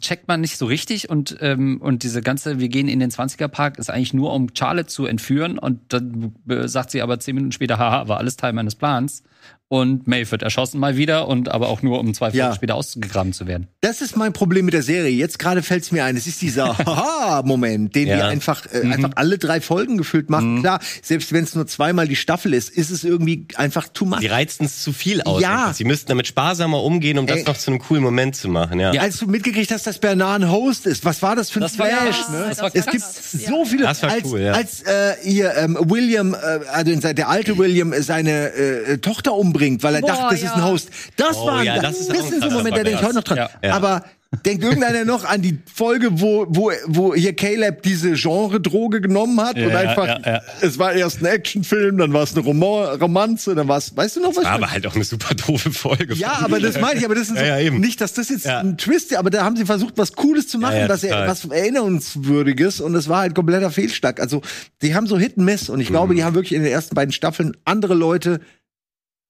checkt 0.00 0.26
man 0.26 0.40
nicht 0.40 0.58
so 0.58 0.66
richtig 0.66 1.08
und, 1.08 1.36
ähm, 1.40 1.80
und 1.80 2.02
diese 2.02 2.20
ganze, 2.22 2.58
wir 2.58 2.68
gehen 2.68 2.88
in 2.88 2.98
den 2.98 3.10
20er-Park, 3.12 3.78
ist 3.78 3.90
eigentlich 3.90 4.14
nur, 4.14 4.32
um 4.32 4.48
Charlotte 4.52 4.88
zu 4.88 5.06
entführen 5.06 5.58
und 5.58 5.92
dann 5.92 6.34
äh, 6.48 6.66
sagt 6.66 6.90
sie 6.90 7.00
aber 7.00 7.20
zehn 7.20 7.36
Minuten 7.36 7.52
später, 7.52 7.78
haha, 7.78 8.08
war 8.08 8.18
alles 8.18 8.36
Teil 8.36 8.52
meines 8.52 8.74
Plans. 8.74 9.22
Und 9.68 10.06
Maeve 10.08 10.30
wird 10.30 10.42
erschossen 10.42 10.80
mal 10.80 10.96
wieder 10.96 11.28
und 11.28 11.50
aber 11.50 11.68
auch 11.68 11.82
nur 11.82 12.00
um 12.00 12.14
zwei 12.14 12.26
Folgen 12.26 12.38
Ja. 12.38 12.54
später 12.54 12.74
ausgegraben 12.74 13.32
zu 13.34 13.46
werden. 13.46 13.68
Das 13.82 14.00
ist 14.00 14.16
mein 14.16 14.32
Problem 14.32 14.64
mit 14.64 14.72
der 14.74 14.82
Serie. 14.82 15.10
Jetzt 15.14 15.38
gerade 15.38 15.62
fällt 15.62 15.82
es 15.84 15.92
mir 15.92 16.04
ein. 16.04 16.16
Es 16.16 16.26
ist 16.26 16.40
dieser 16.40 16.76
Haha-Moment, 16.86 17.94
den 17.94 18.08
Ja. 18.08 18.16
wir 18.16 18.24
einfach, 18.26 18.64
äh, 18.72 18.80
einfach 18.90 19.10
alle 19.16 19.38
drei 19.38 19.60
Folgen 19.60 19.98
gefüllt 19.98 20.30
machen. 20.30 20.60
Klar, 20.60 20.80
selbst 21.02 21.32
wenn 21.32 21.44
es 21.44 21.54
nur 21.54 21.66
zweimal 21.66 22.08
die 22.08 22.16
Staffel 22.16 22.54
ist, 22.54 22.70
ist 22.70 22.90
es 22.90 23.04
irgendwie 23.04 23.46
einfach 23.56 23.88
too 23.88 24.04
much. 24.06 24.20
Sie 24.20 24.26
reizen 24.26 24.64
es 24.64 24.82
zu 24.82 24.92
viel 24.92 25.22
aus. 25.22 25.42
Ja. 25.42 25.64
einfach. 25.64 25.74
Sie 25.74 25.84
müssten 25.84 26.08
damit 26.08 26.26
sparsamer 26.26 26.82
umgehen, 26.82 27.18
um 27.18 27.26
das 27.26 27.38
Ey. 27.40 27.44
noch 27.44 27.56
zu 27.58 27.70
einem 27.70 27.80
coolen 27.80 28.02
Moment 28.02 28.36
zu 28.36 28.48
machen. 28.48 28.80
Ja. 28.80 28.90
Als 28.92 29.18
du 29.18 29.26
mitgekriegt 29.26 29.70
hast, 29.70 29.86
dass 29.86 29.98
Bernard 29.98 30.42
ein 30.42 30.50
Host 30.50 30.86
ist, 30.86 31.04
was 31.04 31.20
war 31.22 31.36
das 31.36 31.50
für 31.50 31.58
ein 31.60 31.62
Das 31.62 31.78
war 31.78 31.86
Flash? 31.88 32.16
krass. 32.16 32.30
ne? 32.30 32.46
Das 32.48 32.58
war 32.60 32.70
es 32.74 32.86
gibt 32.86 33.04
Ja. 33.04 33.48
so 33.50 33.64
viele, 33.66 33.82
Das 33.82 34.02
war 34.02 34.10
als, 34.12 34.24
cool, 34.24 34.40
ja. 34.40 34.52
als 34.52 34.82
äh, 34.82 35.14
hier 35.22 35.54
ähm, 35.56 35.76
William, 35.80 36.34
äh, 36.34 36.36
also 36.72 37.12
der 37.12 37.28
alte 37.28 37.58
William, 37.58 37.92
äh, 37.92 38.02
seine 38.02 38.52
äh, 38.54 38.98
Tochter 38.98 39.34
umbringt, 39.34 39.57
weil 39.82 39.94
er 39.96 40.00
Boah, 40.00 40.08
dachte, 40.08 40.22
das 40.30 40.34
ist 40.34 40.44
ja. 40.44 40.54
ein 40.54 40.64
Host. 40.64 40.90
Das 41.16 41.36
Oh, 41.36 41.46
war 41.46 41.58
ein, 41.58 41.66
ja, 41.66 41.74
das, 41.80 41.82
das 41.82 42.00
ist 42.00 42.10
das 42.10 42.28
sind 42.28 42.42
so 42.42 42.50
Momente, 42.50 42.78
da 42.78 42.84
denke 42.84 43.00
ich 43.00 43.04
heute 43.06 43.16
noch 43.16 43.24
dran. 43.24 43.48
Ja. 43.62 43.74
Aber 43.74 44.04
denkt 44.44 44.62
irgendeiner 44.62 45.06
noch 45.06 45.24
an 45.24 45.40
die 45.40 45.58
Folge, 45.74 46.20
wo, 46.20 46.44
wo, 46.50 46.70
wo 46.86 47.14
hier 47.14 47.34
Caleb 47.34 47.82
diese 47.82 48.12
Genre-Droge 48.12 49.00
genommen 49.00 49.40
hat 49.40 49.56
und 49.56 49.74
einfach, 49.74 50.06
ja, 50.06 50.20
ja. 50.20 50.40
es 50.60 50.78
war 50.78 50.92
erst 50.92 51.22
ein 51.22 51.26
Actionfilm, 51.26 51.96
dann 51.96 52.12
war 52.12 52.24
es 52.24 52.34
eine 52.34 52.44
Roman 52.44 53.00
Romanze, 53.00 53.54
dann 53.54 53.68
war 53.68 53.78
es, 53.78 53.96
weißt 53.96 54.16
du 54.16 54.20
noch 54.20 54.36
was? 54.36 54.44
War 54.44 54.52
aber 54.52 54.70
halt 54.70 54.86
auch 54.86 54.94
eine 54.94 55.04
super 55.04 55.34
doofe 55.34 55.72
Folge. 55.72 56.12
Ja, 56.12 56.40
aber 56.42 56.60
das 56.60 56.78
meine 56.78 56.98
ich, 56.98 57.06
aber 57.06 57.14
das 57.14 57.30
ist 57.30 57.36
Ja, 57.36 57.44
ja, 57.46 57.54
so, 57.56 57.62
eben. 57.62 57.80
nicht, 57.80 58.02
dass 58.02 58.12
das 58.12 58.28
jetzt 58.28 58.44
Ja. 58.44 58.58
ein 58.60 58.76
Twist 58.76 59.12
ist, 59.12 59.16
aber 59.16 59.30
da 59.30 59.44
haben 59.44 59.56
sie 59.56 59.64
versucht, 59.64 59.94
was 59.96 60.12
Cooles 60.12 60.46
zu 60.46 60.58
machen, 60.58 60.74
Ja, 60.76 60.82
ja, 60.82 60.88
was, 60.90 61.04
er, 61.04 61.26
was 61.26 61.46
Erinnerungswürdiges 61.46 62.80
und 62.82 62.94
es 62.94 63.08
war 63.08 63.20
halt 63.20 63.34
kompletter 63.34 63.70
Fehlschlag. 63.70 64.20
Also, 64.20 64.42
die 64.82 64.94
haben 64.94 65.06
so 65.06 65.18
Hit 65.18 65.38
and 65.38 65.46
Miss 65.46 65.70
und 65.70 65.80
ich 65.80 65.88
glaube, 65.88 66.12
Mhm. 66.12 66.16
die 66.18 66.24
haben 66.24 66.34
wirklich 66.34 66.54
in 66.54 66.62
den 66.62 66.72
ersten 66.72 66.94
beiden 66.94 67.12
Staffeln 67.12 67.56
andere 67.64 67.94
Leute 67.94 68.40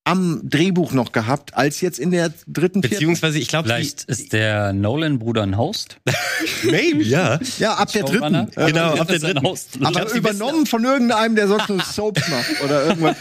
am 0.08 0.40
Drehbuch 0.44 0.92
noch 0.92 1.12
gehabt, 1.12 1.54
als 1.54 1.80
jetzt 1.80 1.98
in 1.98 2.10
der 2.10 2.32
dritten. 2.46 2.80
Beziehungsweise, 2.80 3.38
ich 3.38 3.48
glaube, 3.48 3.68
Vielleicht 3.68 4.04
ist 4.04 4.32
der 4.32 4.72
Nolan-Bruder 4.72 5.42
ein 5.42 5.56
Host. 5.56 5.98
maybe, 6.64 7.02
ja. 7.02 7.38
Ja, 7.58 7.74
ab 7.74 7.92
der 7.92 8.04
dritten. 8.04 8.34
Äh, 8.34 8.66
Genau, 8.68 8.94
ab 8.94 9.08
der 9.08 9.18
dritten. 9.18 9.42
Host. 9.42 9.76
Ich 9.76 9.86
aber 9.86 10.00
glaub, 10.06 10.14
übernommen 10.14 10.66
von 10.66 10.84
irgendeinem, 10.84 11.34
der 11.36 11.48
sonst 11.48 11.68
nur 11.68 11.80
Soaps 11.82 12.28
macht 12.30 12.62
oder 12.64 12.86
irgendwas. 12.86 13.16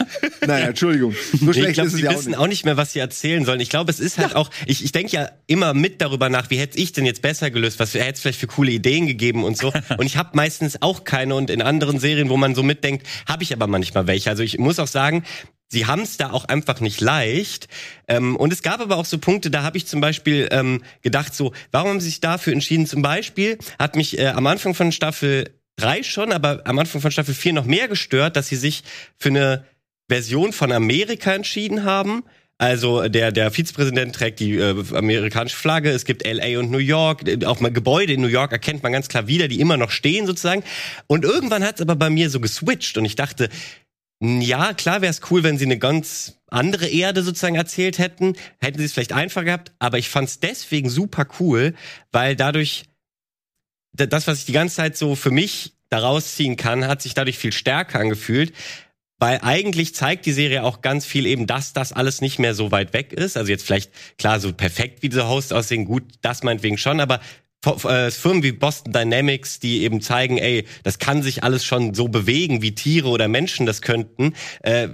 Naja, 0.45 0.67
Entschuldigung. 0.67 1.13
So 1.39 1.49
Ich 1.51 1.57
schlecht 1.57 1.73
glaube, 1.75 1.87
ist 1.87 1.93
es 1.93 1.99
sie 1.99 2.05
ja 2.05 2.11
auch 2.11 2.15
wissen 2.17 2.29
nicht. 2.29 2.39
auch 2.39 2.47
nicht 2.47 2.65
mehr, 2.65 2.77
was 2.77 2.93
sie 2.93 2.99
erzählen 2.99 3.45
sollen. 3.45 3.59
Ich 3.59 3.69
glaube, 3.69 3.91
es 3.91 3.99
ist 3.99 4.17
halt 4.17 4.35
auch, 4.35 4.49
ich, 4.65 4.83
ich 4.83 4.91
denke 4.91 5.11
ja 5.13 5.29
immer 5.47 5.73
mit 5.73 6.01
darüber 6.01 6.29
nach, 6.29 6.49
wie 6.49 6.57
hätte 6.57 6.77
ich 6.77 6.93
denn 6.93 7.05
jetzt 7.05 7.21
besser 7.21 7.51
gelöst, 7.51 7.79
was 7.79 7.93
hätte 7.93 8.13
es 8.13 8.21
vielleicht 8.21 8.39
für 8.39 8.47
coole 8.47 8.71
Ideen 8.71 9.07
gegeben 9.07 9.43
und 9.43 9.57
so. 9.57 9.73
Und 9.97 10.05
ich 10.05 10.17
habe 10.17 10.29
meistens 10.33 10.81
auch 10.81 11.03
keine 11.03 11.35
und 11.35 11.49
in 11.49 11.61
anderen 11.61 11.99
Serien, 11.99 12.29
wo 12.29 12.37
man 12.37 12.55
so 12.55 12.63
mitdenkt, 12.63 13.07
habe 13.27 13.43
ich 13.43 13.53
aber 13.53 13.67
manchmal 13.67 14.05
welche. 14.07 14.29
Also 14.29 14.43
ich 14.43 14.57
muss 14.57 14.79
auch 14.79 14.87
sagen, 14.87 15.23
Sie 15.69 15.85
haben 15.85 16.01
es 16.01 16.17
da 16.17 16.31
auch 16.31 16.45
einfach 16.45 16.79
nicht 16.79 17.01
leicht. 17.01 17.67
Ähm, 18.07 18.35
und 18.35 18.53
es 18.53 18.63
gab 18.63 18.79
aber 18.79 18.95
auch 18.97 19.05
so 19.05 19.17
Punkte, 19.17 19.51
da 19.51 19.63
habe 19.63 19.77
ich 19.77 19.85
zum 19.85 19.99
Beispiel 19.99 20.47
ähm, 20.51 20.81
gedacht, 21.01 21.35
so, 21.35 21.53
warum 21.71 21.89
haben 21.89 21.99
Sie 21.99 22.07
sich 22.07 22.21
dafür 22.21 22.53
entschieden? 22.53 22.87
Zum 22.87 23.01
Beispiel 23.01 23.57
hat 23.77 23.95
mich 23.95 24.17
äh, 24.17 24.27
am 24.27 24.47
Anfang 24.47 24.73
von 24.73 24.91
Staffel 24.91 25.51
drei 25.77 26.03
schon, 26.03 26.31
aber 26.31 26.61
am 26.65 26.79
Anfang 26.79 27.01
von 27.01 27.11
Staffel 27.11 27.33
vier 27.33 27.53
noch 27.53 27.65
mehr 27.65 27.87
gestört, 27.87 28.35
dass 28.35 28.47
sie 28.47 28.55
sich 28.55 28.83
für 29.15 29.29
eine 29.29 29.65
Version 30.09 30.53
von 30.53 30.71
Amerika 30.71 31.33
entschieden 31.33 31.83
haben. 31.83 32.23
Also 32.59 33.07
der 33.07 33.31
der 33.31 33.51
Vizepräsident 33.51 34.15
trägt 34.15 34.39
die 34.39 34.55
äh, 34.55 34.73
amerikanische 34.95 35.55
Flagge. 35.55 35.91
Es 35.91 36.05
gibt 36.05 36.25
LA 36.25 36.59
und 36.59 36.71
New 36.71 36.79
York. 36.79 37.23
Auch 37.45 37.59
mal 37.59 37.71
Gebäude 37.71 38.13
in 38.13 38.21
New 38.21 38.27
York 38.27 38.51
erkennt 38.51 38.81
man 38.81 38.91
ganz 38.91 39.09
klar 39.09 39.27
wieder, 39.27 39.47
die 39.47 39.59
immer 39.59 39.77
noch 39.77 39.91
stehen 39.91 40.25
sozusagen. 40.25 40.63
Und 41.05 41.23
irgendwann 41.23 41.63
hat 41.63 41.75
es 41.75 41.81
aber 41.81 41.95
bei 41.95 42.09
mir 42.09 42.31
so 42.31 42.39
geswitcht 42.39 42.97
und 42.97 43.05
ich 43.05 43.15
dachte, 43.15 43.49
ja, 44.19 44.73
klar 44.73 45.01
wäre 45.01 45.11
es 45.11 45.21
cool, 45.29 45.43
wenn 45.43 45.57
sie 45.57 45.65
eine 45.65 45.77
ganz 45.77 46.39
andere 46.47 46.87
Erde 46.87 47.23
sozusagen 47.23 47.55
erzählt 47.55 47.99
hätten. 47.99 48.35
Hätten 48.59 48.79
sie 48.79 48.85
es 48.85 48.93
vielleicht 48.93 49.13
einfacher 49.13 49.45
gehabt, 49.45 49.71
aber 49.79 49.97
ich 49.97 50.09
fand 50.09 50.27
es 50.29 50.39
deswegen 50.39 50.89
super 50.89 51.27
cool, 51.39 51.75
weil 52.11 52.35
dadurch 52.35 52.85
das, 53.93 54.27
was 54.27 54.39
ich 54.39 54.45
die 54.45 54.53
ganze 54.53 54.75
Zeit 54.75 54.97
so 54.97 55.15
für 55.15 55.31
mich 55.31 55.73
daraus 55.89 56.35
ziehen 56.35 56.55
kann, 56.55 56.87
hat 56.87 57.01
sich 57.01 57.13
dadurch 57.13 57.37
viel 57.37 57.53
stärker 57.53 57.99
angefühlt. 57.99 58.53
Weil 59.19 59.39
eigentlich 59.41 59.95
zeigt 59.95 60.27
die 60.27 60.31
Serie 60.31 60.63
auch 60.63 60.81
ganz 60.81 61.03
viel 61.03 61.25
eben, 61.25 61.47
dass 61.47 61.73
das 61.73 61.91
alles 61.91 62.21
nicht 62.21 62.37
mehr 62.37 62.53
so 62.53 62.71
weit 62.71 62.93
weg 62.93 63.13
ist. 63.13 63.35
Also 63.35 63.51
jetzt 63.51 63.65
vielleicht, 63.65 63.91
klar, 64.19 64.39
so 64.39 64.53
perfekt 64.53 65.01
wie 65.01 65.09
diese 65.09 65.27
Hosts 65.27 65.51
aussehen, 65.53 65.85
gut, 65.85 66.03
das 66.21 66.43
meinetwegen 66.43 66.77
schon, 66.77 66.99
aber 66.99 67.19
Firmen 67.75 68.43
wie 68.43 68.51
Boston 68.51 68.93
Dynamics, 68.93 69.59
die 69.59 69.83
eben 69.83 70.01
zeigen, 70.01 70.37
ey, 70.37 70.65
das 70.83 70.99
kann 70.99 71.21
sich 71.21 71.43
alles 71.43 71.65
schon 71.65 71.93
so 71.93 72.07
bewegen, 72.07 72.61
wie 72.61 72.73
Tiere 72.75 73.09
oder 73.09 73.27
Menschen 73.27 73.65
das 73.65 73.81
könnten. 73.81 74.33
Äh, 74.61 74.89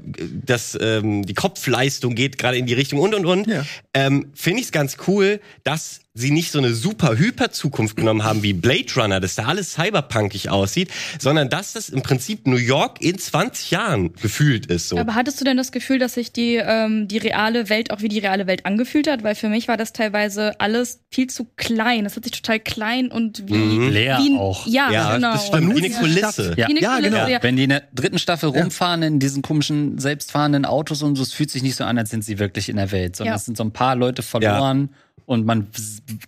das, 0.45 0.78
ähm, 0.80 1.26
die 1.26 1.34
Kopfleistung 1.34 2.15
geht 2.15 2.38
gerade 2.38 2.57
in 2.57 2.65
die 2.65 2.74
Richtung 2.74 2.99
und 2.99 3.13
und 3.13 3.26
und. 3.26 3.47
Ja. 3.47 3.65
Ähm, 3.93 4.32
Finde 4.34 4.59
ich 4.59 4.67
es 4.67 4.71
ganz 4.71 4.97
cool, 5.07 5.39
dass 5.63 6.02
sie 6.16 6.30
nicht 6.30 6.51
so 6.51 6.59
eine 6.59 6.76
super 6.76 7.18
Hyper-Zukunft 7.18 7.95
genommen 7.95 8.24
haben 8.24 8.43
wie 8.43 8.53
Blade 8.53 8.86
Runner, 8.95 9.20
dass 9.20 9.34
da 9.34 9.45
alles 9.45 9.74
cyberpunkig 9.74 10.49
aussieht, 10.51 10.89
sondern 11.20 11.49
dass 11.49 11.74
das 11.74 11.89
im 11.89 12.03
Prinzip 12.03 12.45
New 12.45 12.55
York 12.57 13.01
in 13.01 13.18
20 13.18 13.72
Jahren 13.72 14.14
gefühlt 14.14 14.68
ist. 14.68 14.89
So. 14.89 14.97
Aber 14.99 15.16
hattest 15.16 15.41
du 15.41 15.45
denn 15.45 15.57
das 15.57 15.72
Gefühl, 15.72 15.97
dass 15.97 16.14
sich 16.14 16.32
die, 16.32 16.57
ähm, 16.64 17.07
die 17.07 17.18
reale 17.18 17.68
Welt 17.70 17.89
auch 17.89 18.01
wie 18.01 18.09
die 18.09 18.20
reale 18.20 18.45
Welt 18.45 18.68
angefühlt 18.68 19.09
hat? 19.09 19.24
Weil 19.24 19.34
für 19.34 19.49
mich 19.49 19.68
war 19.68 19.76
das 19.76 19.91
teilweise 19.91 20.59
alles 20.59 20.99
viel 21.09 21.28
zu 21.28 21.47
klein. 21.55 22.05
Es 22.05 22.16
hat 22.16 22.26
sich 22.26 22.32
total 22.34 22.59
klein 22.59 23.07
und 23.11 23.47
wie, 23.47 23.53
Mhm. 23.55 23.89
Leer 23.89 24.20
wie 24.22 24.34
ein- 24.36 24.38
auch. 24.38 24.68
Ja, 24.68 24.91
ja, 24.91 25.16
genau. 25.16 25.34
das 25.34 25.47
stimmt. 25.47 25.76
Wie 25.76 25.86
eine. 25.86 25.95
Kulisse. 25.95 26.53
Ja. 26.55 26.68
Wie 26.68 26.72
eine 26.74 26.80
Ja, 26.82 26.95
Kulisse, 26.97 27.09
genau. 27.16 27.28
ja. 27.28 27.41
Wenn 27.41 27.55
die 27.55 27.64
in 27.64 27.70
der 27.70 27.84
dritten 27.91 28.20
Staffel 28.20 28.49
rumfahren 28.49 29.01
in 29.01 29.20
diesen 29.20 29.41
komischen 29.41 29.97
selbstfahrenden 29.97 30.66
Autos 30.66 31.01
und 31.01 31.16
so, 31.16 31.24
es 31.24 31.34
fühlt 31.34 31.49
sich 31.49 31.64
nicht 31.64 31.76
so 31.76 31.86
an, 31.86 31.97
als 31.97 32.11
sind 32.11 32.24
sie 32.24 32.38
wirklich 32.38 32.70
in 32.70 32.76
der 32.76 32.91
Welt, 32.91 33.16
sondern 33.16 33.34
Ja. 33.34 33.38
es 33.38 33.45
sind 33.45 33.57
so 33.57 33.64
ein 33.64 33.72
paar 33.74 33.95
Leute 33.95 34.22
verloren 34.22 34.89
und 35.26 35.45
man 35.45 35.67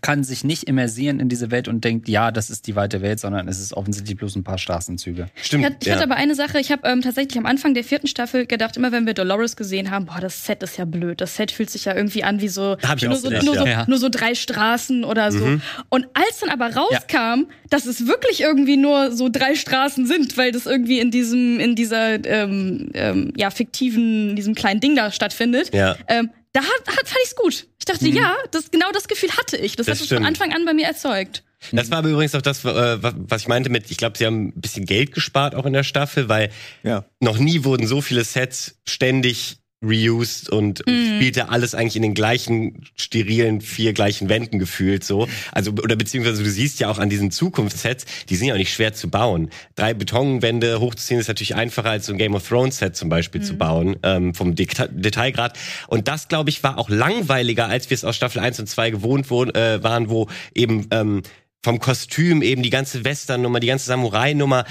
kann 0.02 0.24
sich 0.24 0.44
nicht 0.44 0.64
immersieren 0.64 1.20
in 1.20 1.30
diese 1.30 1.52
Welt 1.52 1.68
und 1.68 1.84
denkt, 1.84 2.08
ja, 2.08 2.32
das 2.32 2.50
ist 2.50 2.68
die 2.68 2.76
weite 2.76 3.02
Welt, 3.02 3.20
sondern 3.20 3.48
es 3.48 3.60
ist 3.60 3.74
offensichtlich 3.74 4.18
bloß 4.18 4.36
ein 4.36 4.44
paar 4.44 4.58
Straßenzüge. 4.58 5.28
Stimmt. 5.36 5.64
Ich, 5.64 5.66
hatte, 5.70 5.78
ich 5.82 5.92
hatte 5.92 6.04
aber 6.04 6.16
eine 6.16 6.36
Sache, 6.36 6.60
ich 6.60 6.72
habe 6.72 6.88
ähm, 6.88 7.02
tatsächlich 7.02 7.38
am 7.38 7.46
Anfang 7.46 7.74
der 7.74 7.84
vierten 7.84 8.08
Staffel 8.08 8.46
gedacht, 8.46 8.78
immer 8.78 8.92
wenn 8.92 9.06
wir 9.06 9.14
Dolores 9.14 9.56
gesehen 9.56 9.92
haben, 9.92 10.06
boah, 10.06 10.20
das 10.22 10.46
Set 10.46 10.64
ist 10.64 10.78
ja 10.78 10.86
blöd. 10.86 11.20
Das 11.22 11.36
Set 11.36 11.52
fühlt 11.52 11.70
sich 11.70 11.86
ja 11.86 11.96
irgendwie 11.96 12.24
an 12.24 12.42
wie 12.42 12.48
so, 12.48 12.78
Hab 12.88 12.98
ich 12.98 13.04
nur, 13.04 13.16
so, 13.18 13.30
gedacht, 13.30 13.46
nur, 13.46 13.56
so 13.56 13.66
ja. 13.66 13.86
nur 13.88 13.98
so 13.98 14.10
drei 14.10 14.34
Straßen 14.36 15.04
oder 15.04 15.32
so. 15.32 15.46
Und 15.90 16.08
als 16.14 16.40
dann 16.40 16.50
aber 16.50 16.76
rauskam, 16.76 17.48
dass 17.70 17.86
es 17.86 18.08
wirklich 18.08 18.42
irgendwie 18.42 18.78
nur 18.78 19.12
so 19.12 19.30
drei 19.30 19.56
Straßen 19.56 20.06
sind, 20.06 20.38
weil 20.38 20.52
das 20.52 20.66
irgendwie 20.66 21.00
in 21.00 21.12
diesem, 21.12 21.60
in 21.60 21.76
dieser 21.76 22.24
ähm, 22.26 22.90
ähm, 22.94 23.34
ja, 23.36 23.50
fiktiven, 23.50 24.30
in 24.32 24.36
diesem 24.36 24.56
kleinen 24.56 24.80
Ding 24.80 24.96
da 24.96 25.12
stattfindet, 25.12 25.74
Ja. 25.74 25.96
ähm, 26.08 26.30
da 26.56 26.62
hat, 26.62 26.88
hat, 26.88 27.08
fand 27.08 27.20
ich's 27.24 27.36
gut. 27.36 27.68
Ich 27.80 27.86
dachte, 27.86 28.08
ja, 28.08 28.36
das, 28.52 28.72
genau 28.72 28.92
das 28.94 29.08
Gefühl 29.08 29.30
hatte 29.38 29.58
ich. 29.58 29.76
Das, 29.76 29.86
Das 29.88 30.00
hat 30.00 30.06
es 30.06 30.14
von. 30.14 30.26
Anfang 30.26 30.54
an 30.54 30.66
bei 30.66 30.74
mir 30.74 30.86
erzeugt. 30.88 31.44
Das 31.72 31.90
war 31.92 31.98
aber 32.00 32.10
übrigens 32.10 32.34
auch 32.36 32.42
das, 32.42 32.64
äh, 32.64 33.04
wa- 33.04 33.14
was 33.16 33.42
ich 33.42 33.48
meinte 33.48 33.70
mit, 33.70 33.90
ich 33.92 33.98
glaube, 33.98 34.18
sie 34.18 34.26
haben 34.26 34.48
ein 34.50 34.62
bisschen 34.62 34.86
Geld 34.86 35.14
gespart 35.14 35.54
auch 35.56 35.66
in 35.66 35.74
der 35.74 35.84
Staffel, 35.84 36.30
weil 36.30 36.52
Ja. 36.84 37.06
noch 37.20 37.38
nie 37.38 37.64
wurden 37.64 37.88
so 37.88 38.02
viele 38.02 38.24
Sets 38.24 38.78
ständig 38.88 39.58
reused 39.84 40.50
und 40.50 40.80
spielte 40.80 41.50
alles 41.50 41.76
eigentlich 41.76 41.96
in 41.96 42.02
den 42.02 42.14
gleichen 42.14 42.86
sterilen 42.96 43.62
vier 43.62 43.94
gleichen 43.94 44.30
Wänden 44.30 44.60
gefühlt 44.60 45.04
so. 45.04 45.28
Also 45.52 45.72
oder 45.72 45.96
beziehungsweise 45.96 46.44
du 46.44 46.50
siehst 46.50 46.80
ja 46.80 46.90
auch 46.90 46.98
an 46.98 47.10
diesen 47.10 47.32
Zukunftssets, 47.32 48.06
die 48.30 48.36
sind 48.36 48.48
ja 48.48 48.54
auch 48.54 48.58
nicht 48.58 48.74
schwer 48.74 48.94
zu 48.94 49.10
bauen. 49.10 49.50
Drei 49.76 49.94
Betonwände 49.94 50.80
hochzuziehen 50.80 51.20
ist 51.20 51.28
natürlich 51.28 51.56
einfacher 51.56 51.90
als 51.90 52.06
so 52.06 52.14
ein 52.14 52.18
Game 52.18 52.36
of 52.36 52.48
Thrones 52.48 52.78
Set 52.78 52.96
zum 52.96 53.10
Beispiel 53.10 53.42
zu 53.42 53.56
bauen 53.56 53.98
ähm, 54.04 54.34
vom 54.34 54.56
Deta 54.56 54.88
Detailgrad. 54.88 55.58
Und 55.88 56.08
das 56.08 56.28
glaube 56.28 56.50
ich 56.50 56.64
war 56.64 56.78
auch 56.78 56.90
langweiliger, 56.90 57.68
als 57.68 57.90
wir 57.90 57.96
es 57.96 58.04
aus 58.04 58.16
Staffel 58.16 58.40
1 58.40 58.60
und 58.60 58.68
2 58.68 58.92
gewohnt 58.92 59.30
wurden, 59.30 59.54
äh, 59.56 59.84
waren, 59.84 60.10
wo 60.10 60.28
eben 60.54 60.88
ähm, 60.92 61.22
vom 61.64 61.80
Kostüm 61.80 62.44
eben 62.44 62.62
die 62.62 62.70
ganze 62.70 63.04
Western-Nummer, 63.04 63.60
die 63.60 63.68
ganze 63.68 63.88
Samurai-Nummer, 63.88 64.66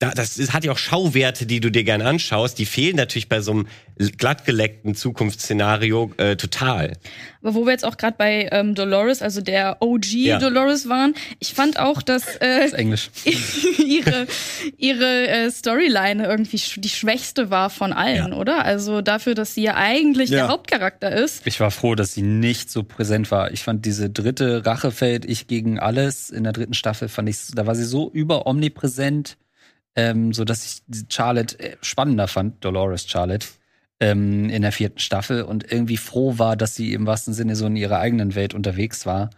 da, 0.00 0.10
das 0.10 0.38
ist, 0.38 0.52
hat 0.52 0.64
ja 0.64 0.70
auch 0.72 0.78
Schauwerte, 0.78 1.44
die 1.44 1.58
du 1.60 1.70
dir 1.70 1.82
gern 1.82 2.02
anschaust. 2.02 2.58
Die 2.58 2.66
fehlen 2.66 2.94
natürlich 2.96 3.28
bei 3.28 3.40
so 3.40 3.50
einem 3.50 3.66
glattgeleckten 4.16 4.94
Zukunftsszenario 4.94 6.12
äh, 6.18 6.36
total. 6.36 6.92
Aber 7.42 7.54
wo 7.54 7.64
wir 7.66 7.72
jetzt 7.72 7.84
auch 7.84 7.96
gerade 7.96 8.14
bei 8.16 8.48
ähm, 8.52 8.76
Dolores, 8.76 9.22
also 9.22 9.40
der 9.40 9.78
OG 9.80 10.04
Ja. 10.12 10.38
Dolores 10.38 10.88
waren, 10.88 11.14
ich 11.40 11.52
fand 11.52 11.80
auch, 11.80 12.00
dass 12.02 12.24
Das 12.38 12.66
ist 12.66 12.72
äh, 12.74 12.76
Englisch. 12.76 13.10
ihre, 13.84 14.26
ihre 14.76 15.28
äh, 15.28 15.50
Storyline 15.50 16.24
irgendwie 16.26 16.58
sch 16.58 16.78
die 16.80 16.88
schwächste 16.88 17.50
war 17.50 17.68
von 17.70 17.92
allen, 17.92 18.32
oder? 18.32 18.64
Also 18.64 19.00
dafür, 19.02 19.34
dass 19.34 19.54
sie 19.54 19.62
ja 19.62 19.74
eigentlich 19.74 20.30
Ja. 20.30 20.38
der 20.42 20.48
Hauptcharakter 20.48 21.10
ist. 21.10 21.44
Ich 21.46 21.58
war 21.58 21.70
froh, 21.72 21.94
dass 21.96 22.14
sie 22.14 22.22
nicht 22.22 22.70
so 22.70 22.84
präsent 22.84 23.30
war. 23.32 23.50
Ich 23.52 23.62
fand 23.64 23.84
diese 23.84 24.10
dritte 24.10 24.64
Rachefeld, 24.64 25.24
ich 25.24 25.48
gegen 25.48 25.78
alles 25.80 26.30
in 26.30 26.44
der 26.44 26.52
dritten 26.52 26.74
Staffel, 26.74 27.08
fand 27.08 27.28
ich, 27.28 27.36
da 27.52 27.66
war 27.66 27.74
sie 27.74 27.84
so 27.84 28.10
über 28.12 28.46
omnipräsent, 28.46 29.36
ähm, 29.98 30.32
so 30.32 30.44
dass 30.44 30.64
ich 30.64 31.04
Charlotte 31.08 31.58
äh, 31.58 31.76
spannender 31.82 32.28
fand, 32.28 32.64
Dolores 32.64 33.08
Charlotte, 33.08 33.48
ähm, 33.98 34.48
in 34.48 34.62
der 34.62 34.70
vierten 34.70 35.00
Staffel 35.00 35.42
und 35.42 35.72
irgendwie 35.72 35.96
froh 35.96 36.38
war, 36.38 36.56
dass 36.56 36.76
sie 36.76 36.92
im 36.92 37.04
wahrsten 37.04 37.34
Sinne 37.34 37.56
so 37.56 37.66
in 37.66 37.74
ihrer 37.74 37.98
eigenen 37.98 38.36
Welt 38.36 38.54
unterwegs 38.54 39.06
war. 39.06 39.30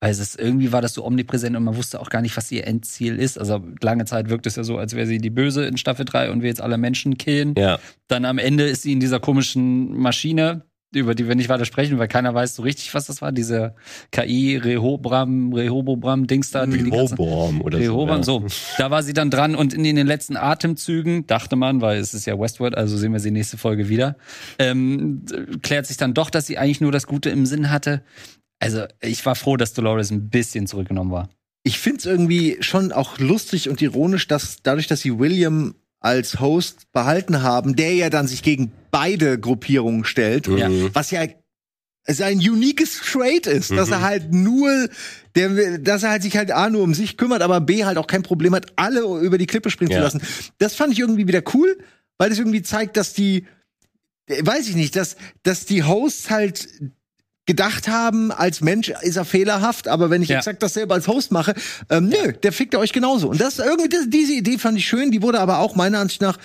Weil 0.00 0.10
es 0.10 0.34
irgendwie 0.34 0.72
war 0.72 0.82
das 0.82 0.94
so 0.94 1.04
omnipräsent 1.04 1.54
und 1.56 1.62
man 1.62 1.76
wusste 1.76 2.00
auch 2.00 2.10
gar 2.10 2.22
nicht, 2.22 2.36
was 2.36 2.50
ihr 2.50 2.66
Endziel 2.66 3.20
ist. 3.20 3.38
Also 3.38 3.62
lange 3.82 4.04
Zeit 4.06 4.30
wirkt 4.30 4.46
es 4.46 4.56
ja 4.56 4.64
so, 4.64 4.78
als 4.78 4.96
wäre 4.96 5.06
sie 5.06 5.18
die 5.18 5.30
Böse 5.30 5.64
in 5.66 5.76
Staffel 5.76 6.06
3 6.06 6.32
und 6.32 6.42
wir 6.42 6.48
jetzt 6.48 6.62
alle 6.62 6.78
Menschen 6.78 7.16
killen. 7.16 7.54
Ja. 7.56 7.78
Dann 8.08 8.24
am 8.24 8.38
Ende 8.38 8.64
ist 8.64 8.82
sie 8.82 8.92
in 8.92 9.00
dieser 9.00 9.20
komischen 9.20 9.96
Maschine, 9.96 10.62
über 10.92 11.14
die 11.14 11.28
wir 11.28 11.34
nicht 11.34 11.48
weiter 11.48 11.64
sprechen, 11.64 11.98
weil 11.98 12.08
keiner 12.08 12.34
weiß 12.34 12.56
so 12.56 12.62
richtig, 12.62 12.92
was 12.94 13.06
das 13.06 13.22
war. 13.22 13.32
Diese 13.32 13.74
KI 14.10 14.56
Rehobram, 14.56 15.52
Rehobobram 15.52 16.26
Dings 16.26 16.50
da. 16.50 16.62
Rehoboam 16.62 17.60
oder 17.60 17.78
so. 17.78 17.84
Rehoboam, 17.84 18.18
ja. 18.18 18.22
so. 18.22 18.44
Da 18.78 18.90
war 18.90 19.02
sie 19.02 19.12
dann 19.12 19.30
dran 19.30 19.54
und 19.54 19.72
in, 19.72 19.84
in 19.84 19.96
den 19.96 20.06
letzten 20.06 20.36
Atemzügen, 20.36 21.26
dachte 21.26 21.56
man, 21.56 21.80
weil 21.80 21.98
es 21.98 22.14
ist 22.14 22.26
ja 22.26 22.38
Westworld, 22.38 22.76
also 22.76 22.96
sehen 22.96 23.12
wir 23.12 23.20
sie 23.20 23.30
nächste 23.30 23.56
Folge 23.56 23.88
wieder, 23.88 24.16
ähm, 24.58 25.24
klärt 25.62 25.86
sich 25.86 25.96
dann 25.96 26.14
doch, 26.14 26.30
dass 26.30 26.46
sie 26.46 26.58
eigentlich 26.58 26.80
nur 26.80 26.92
das 26.92 27.06
Gute 27.06 27.30
im 27.30 27.46
Sinn 27.46 27.70
hatte. 27.70 28.02
Also 28.58 28.84
ich 29.00 29.24
war 29.24 29.36
froh, 29.36 29.56
dass 29.56 29.72
Dolores 29.72 30.10
ein 30.10 30.28
bisschen 30.28 30.66
zurückgenommen 30.66 31.12
war. 31.12 31.28
ich 31.62 31.78
find's 31.78 32.04
irgendwie 32.04 32.56
schon 32.60 32.92
auch 32.92 33.18
lustig 33.18 33.68
und 33.68 33.80
ironisch, 33.80 34.26
dass 34.26 34.62
dadurch, 34.62 34.86
dass 34.86 35.00
sie 35.00 35.18
William 35.18 35.74
als 36.00 36.40
Host 36.40 36.90
behalten 36.92 37.42
haben, 37.42 37.76
der 37.76 37.94
ja 37.94 38.10
dann 38.10 38.26
sich 38.26 38.42
gegen 38.42 38.72
beide 38.90 39.38
Gruppierungen 39.38 40.04
stellt, 40.04 40.46
Ja. 40.48 40.68
was 40.94 41.10
ja 41.10 41.22
es 42.04 42.20
ein 42.22 42.38
uniques 42.38 43.00
Trait 43.02 43.46
ist, 43.46 43.70
dass 43.70 43.88
Mhm. 43.88 43.92
er 43.92 44.00
halt 44.00 44.32
nur, 44.32 44.88
der, 45.36 45.78
dass 45.78 46.02
er 46.02 46.10
halt 46.10 46.22
sich 46.22 46.36
halt 46.36 46.50
A 46.50 46.70
nur 46.70 46.82
um 46.82 46.94
sich 46.94 47.16
kümmert, 47.18 47.42
aber 47.42 47.60
B 47.60 47.84
halt 47.84 47.98
auch 47.98 48.06
kein 48.06 48.22
Problem 48.22 48.54
hat, 48.54 48.72
alle 48.76 49.00
über 49.20 49.36
die 49.38 49.46
Klippe 49.46 49.70
springen 49.70 49.92
Ja. 49.92 49.98
zu 49.98 50.02
lassen. 50.04 50.22
Das 50.58 50.74
fand 50.74 50.92
ich 50.94 50.98
irgendwie 50.98 51.28
wieder 51.28 51.42
cool, 51.54 51.78
weil 52.18 52.30
das 52.30 52.38
irgendwie 52.38 52.62
zeigt, 52.62 52.96
dass 52.96 53.12
die, 53.12 53.46
weiß 54.28 54.68
ich 54.68 54.76
nicht, 54.76 54.96
dass, 54.96 55.16
dass 55.42 55.66
die 55.66 55.84
Hosts 55.84 56.30
halt 56.30 56.68
gedacht 57.50 57.88
haben, 57.88 58.30
als 58.30 58.60
Mensch 58.60 58.90
ist 59.02 59.16
er 59.16 59.24
fehlerhaft, 59.24 59.88
aber 59.88 60.08
wenn 60.10 60.22
ich 60.22 60.28
Ja. 60.28 60.38
exakt 60.38 60.62
dasselbe 60.62 60.94
als 60.94 61.08
Host 61.08 61.32
mache, 61.32 61.54
ähm, 61.90 62.08
nö, 62.08 62.32
der 62.32 62.52
fickt 62.52 62.74
er 62.74 62.80
euch 62.80 62.92
genauso. 62.92 63.28
Und 63.28 63.40
das 63.40 63.58
irgendwie, 63.58 63.88
das, 63.88 64.04
diese 64.08 64.34
Idee 64.34 64.56
fand 64.56 64.78
ich 64.78 64.86
schön, 64.86 65.10
die 65.10 65.20
wurde 65.22 65.40
aber 65.40 65.58
auch 65.58 65.74
meiner 65.74 65.98
Ansicht 65.98 66.22
nach 66.22 66.38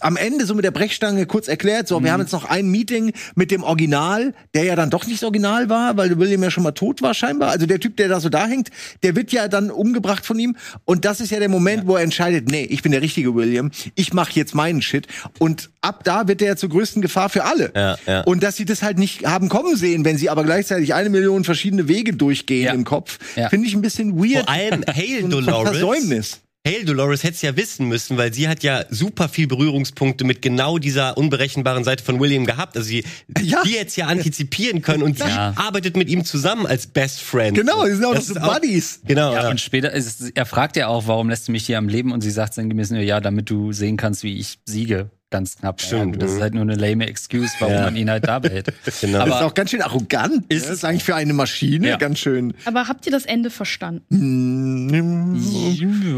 am 0.00 0.16
Ende 0.18 0.44
so 0.44 0.54
mit 0.54 0.64
der 0.64 0.72
Brechstange 0.72 1.24
kurz 1.24 1.48
erklärt, 1.48 1.88
so, 1.88 1.98
Mhm. 2.00 2.04
wir 2.04 2.12
haben 2.12 2.20
jetzt 2.20 2.32
noch 2.32 2.44
ein 2.44 2.68
Meeting 2.70 3.12
mit 3.34 3.50
dem 3.50 3.62
Original, 3.62 4.34
der 4.54 4.64
ja 4.64 4.76
dann 4.76 4.90
doch 4.90 5.06
nicht 5.06 5.22
das 5.22 5.24
Original 5.24 5.70
war, 5.70 5.96
weil 5.96 6.18
William 6.18 6.42
ja 6.42 6.50
schon 6.50 6.64
mal 6.64 6.72
tot 6.72 7.00
war 7.00 7.14
scheinbar. 7.14 7.50
Also 7.50 7.64
der 7.64 7.80
Typ, 7.80 7.96
der 7.96 8.08
da 8.08 8.20
so 8.20 8.28
da 8.28 8.46
hängt, 8.46 8.68
der 9.02 9.16
wird 9.16 9.32
ja 9.32 9.48
dann 9.48 9.70
umgebracht 9.70 10.26
von 10.26 10.38
ihm. 10.38 10.56
Und 10.84 11.06
das 11.06 11.20
ist 11.20 11.30
ja 11.30 11.38
der 11.38 11.48
Moment, 11.48 11.86
wo 11.86 11.96
er 11.96 12.02
entscheidet, 12.02 12.50
nee, 12.50 12.64
ich 12.64 12.82
bin 12.82 12.92
der 12.92 13.00
richtige 13.00 13.34
William, 13.34 13.70
ich 13.94 14.12
mache 14.12 14.32
jetzt 14.34 14.54
meinen 14.54 14.82
Shit. 14.82 15.06
Und 15.38 15.70
ab 15.80 16.04
da 16.04 16.28
wird 16.28 16.42
der 16.42 16.48
ja 16.48 16.56
zur 16.56 16.68
größten 16.68 17.00
Gefahr 17.00 17.30
für 17.30 17.44
alle. 17.44 17.72
Ja, 17.74 17.96
ja. 18.06 18.20
Und 18.24 18.42
dass 18.42 18.56
sie 18.56 18.66
das 18.66 18.82
halt 18.82 18.98
nicht 18.98 19.24
haben 19.26 19.48
kommen 19.48 19.76
sehen, 19.76 20.04
wenn 20.04 20.18
sie 20.18 20.28
aber 20.28 20.44
gleichzeitig 20.44 20.92
eine 20.92 21.08
Million 21.08 21.42
verschiedene 21.44 21.88
Wege 21.88 22.12
durchgehen 22.12 22.66
Ja. 22.66 22.72
im 22.74 22.84
Kopf, 22.84 23.18
Ja. 23.34 23.48
finde 23.48 23.66
ich 23.66 23.74
ein 23.74 23.80
bisschen 23.82 24.18
weird. 24.18 24.44
Vor 24.44 24.50
allem 24.50 24.84
Hail 24.94 25.22
Dolores. 25.28 25.70
Versäumnis. 25.70 26.40
Hail 26.66 26.84
Dolores 26.84 27.22
hätte 27.22 27.34
es 27.36 27.42
ja 27.42 27.56
wissen 27.56 27.88
müssen, 27.88 28.18
weil 28.18 28.34
sie 28.34 28.46
hat 28.46 28.62
ja 28.62 28.84
super 28.90 29.30
viel 29.30 29.46
Berührungspunkte 29.46 30.24
mit 30.24 30.42
genau 30.42 30.76
dieser 30.76 31.16
unberechenbaren 31.16 31.84
Seite 31.84 32.04
von 32.04 32.20
William 32.20 32.44
gehabt. 32.44 32.76
Also 32.76 32.86
sie, 32.86 33.02
Ja. 33.42 33.62
die 33.64 33.72
jetzt 33.72 33.96
ja 33.96 34.06
antizipieren 34.08 34.82
können 34.82 35.02
und 35.02 35.18
Ja. 35.18 35.52
sie 35.54 35.58
arbeitet 35.58 35.96
mit 35.96 36.10
ihm 36.10 36.22
zusammen 36.24 36.66
als 36.66 36.86
Best 36.86 37.22
Friend. 37.22 37.56
Genau, 37.56 37.86
die 37.86 37.92
sind 37.92 38.04
auch 38.04 38.14
Das 38.14 38.26
so 38.26 38.34
ist 38.34 38.42
auch- 38.42 38.52
Buddies. 38.54 39.00
Genau, 39.06 39.32
Ja, 39.32 39.44
ja. 39.44 39.50
und 39.50 39.58
später 39.58 39.90
ist 39.92 40.20
es, 40.20 40.30
er 40.34 40.44
fragt 40.44 40.76
ja 40.76 40.88
auch, 40.88 41.06
warum 41.06 41.30
lässt 41.30 41.48
du 41.48 41.52
mich 41.52 41.64
hier 41.64 41.78
am 41.78 41.88
Leben? 41.88 42.12
Und 42.12 42.20
sie 42.20 42.30
sagt 42.30 42.52
sinngemäß 42.52 42.90
nur, 42.90 43.00
ja, 43.00 43.20
damit 43.20 43.48
du 43.48 43.72
sehen 43.72 43.96
kannst, 43.96 44.22
wie 44.22 44.36
ich 44.38 44.58
siege. 44.66 45.08
Ganz 45.30 45.56
knapp. 45.56 45.80
Stimmt, 45.80 46.16
Ja, 46.16 46.20
das 46.22 46.32
ist 46.32 46.40
halt 46.40 46.54
nur 46.54 46.62
eine 46.62 46.74
lame 46.74 47.06
Excuse, 47.06 47.52
warum 47.60 47.74
Ja. 47.74 47.82
man 47.82 47.94
ihn 47.96 48.10
halt 48.10 48.26
da 48.26 48.40
behält. 48.40 48.66
Genau. 49.00 49.18
Das 49.18 49.28
ist 49.28 49.32
Aber 49.34 49.46
auch 49.46 49.54
ganz 49.54 49.70
schön 49.70 49.80
arrogant. 49.82 50.44
Ist 50.52 50.66
das 50.66 50.72
ist 50.78 50.84
eigentlich 50.84 51.04
für 51.04 51.14
eine 51.14 51.32
Maschine 51.32 51.88
Ja. 51.90 51.96
ganz 51.96 52.18
schön. 52.18 52.52
Aber 52.64 52.88
habt 52.88 53.06
ihr 53.06 53.12
das 53.12 53.26
Ende 53.26 53.48
verstanden? 53.50 54.90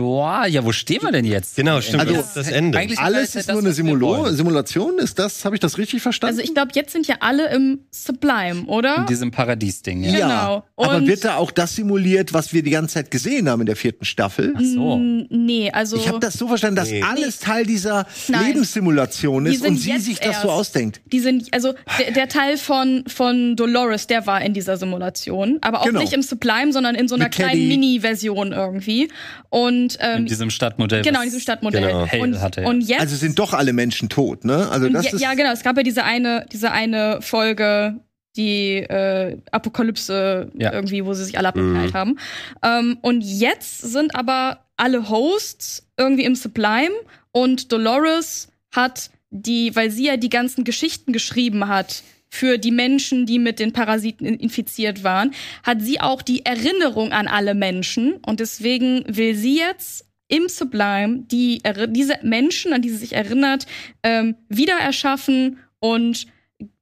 ja, 0.01 0.47
ja, 0.47 0.65
wo 0.65 0.73
stehen 0.73 1.03
wir 1.03 1.13
denn 1.13 1.25
jetzt? 1.27 1.57
Genau, 1.57 1.81
stimmt. 1.81 2.01
Also, 2.09 2.25
das 2.35 2.49
Ende. 2.49 2.79
eigentlich- 2.79 2.99
Alles 2.99 3.33
das 3.33 3.43
ist 3.43 3.49
nur 3.53 3.59
eine 3.59 4.01
wollen. 4.01 4.35
Simulation. 4.35 4.99
Ist 4.99 5.19
das, 5.19 5.45
habe 5.45 5.57
ich 5.57 5.61
das 5.61 5.77
richtig 5.79 6.01
verstanden? 6.03 6.39
Also 6.39 6.49
ich 6.49 6.55
glaube, 6.55 6.71
jetzt 6.75 6.93
sind 6.93 7.07
ja 7.07 7.17
alle 7.21 7.51
im 7.55 7.81
Sublime, 7.91 8.65
oder? 8.67 8.97
In 8.99 9.07
diesem 9.07 9.31
Paradies-Ding, 9.31 10.05
ja. 10.05 10.11
ja. 10.13 10.19
genau. 10.29 10.65
Aber 10.77 10.97
Und- 10.97 11.07
wird 11.07 11.25
da 11.25 11.37
auch 11.37 11.51
das 11.51 11.75
simuliert, 11.77 12.33
was 12.33 12.53
wir 12.53 12.63
die 12.63 12.71
ganze 12.71 12.95
Zeit 12.95 13.11
gesehen 13.11 13.49
haben 13.49 13.61
in 13.61 13.67
der 13.67 13.77
vierten 13.77 14.05
Staffel? 14.05 14.55
Ach 14.57 14.61
so. 14.63 14.97
Mm, 14.97 15.27
Nee, 15.31 15.71
also 15.71 15.97
Ich 15.97 16.09
habe 16.09 16.19
das 16.21 16.35
so 16.35 16.49
verstanden, 16.49 16.77
dass 16.77 16.91
Nee. 16.91 17.03
alles 17.03 17.39
Teil 17.41 17.67
dieser 17.67 18.07
Nein. 18.29 18.47
Lebenssimulation 18.47 19.02
Die 19.07 19.55
ist 19.57 19.63
sind 19.63 19.71
und 19.73 19.77
sie 19.79 19.99
sich 19.99 20.19
das 20.21 20.43
so 20.43 20.51
ausdenkt. 20.51 21.01
die 21.13 21.21
sind, 21.21 21.53
also 21.53 21.75
der, 21.99 22.13
der 22.13 22.29
Teil 22.29 22.57
von, 22.57 23.05
von 23.07 23.57
Dolores, 23.57 24.07
der 24.07 24.27
war 24.27 24.41
in 24.43 24.55
dieser 24.55 24.77
Simulation, 24.77 25.59
aber 25.61 25.81
auch 25.81 25.87
Genau. 25.87 26.01
nicht 26.01 26.13
im 26.13 26.23
Sublime, 26.23 26.73
sondern 26.73 26.95
in 26.95 27.09
so 27.09 27.15
einer 27.15 27.25
Mit 27.25 27.35
kleinen. 27.35 27.69
Mini-Version 27.69 28.53
irgendwie. 28.53 29.09
Und 29.51 29.99
ähm, 30.01 30.19
In 30.21 30.27
diesem 30.27 30.51
Stadtmodell. 30.51 31.03
genau, 31.03 31.21
in 31.21 31.27
diesem 31.27 31.41
Stadtmodell. 31.41 31.83
Genau. 32.11 32.23
Und, 32.23 32.41
hatte, 32.41 32.63
ja. 32.63 32.69
und 32.69 32.81
jetzt 32.83 33.01
Also 33.01 33.17
sind 33.17 33.39
doch 33.39 33.53
alle 33.53 33.73
Menschen 33.73 34.09
tot, 34.09 34.45
ne? 34.45 34.69
Also 34.71 34.89
das 34.89 35.05
ja, 35.07 35.13
ist 35.13 35.21
ja, 35.21 35.35
genau. 35.35 35.53
Es 35.53 35.63
gab 35.63 35.77
ja 35.77 35.83
diese 35.83 36.05
eine, 36.05 36.47
diese 36.53 36.71
eine 36.73 37.21
Folge, 37.23 37.97
die 38.37 38.77
äh, 38.79 39.37
Apokalypse 39.51 40.51
Ja. 40.57 40.73
irgendwie, 40.73 41.05
wo 41.05 41.13
sie 41.15 41.25
sich 41.25 41.37
alle 41.39 41.49
abgeknallt 41.49 41.95
haben. 41.95 42.19
Ähm, 42.63 42.99
und 43.03 43.23
jetzt 43.23 43.81
sind 43.81 44.15
aber 44.15 44.61
alle 44.77 45.09
Hosts 45.11 45.87
irgendwie 45.99 46.25
im 46.25 46.35
Sublime 46.35 46.93
und 47.33 47.73
Dolores 47.73 48.49
hat 48.73 49.11
die, 49.31 49.75
weil 49.77 49.91
sie 49.91 50.07
ja 50.07 50.16
die 50.16 50.29
ganzen 50.29 50.64
Geschichten 50.64 51.12
geschrieben 51.12 51.68
hat 51.68 52.03
für 52.29 52.59
die 52.59 52.70
Menschen, 52.70 53.27
die 53.27 53.39
mit 53.39 53.59
den 53.59 53.73
Parasiten 53.73 54.27
in- 54.27 54.39
infiziert 54.41 55.05
waren, 55.05 55.33
hat 55.62 55.83
sie 55.83 56.01
auch 56.01 56.23
die 56.23 56.45
Erinnerung 56.47 57.12
an 57.12 57.29
alle 57.29 57.55
Menschen. 57.55 58.14
Und 58.27 58.41
deswegen 58.41 59.05
will 59.07 59.35
sie 59.35 59.57
jetzt 59.59 60.07
im 60.29 60.49
Sublime 60.49 61.25
die 61.31 61.62
diese 61.89 62.18
Menschen, 62.23 62.73
an 62.73 62.81
die 62.81 62.89
sie 62.89 62.97
sich 62.97 63.12
erinnert, 63.12 63.66
ähm, 64.03 64.37
wieder 64.49 64.79
erschaffen 64.79 65.59
und 65.79 66.27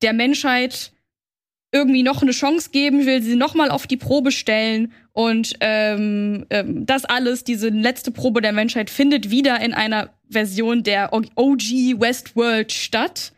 der 0.02 0.12
Menschheit 0.12 0.92
irgendwie 1.72 2.02
noch 2.02 2.22
eine 2.22 2.32
Chance 2.32 2.70
geben, 2.72 3.06
will 3.06 3.22
sie 3.22 3.36
noch 3.36 3.54
mal 3.54 3.70
auf 3.70 3.86
die 3.86 3.96
Probe 3.96 4.32
stellen 4.32 4.92
und 5.12 5.54
ähm, 5.60 6.46
ähm, 6.50 6.84
das 6.86 7.04
alles, 7.04 7.44
diese 7.44 7.68
letzte 7.68 8.10
Probe 8.10 8.40
der 8.40 8.52
Menschheit 8.52 8.90
findet 8.90 9.30
wieder 9.30 9.60
in 9.60 9.72
einer 9.72 10.10
Version 10.28 10.82
der 10.82 11.12
OG 11.12 11.62
Westworld 12.00 12.72
statt, 12.72 13.32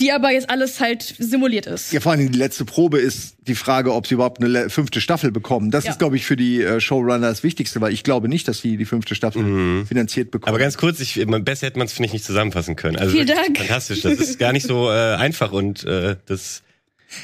die 0.00 0.10
aber 0.10 0.32
jetzt 0.32 0.50
alles 0.50 0.80
halt 0.80 1.02
simuliert 1.18 1.66
ist. 1.66 1.92
ja, 1.92 2.00
vor 2.00 2.12
allem 2.12 2.32
die 2.32 2.36
letzte 2.38 2.64
Probe 2.64 2.98
ist 2.98 3.36
die 3.46 3.54
Frage, 3.54 3.94
ob 3.94 4.06
sie 4.08 4.14
überhaupt 4.14 4.42
eine 4.42 4.68
fünfte 4.68 5.00
Staffel 5.00 5.30
bekommen. 5.30 5.70
Das 5.70 5.84
Ja. 5.84 5.92
ist, 5.92 5.98
glaube 5.98 6.16
ich, 6.16 6.24
für 6.26 6.34
die 6.36 6.60
äh, 6.62 6.80
Showrunner 6.80 7.28
das 7.28 7.42
Wichtigste, 7.44 7.80
weil 7.80 7.92
ich 7.92 8.02
glaube 8.02 8.28
nicht, 8.28 8.48
dass 8.48 8.60
sie 8.60 8.76
die 8.76 8.86
fünfte 8.86 9.14
Staffel 9.14 9.84
finanziert 9.86 10.30
bekommen. 10.32 10.48
Aber 10.48 10.58
ganz 10.58 10.76
kurz, 10.76 10.98
ich, 11.00 11.14
besser 11.42 11.66
hätte 11.68 11.78
man 11.78 11.86
es, 11.86 11.92
finde 11.92 12.06
ich, 12.08 12.12
nicht 12.12 12.24
zusammenfassen 12.24 12.74
können. 12.74 12.96
Also 12.96 13.12
Vielen 13.12 13.28
Dank. 13.28 13.56
Fantastisch. 13.56 14.00
Das 14.02 14.14
ist 14.14 14.38
gar 14.40 14.52
nicht 14.52 14.66
so 14.66 14.90
äh, 14.90 15.14
einfach 15.14 15.52
und 15.52 15.84
äh, 15.84 16.16
das 16.26 16.63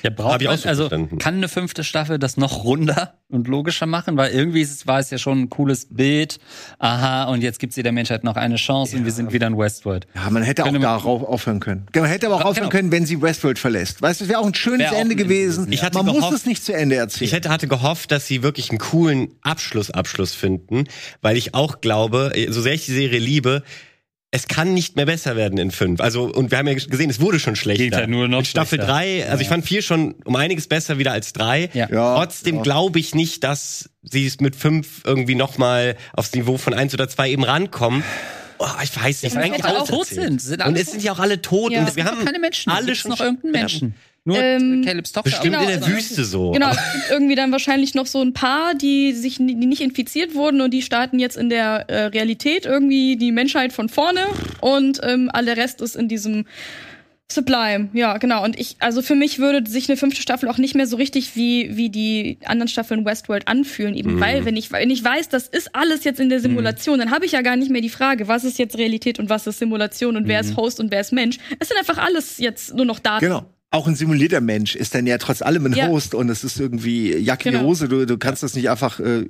Ja, 0.03 0.11
braucht 0.11 0.41
auch 0.41 0.51
man, 0.51 0.59
so 0.59 0.69
also 0.69 0.89
verstanden. 0.89 1.19
kann 1.19 1.35
eine 1.37 1.49
fünfte 1.49 1.85
Staffel 1.85 2.19
das 2.19 2.37
noch 2.37 2.65
runder 2.65 3.15
und 3.29 3.47
logischer 3.49 3.87
machen, 3.87 4.17
weil 4.17 4.31
irgendwie 4.33 4.61
ist 4.61 4.71
es, 4.73 4.87
war 4.87 4.99
es 4.99 5.11
ja 5.11 5.19
schon 5.19 5.43
ein 5.43 5.51
cooles 5.51 5.87
Bild. 5.91 6.39
Aha, 6.79 7.25
und 7.25 7.43
jetzt 7.43 7.59
gibt 7.59 7.73
sie 7.73 7.83
der 7.83 7.93
Menschheit 7.93 8.25
noch 8.25 8.37
eine 8.37 8.57
Chance 8.57 8.97
und 8.97 9.05
wir 9.05 9.13
sind 9.13 9.33
wieder 9.33 9.47
in 9.47 9.57
Westworld. 9.59 10.07
Ja, 10.15 10.29
man 10.31 10.43
hätte 10.43 10.63
auch 10.63 10.67
Könnte 10.67 10.81
man- 10.81 10.89
darauf 10.99 11.23
aufhören 11.23 11.61
können. 11.61 11.87
Man 11.95 12.05
hätte 12.07 12.27
aber 12.27 12.37
auch 12.37 12.41
Ja, 12.41 12.47
aufhören 12.47 12.71
genau. 12.71 12.71
können, 12.81 12.93
wenn 12.93 13.07
sie 13.07 13.21
Westworld 13.23 13.59
verlässt. 13.59 14.03
Weißt 14.03 14.21
du, 14.21 14.25
es 14.25 14.31
wäre 14.31 14.41
auch 14.41 14.47
ein 14.47 14.55
schönes 14.55 14.89
auch 14.91 14.93
Ende 14.97 15.17
gewesen. 15.17 15.65
gewesen, 15.67 15.73
ja. 15.73 15.75
Ich 15.75 15.83
hatte 15.83 15.97
man 15.99 16.07
muss 16.07 16.17
gehofft- 16.25 16.35
es 16.35 16.47
nicht 16.47 16.65
zu 16.65 16.73
Ende 16.75 16.97
erzählen. 16.97 17.27
Ich 17.27 17.33
hätte, 17.33 17.49
hatte 17.51 17.69
gehofft, 17.69 18.11
dass 18.13 18.27
sie 18.27 18.43
wirklich 18.43 18.71
einen 18.71 18.79
coolen 18.79 19.29
Abschluss 19.43 19.91
Abschluss 19.91 20.35
finden, 20.35 20.85
weil 21.23 21.37
ich 21.37 21.55
auch 21.55 21.81
glaube, 21.81 22.33
so 22.49 22.61
sehr 22.61 22.75
ich 22.75 22.87
die 22.87 22.93
Serie 22.93 23.19
liebe, 23.21 23.63
es 24.33 24.47
kann 24.47 24.75
nicht 24.75 24.95
mehr 24.97 25.07
besser 25.07 25.35
werden 25.35 25.59
in 25.59 25.71
fünf. 25.73 26.01
Also 26.01 26.25
und 26.25 26.51
wir 26.53 26.59
haben 26.59 26.69
ja 26.69 26.75
gesehen, 26.75 27.11
es 27.11 27.21
wurde 27.21 27.41
schon 27.41 27.57
schlechter. 27.57 27.83
Geht 27.85 27.95
ja 27.95 28.07
nur 28.07 28.29
noch 28.29 28.39
Mit 28.39 28.47
Staffel 28.47 28.77
schlechter. 28.79 28.93
drei, 28.93 29.29
also 29.29 29.43
ich 29.43 29.49
fand 29.49 29.65
vier 29.65 29.83
schon 29.83 30.15
um 30.25 30.37
einiges 30.37 30.69
besser 30.69 30.99
wieder 30.99 31.13
als 31.13 31.33
drei. 31.33 31.69
Ja. 31.75 31.89
Ja, 31.91 32.17
Trotzdem 32.17 32.57
ja. 32.57 32.63
glaube 32.63 33.01
ich 33.01 33.15
nicht, 33.15 33.43
dass 33.43 33.91
sie 34.03 34.27
es 34.27 34.39
mit 34.41 34.55
fünf 34.55 35.03
irgendwie 35.05 35.35
noch 35.35 35.59
mal 35.59 35.97
aufs 36.13 36.33
Niveau 36.33 36.59
von 36.59 36.75
eins 36.75 36.95
oder 36.95 37.09
zwei 37.09 37.29
eben 37.31 37.43
rankommen. 37.43 38.05
Oh, 38.59 38.67
ich 38.83 38.95
weiß 38.95 39.23
nicht. 39.23 39.35
Man 39.35 39.45
eigentlich 39.45 39.65
auch 39.65 39.89
tot 39.89 40.07
sind, 40.07 40.41
sind 40.41 40.65
und 40.65 40.77
es 40.77 40.91
sind 40.91 41.03
ja 41.03 41.13
auch 41.13 41.19
alle 41.19 41.41
tot 41.41 41.73
Ja. 41.73 41.81
und 41.81 41.89
Es 41.89 41.97
wir 41.97 42.05
Noch 42.05 42.13
haben 42.13 42.25
keine 42.25 42.39
Menschen. 42.39 42.71
alle 42.71 42.95
schon 42.95 43.11
noch 43.11 43.21
irgendeinen 43.21 43.55
ja, 43.55 43.61
Menschen. 43.61 43.95
Nur 44.25 44.39
Ähm, 44.39 44.83
Caleb's 44.85 45.13
Tochter. 45.13 45.31
Bestimmt 45.31 45.45
Genau, 45.55 45.61
in 45.63 45.69
der 45.69 45.77
also- 45.83 45.89
Wüste 45.97 46.25
so. 46.25 46.51
Genau, 46.51 46.71
es 46.71 46.93
gibt 46.93 47.11
irgendwie 47.11 47.35
dann 47.35 47.53
wahrscheinlich 47.53 47.95
noch 47.95 48.07
so 48.07 48.21
ein 48.21 48.33
paar, 48.35 48.75
die 48.75 49.13
sich 49.13 49.37
die 49.37 49.55
nicht 49.55 49.81
infiziert 49.81 50.35
wurden 50.35 50.61
und 50.61 50.73
die 50.73 50.83
starten 50.83 51.19
jetzt 51.19 51.37
in 51.39 51.49
der 51.49 51.89
äh, 51.89 52.05
Realität 52.07 52.67
irgendwie 52.67 53.17
die 53.17 53.33
Menschheit 53.33 53.73
von 53.73 53.89
vorne 53.89 54.21
und 54.61 55.01
ähm, 55.03 55.31
all 55.33 55.47
der 55.47 55.57
Rest 55.57 55.81
ist 55.81 55.97
in 55.97 56.09
diesem 56.09 56.45
Sublime. 57.33 57.89
Ja, 57.93 58.19
genau. 58.19 58.43
Und 58.45 58.59
ich, 58.59 58.77
also 58.81 59.03
für 59.03 59.15
mich 59.15 59.39
würde 59.39 59.69
sich 59.71 59.89
eine 59.89 59.97
fünfte 59.97 60.21
Staffel 60.21 60.49
auch 60.49 60.59
nicht 60.59 60.75
mehr 60.75 60.87
so 60.89 60.97
richtig 60.97 61.37
wie, 61.37 61.77
wie 61.77 61.89
die 61.89 62.39
anderen 62.45 62.69
Staffeln 62.69 63.05
Westworld 63.05 63.47
anfühlen, 63.47 63.95
eben 63.95 64.19
weil, 64.21 64.45
wenn 64.45 64.57
ich, 64.57 64.73
wenn 64.73 64.91
ich 64.91 65.03
weiß, 65.05 65.29
das 65.29 65.47
ist 65.47 65.75
alles 65.75 66.03
jetzt 66.05 66.19
in 66.19 66.29
der 66.29 66.41
Simulation, 66.41 66.99
dann 66.99 67.13
habe 67.13 67.25
ich 67.25 67.33
ja 67.33 67.43
gar 67.43 67.55
nicht 67.57 67.71
mehr 67.71 67.83
die 67.83 67.89
Frage, 67.89 68.27
was 68.27 68.43
ist 68.45 68.59
jetzt 68.59 68.77
Realität 68.77 69.19
und 69.21 69.31
was 69.31 69.47
ist 69.47 69.61
Simulation 69.61 70.17
und 70.17 70.27
wer 70.27 70.41
ist 70.41 70.57
Host 70.57 70.81
und 70.81 70.91
wer 70.91 71.01
ist 71.01 71.13
Mensch. 71.13 71.39
Es 71.61 71.69
sind 71.69 71.79
einfach 71.79 71.99
alles 71.99 72.39
jetzt 72.39 72.75
nur 72.75 72.85
noch 72.85 72.99
Daten. 72.99 73.25
Genau. 73.25 73.45
Auch 73.73 73.87
ein 73.87 73.95
simulierter 73.95 74.41
Mensch 74.41 74.75
ist 74.75 74.95
dann 74.95 75.07
ja 75.07 75.17
trotz 75.19 75.43
allem 75.43 75.67
ein 75.67 75.73
Ja. 75.75 75.87
Host 75.89 76.15
und 76.15 76.29
es 76.29 76.43
ist 76.45 76.59
irgendwie 76.59 77.17
Jacke 77.17 77.49
in 77.49 77.53
die 77.53 77.59
Genau. 77.59 77.69
Hose. 77.71 77.89
Du, 77.89 78.05
du 78.07 78.19
kannst 78.19 78.43
das 78.43 78.55
nicht 78.55 78.69
einfach 78.69 78.99
äh, 79.01 79.27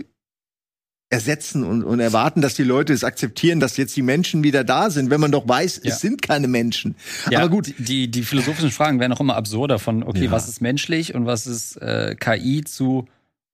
ersetzen 1.13 1.65
und, 1.65 1.83
und 1.83 1.99
erwarten, 1.99 2.41
dass 2.41 2.55
die 2.55 2.63
Leute 2.63 2.93
es 2.93 3.03
akzeptieren, 3.03 3.59
dass 3.59 3.77
jetzt 3.77 3.97
die 3.97 4.03
Menschen 4.03 4.45
wieder 4.45 4.63
da 4.63 4.91
sind, 4.91 5.11
wenn 5.11 5.21
man 5.21 5.33
doch 5.33 5.47
weiß, 5.49 5.81
Ja. 5.83 5.91
es 5.93 6.01
sind 6.01 6.23
keine 6.23 6.47
Menschen. 6.47 6.95
Ja, 7.31 7.41
Aber 7.41 7.49
gut, 7.49 7.75
Die, 7.79 8.09
die 8.09 8.23
philosophischen 8.23 8.71
Fragen 8.71 9.01
werden 9.01 9.13
auch 9.13 9.21
immer 9.21 9.35
absurder 9.35 9.79
von, 9.81 10.05
okay, 10.05 10.27
Ja. 10.27 10.31
was 10.31 10.49
ist 10.49 10.61
menschlich 10.63 11.15
und 11.15 11.27
was 11.27 11.49
ist 11.49 11.77
äh, 11.83 12.15
KI 12.19 12.63
zu, 12.65 13.09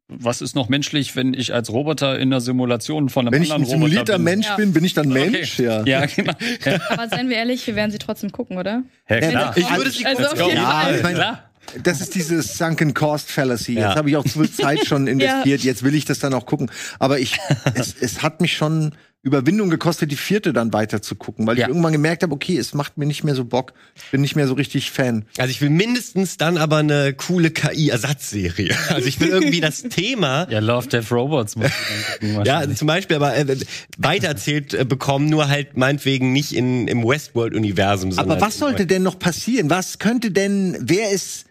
was 0.09 0.41
ist 0.41 0.55
noch 0.55 0.69
menschlich, 0.69 1.17
wenn 1.17 1.35
ich 1.35 1.53
als 1.53 1.71
Roboter 1.71 2.19
in 2.19 2.29
einer 2.33 2.41
Simulation 2.41 3.09
von 3.09 3.27
einem 3.27 3.33
wenn 3.35 3.43
ich 3.43 3.51
ein 3.51 3.57
anderen 3.57 3.73
Roboter 3.83 3.87
simulierter 3.89 4.15
bin? 4.15 4.25
Mensch 4.25 4.47
Ja. 4.47 4.57
bin, 4.57 4.73
bin 4.73 4.85
ich 4.85 4.95
dann 4.95 5.11
Okay. 5.11 5.31
Mensch, 5.31 5.59
ja. 5.59 5.83
Ja, 5.87 6.07
genau. 6.07 6.33
Ja, 6.65 6.79
Aber 6.91 7.09
seien 7.09 7.29
wir 7.29 7.37
ehrlich, 7.37 7.67
wir 7.67 7.75
werden 7.75 7.91
sie 7.91 7.99
trotzdem 7.99 8.31
gucken, 8.31 8.57
oder? 8.59 8.83
ja 9.09 9.17
Ja, 9.19 9.31
klar. 9.31 9.57
ich 9.57 9.77
würde 9.77 9.91
sie 9.91 10.07
also 10.07 10.23
gucken. 10.23 10.41
auf 10.43 10.49
jeden 10.49 10.57
Ja, 10.63 10.71
Fall. 10.83 10.97
ich 10.97 11.03
meine, 11.03 11.15
klar. 11.17 11.51
Das 11.83 12.01
ist 12.01 12.15
dieses 12.15 12.57
Sunken 12.57 12.95
Cost 12.95 13.33
Fallacy. 13.33 13.75
Ja. 13.75 13.89
Jetzt 13.89 13.97
habe 13.99 14.09
ich 14.09 14.17
auch 14.17 14.25
zu 14.25 14.39
viel 14.39 14.53
Zeit 14.53 14.87
schon 14.87 15.07
investiert. 15.09 15.63
Jetzt 15.63 15.83
will 15.83 15.97
ich 15.97 16.05
das 16.05 16.21
dann 16.21 16.33
auch 16.33 16.47
gucken. 16.47 16.71
Aber 17.01 17.19
ich, 17.19 17.37
es, 17.75 17.93
es 18.01 18.23
hat 18.23 18.41
mich 18.41 18.57
schon 18.57 18.95
Überwindung 19.27 19.71
gekostet, 19.71 20.13
die 20.13 20.17
vierte 20.17 20.53
dann 20.53 20.73
weiter 20.73 21.03
zu 21.03 21.17
gucken, 21.17 21.47
weil 21.49 21.59
Ja. 21.59 21.65
ich 21.65 21.69
irgendwann 21.69 21.93
gemerkt 21.93 22.23
habe, 22.23 22.33
okay, 22.33 22.57
es 22.57 22.75
macht 22.75 22.97
mir 22.97 23.07
nicht 23.07 23.25
mehr 23.25 23.35
so 23.35 23.45
Bock. 23.45 23.73
Ich 23.97 24.11
bin 24.13 24.21
nicht 24.21 24.37
mehr 24.37 24.47
so 24.47 24.55
richtig 24.55 24.93
Fan. 24.93 25.25
Also 25.37 25.51
ich 25.51 25.61
will 25.61 25.71
mindestens 25.71 26.37
dann 26.37 26.57
aber 26.59 26.77
eine 26.79 27.13
coole 27.13 27.51
KI-Ersatzserie. 27.51 28.75
Also 28.89 29.09
ich 29.09 29.19
will 29.21 29.29
irgendwie 29.29 29.61
das 29.61 29.83
Thema 29.83 30.47
Ja, 30.49 30.61
Love 30.61 30.87
Death 30.89 31.11
Robots 31.11 31.57
muss 31.57 31.67
ich 31.67 31.73
dann 32.21 32.31
gucken. 32.35 32.47
Ja, 32.47 32.73
zum 32.75 32.87
Beispiel 32.87 33.17
aber 33.17 33.37
äh, 33.37 33.57
weitererzählt 33.99 34.75
äh, 34.75 34.85
bekommen, 34.85 35.29
nur 35.29 35.49
halt 35.49 35.77
meinetwegen 35.77 36.33
nicht 36.33 36.53
in, 36.55 36.87
im 36.89 37.03
Westworld-Universum. 37.07 38.17
Aber 38.19 38.41
was 38.41 38.59
sollte 38.59 38.87
denn 38.87 39.03
noch 39.03 39.19
passieren? 39.19 39.71
Was 39.71 39.99
könnte 39.99 40.31
denn, 40.31 40.77
wer 40.81 41.11
ist, 41.11 41.47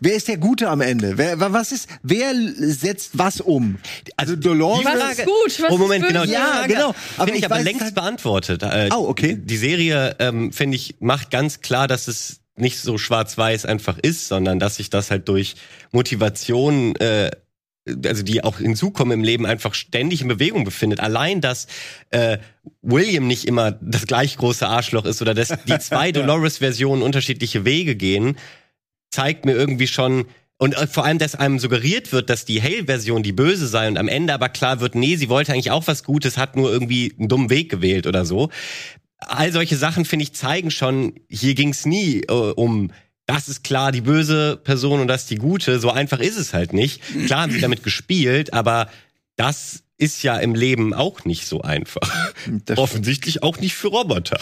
wer 0.00 0.14
ist 0.14 0.28
der 0.28 0.36
Gute 0.38 0.68
am 0.68 0.80
Ende? 0.80 1.16
Wer, 1.18 1.38
wa- 1.40 1.52
was 1.52 1.72
ist, 1.72 1.88
wer 2.02 2.32
setzt 2.58 3.18
was 3.18 3.40
um? 3.40 3.78
Also 4.16 4.36
Dolores. 4.36 4.84
Was 4.84 5.18
ist 5.18 5.24
gut? 5.26 5.62
Was 5.62 5.70
oh, 5.70 5.78
Moment, 5.78 6.04
ist 6.04 6.08
genau. 6.08 6.24
Ja, 6.24 6.46
Frage 6.58 6.74
genau. 6.74 6.94
Aber 7.16 7.30
ich 7.32 7.38
ich 7.38 7.44
aber 7.44 7.60
längst 7.60 7.82
halt- 7.82 7.94
beantwortet. 7.94 8.62
Äh, 8.62 8.88
Oh, 8.92 9.08
okay. 9.08 9.36
Die 9.40 9.56
Serie, 9.56 10.16
ähm, 10.18 10.52
finde 10.52 10.76
ich, 10.76 10.96
macht 11.00 11.30
ganz 11.30 11.60
klar, 11.60 11.88
dass 11.88 12.08
es 12.08 12.40
nicht 12.56 12.78
so 12.78 12.96
schwarz-weiß 12.98 13.66
einfach 13.66 13.98
ist, 13.98 14.28
sondern 14.28 14.58
dass 14.58 14.76
sich 14.76 14.88
das 14.90 15.10
halt 15.10 15.28
durch 15.28 15.56
Motivation 15.92 16.96
äh, 16.96 17.30
also 18.04 18.22
die 18.24 18.42
auch 18.42 18.58
hinzukommen 18.58 19.12
im 19.20 19.22
Leben, 19.24 19.46
einfach 19.46 19.72
ständig 19.74 20.20
in 20.20 20.26
Bewegung 20.28 20.64
befindet. 20.64 20.98
Allein, 20.98 21.40
dass 21.40 21.68
äh, 22.10 22.38
William 22.82 23.28
nicht 23.28 23.44
immer 23.46 23.72
das 23.80 24.06
gleich 24.08 24.36
große 24.38 24.66
Arschloch 24.66 25.04
ist 25.04 25.22
oder 25.22 25.34
dass 25.34 25.52
die 25.68 25.78
zwei 25.78 26.10
Dolores-Versionen 26.10 27.02
unterschiedliche 27.02 27.64
Wege 27.64 27.94
gehen, 27.94 28.36
zeigt 29.16 29.46
mir 29.46 29.54
irgendwie 29.54 29.86
schon 29.86 30.26
und 30.58 30.74
äh, 30.74 30.86
vor 30.86 31.04
allem, 31.04 31.18
dass 31.18 31.34
einem 31.34 31.58
suggeriert 31.58 32.12
wird, 32.12 32.30
dass 32.30 32.44
die 32.44 32.62
Hale-Version 32.62 33.22
die 33.22 33.32
böse 33.32 33.66
sei 33.66 33.88
und 33.88 33.98
am 33.98 34.08
Ende 34.08 34.34
aber 34.34 34.48
klar 34.48 34.80
wird, 34.80 34.94
nee, 34.94 35.16
sie 35.16 35.28
wollte 35.28 35.52
eigentlich 35.52 35.70
auch 35.70 35.86
was 35.86 36.04
Gutes, 36.04 36.38
hat 36.38 36.56
nur 36.56 36.70
irgendwie 36.70 37.14
einen 37.18 37.28
dummen 37.28 37.50
Weg 37.50 37.70
gewählt 37.70 38.06
oder 38.06 38.24
so. 38.24 38.50
All 39.18 39.50
solche 39.52 39.76
Sachen, 39.76 40.04
finde 40.04 40.24
ich, 40.24 40.34
zeigen 40.34 40.70
schon, 40.70 41.14
hier 41.28 41.54
ging 41.54 41.70
es 41.70 41.86
nie 41.86 42.20
äh, 42.28 42.32
um, 42.32 42.90
das 43.26 43.48
ist 43.48 43.64
klar 43.64 43.90
die 43.90 44.02
böse 44.02 44.56
Person 44.56 45.00
und 45.00 45.08
das 45.08 45.26
die 45.26 45.36
gute. 45.36 45.80
So 45.80 45.90
einfach 45.90 46.20
ist 46.20 46.36
es 46.36 46.54
halt 46.54 46.72
nicht. 46.72 47.02
Klar 47.26 47.42
haben 47.42 47.52
sie 47.52 47.60
damit 47.60 47.82
gespielt, 47.82 48.52
aber 48.52 48.88
das 49.36 49.82
ist 49.98 50.22
ja 50.22 50.36
im 50.38 50.54
Leben 50.54 50.92
auch 50.92 51.24
nicht 51.24 51.46
so 51.46 51.62
einfach. 51.62 52.00
Offensichtlich 52.76 53.42
auch 53.42 53.58
nicht 53.60 53.74
für 53.74 53.88
Roboter. 53.88 54.38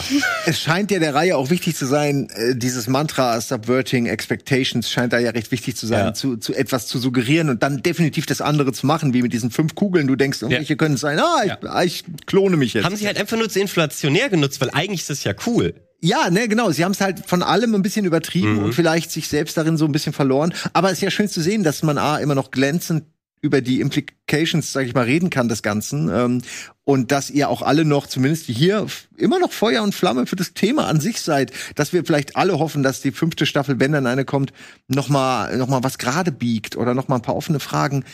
Es 0.46 0.60
scheint 0.60 0.90
ja 0.90 0.98
der 0.98 1.14
Reihe 1.14 1.36
auch 1.36 1.50
wichtig 1.50 1.76
zu 1.76 1.86
sein, 1.86 2.28
äh, 2.34 2.56
dieses 2.56 2.88
Mantra 2.88 3.40
Subverting 3.40 4.06
Expectations 4.06 4.90
scheint 4.90 5.12
da 5.12 5.18
ja 5.18 5.30
recht 5.30 5.50
wichtig 5.52 5.76
zu 5.76 5.86
sein, 5.86 6.06
Ja. 6.06 6.14
zu, 6.14 6.36
zu 6.36 6.54
etwas 6.54 6.86
zu 6.86 6.98
suggerieren 6.98 7.50
und 7.50 7.62
dann 7.62 7.82
definitiv 7.82 8.26
das 8.26 8.40
andere 8.40 8.72
zu 8.72 8.86
machen, 8.86 9.14
wie 9.14 9.22
mit 9.22 9.32
diesen 9.32 9.50
fünf 9.50 9.74
Kugeln. 9.74 10.06
Du 10.06 10.16
denkst, 10.16 10.40
welche 10.42 10.76
können 10.76 10.96
es 10.96 11.00
sein? 11.02 11.18
Ah, 11.20 11.42
ich, 11.44 11.52
ah, 11.68 11.82
ich 11.84 12.04
klone 12.26 12.56
mich 12.56 12.74
jetzt. 12.74 12.84
Haben 12.84 12.96
sie 12.96 13.06
halt 13.06 13.18
einfach 13.18 13.36
nur 13.36 13.48
zu 13.48 13.60
inflationär 13.60 14.28
genutzt, 14.30 14.60
weil 14.60 14.70
eigentlich 14.70 15.02
ist 15.02 15.10
das 15.10 15.24
ja 15.24 15.34
cool. 15.46 15.74
Ja, 16.00 16.28
ne, 16.30 16.48
genau. 16.48 16.70
Sie 16.70 16.84
haben 16.84 16.92
es 16.92 17.00
halt 17.00 17.20
von 17.26 17.42
allem 17.42 17.74
ein 17.74 17.80
bisschen 17.82 18.04
übertrieben 18.04 18.56
Mhm. 18.56 18.64
und 18.64 18.72
vielleicht 18.74 19.10
sich 19.10 19.28
selbst 19.28 19.56
darin 19.56 19.78
so 19.78 19.86
ein 19.86 19.92
bisschen 19.92 20.12
verloren. 20.12 20.52
Aber 20.74 20.88
es 20.88 20.94
ist 20.94 21.02
ja 21.02 21.10
schön 21.10 21.28
zu 21.28 21.40
sehen, 21.40 21.62
dass 21.62 21.82
man 21.82 21.96
A, 21.96 22.18
immer 22.18 22.34
noch 22.34 22.50
glänzend 22.50 23.04
über 23.44 23.60
die 23.60 23.80
Implications, 23.80 24.72
sag 24.72 24.86
ich 24.86 24.94
mal, 24.94 25.04
reden 25.04 25.28
kann 25.28 25.48
des 25.50 25.62
Ganzen. 25.62 26.08
Ähm, 26.08 26.40
und 26.84 27.12
dass 27.12 27.30
ihr 27.30 27.50
auch 27.50 27.60
alle 27.60 27.84
noch, 27.84 28.06
zumindest 28.06 28.46
hier, 28.46 28.86
immer 29.16 29.38
noch 29.38 29.52
Feuer 29.52 29.82
und 29.82 29.94
Flamme 29.94 30.26
für 30.26 30.36
das 30.36 30.54
Thema 30.54 30.86
an 30.88 30.98
sich 30.98 31.20
seid. 31.20 31.52
Dass 31.74 31.92
wir 31.92 32.04
vielleicht 32.06 32.36
alle 32.36 32.58
hoffen, 32.58 32.82
dass 32.82 33.02
die 33.02 33.12
fünfte 33.12 33.44
Staffel, 33.44 33.78
wenn 33.80 33.92
dann 33.92 34.06
eine 34.06 34.24
kommt, 34.24 34.52
noch 34.88 35.10
mal, 35.10 35.56
noch 35.58 35.68
mal 35.68 35.84
was 35.84 35.98
gerade 35.98 36.32
biegt 36.32 36.76
oder 36.76 36.94
noch 36.94 37.08
mal 37.08 37.16
ein 37.16 37.22
paar 37.22 37.36
offene 37.36 37.60
Fragen 37.60 38.04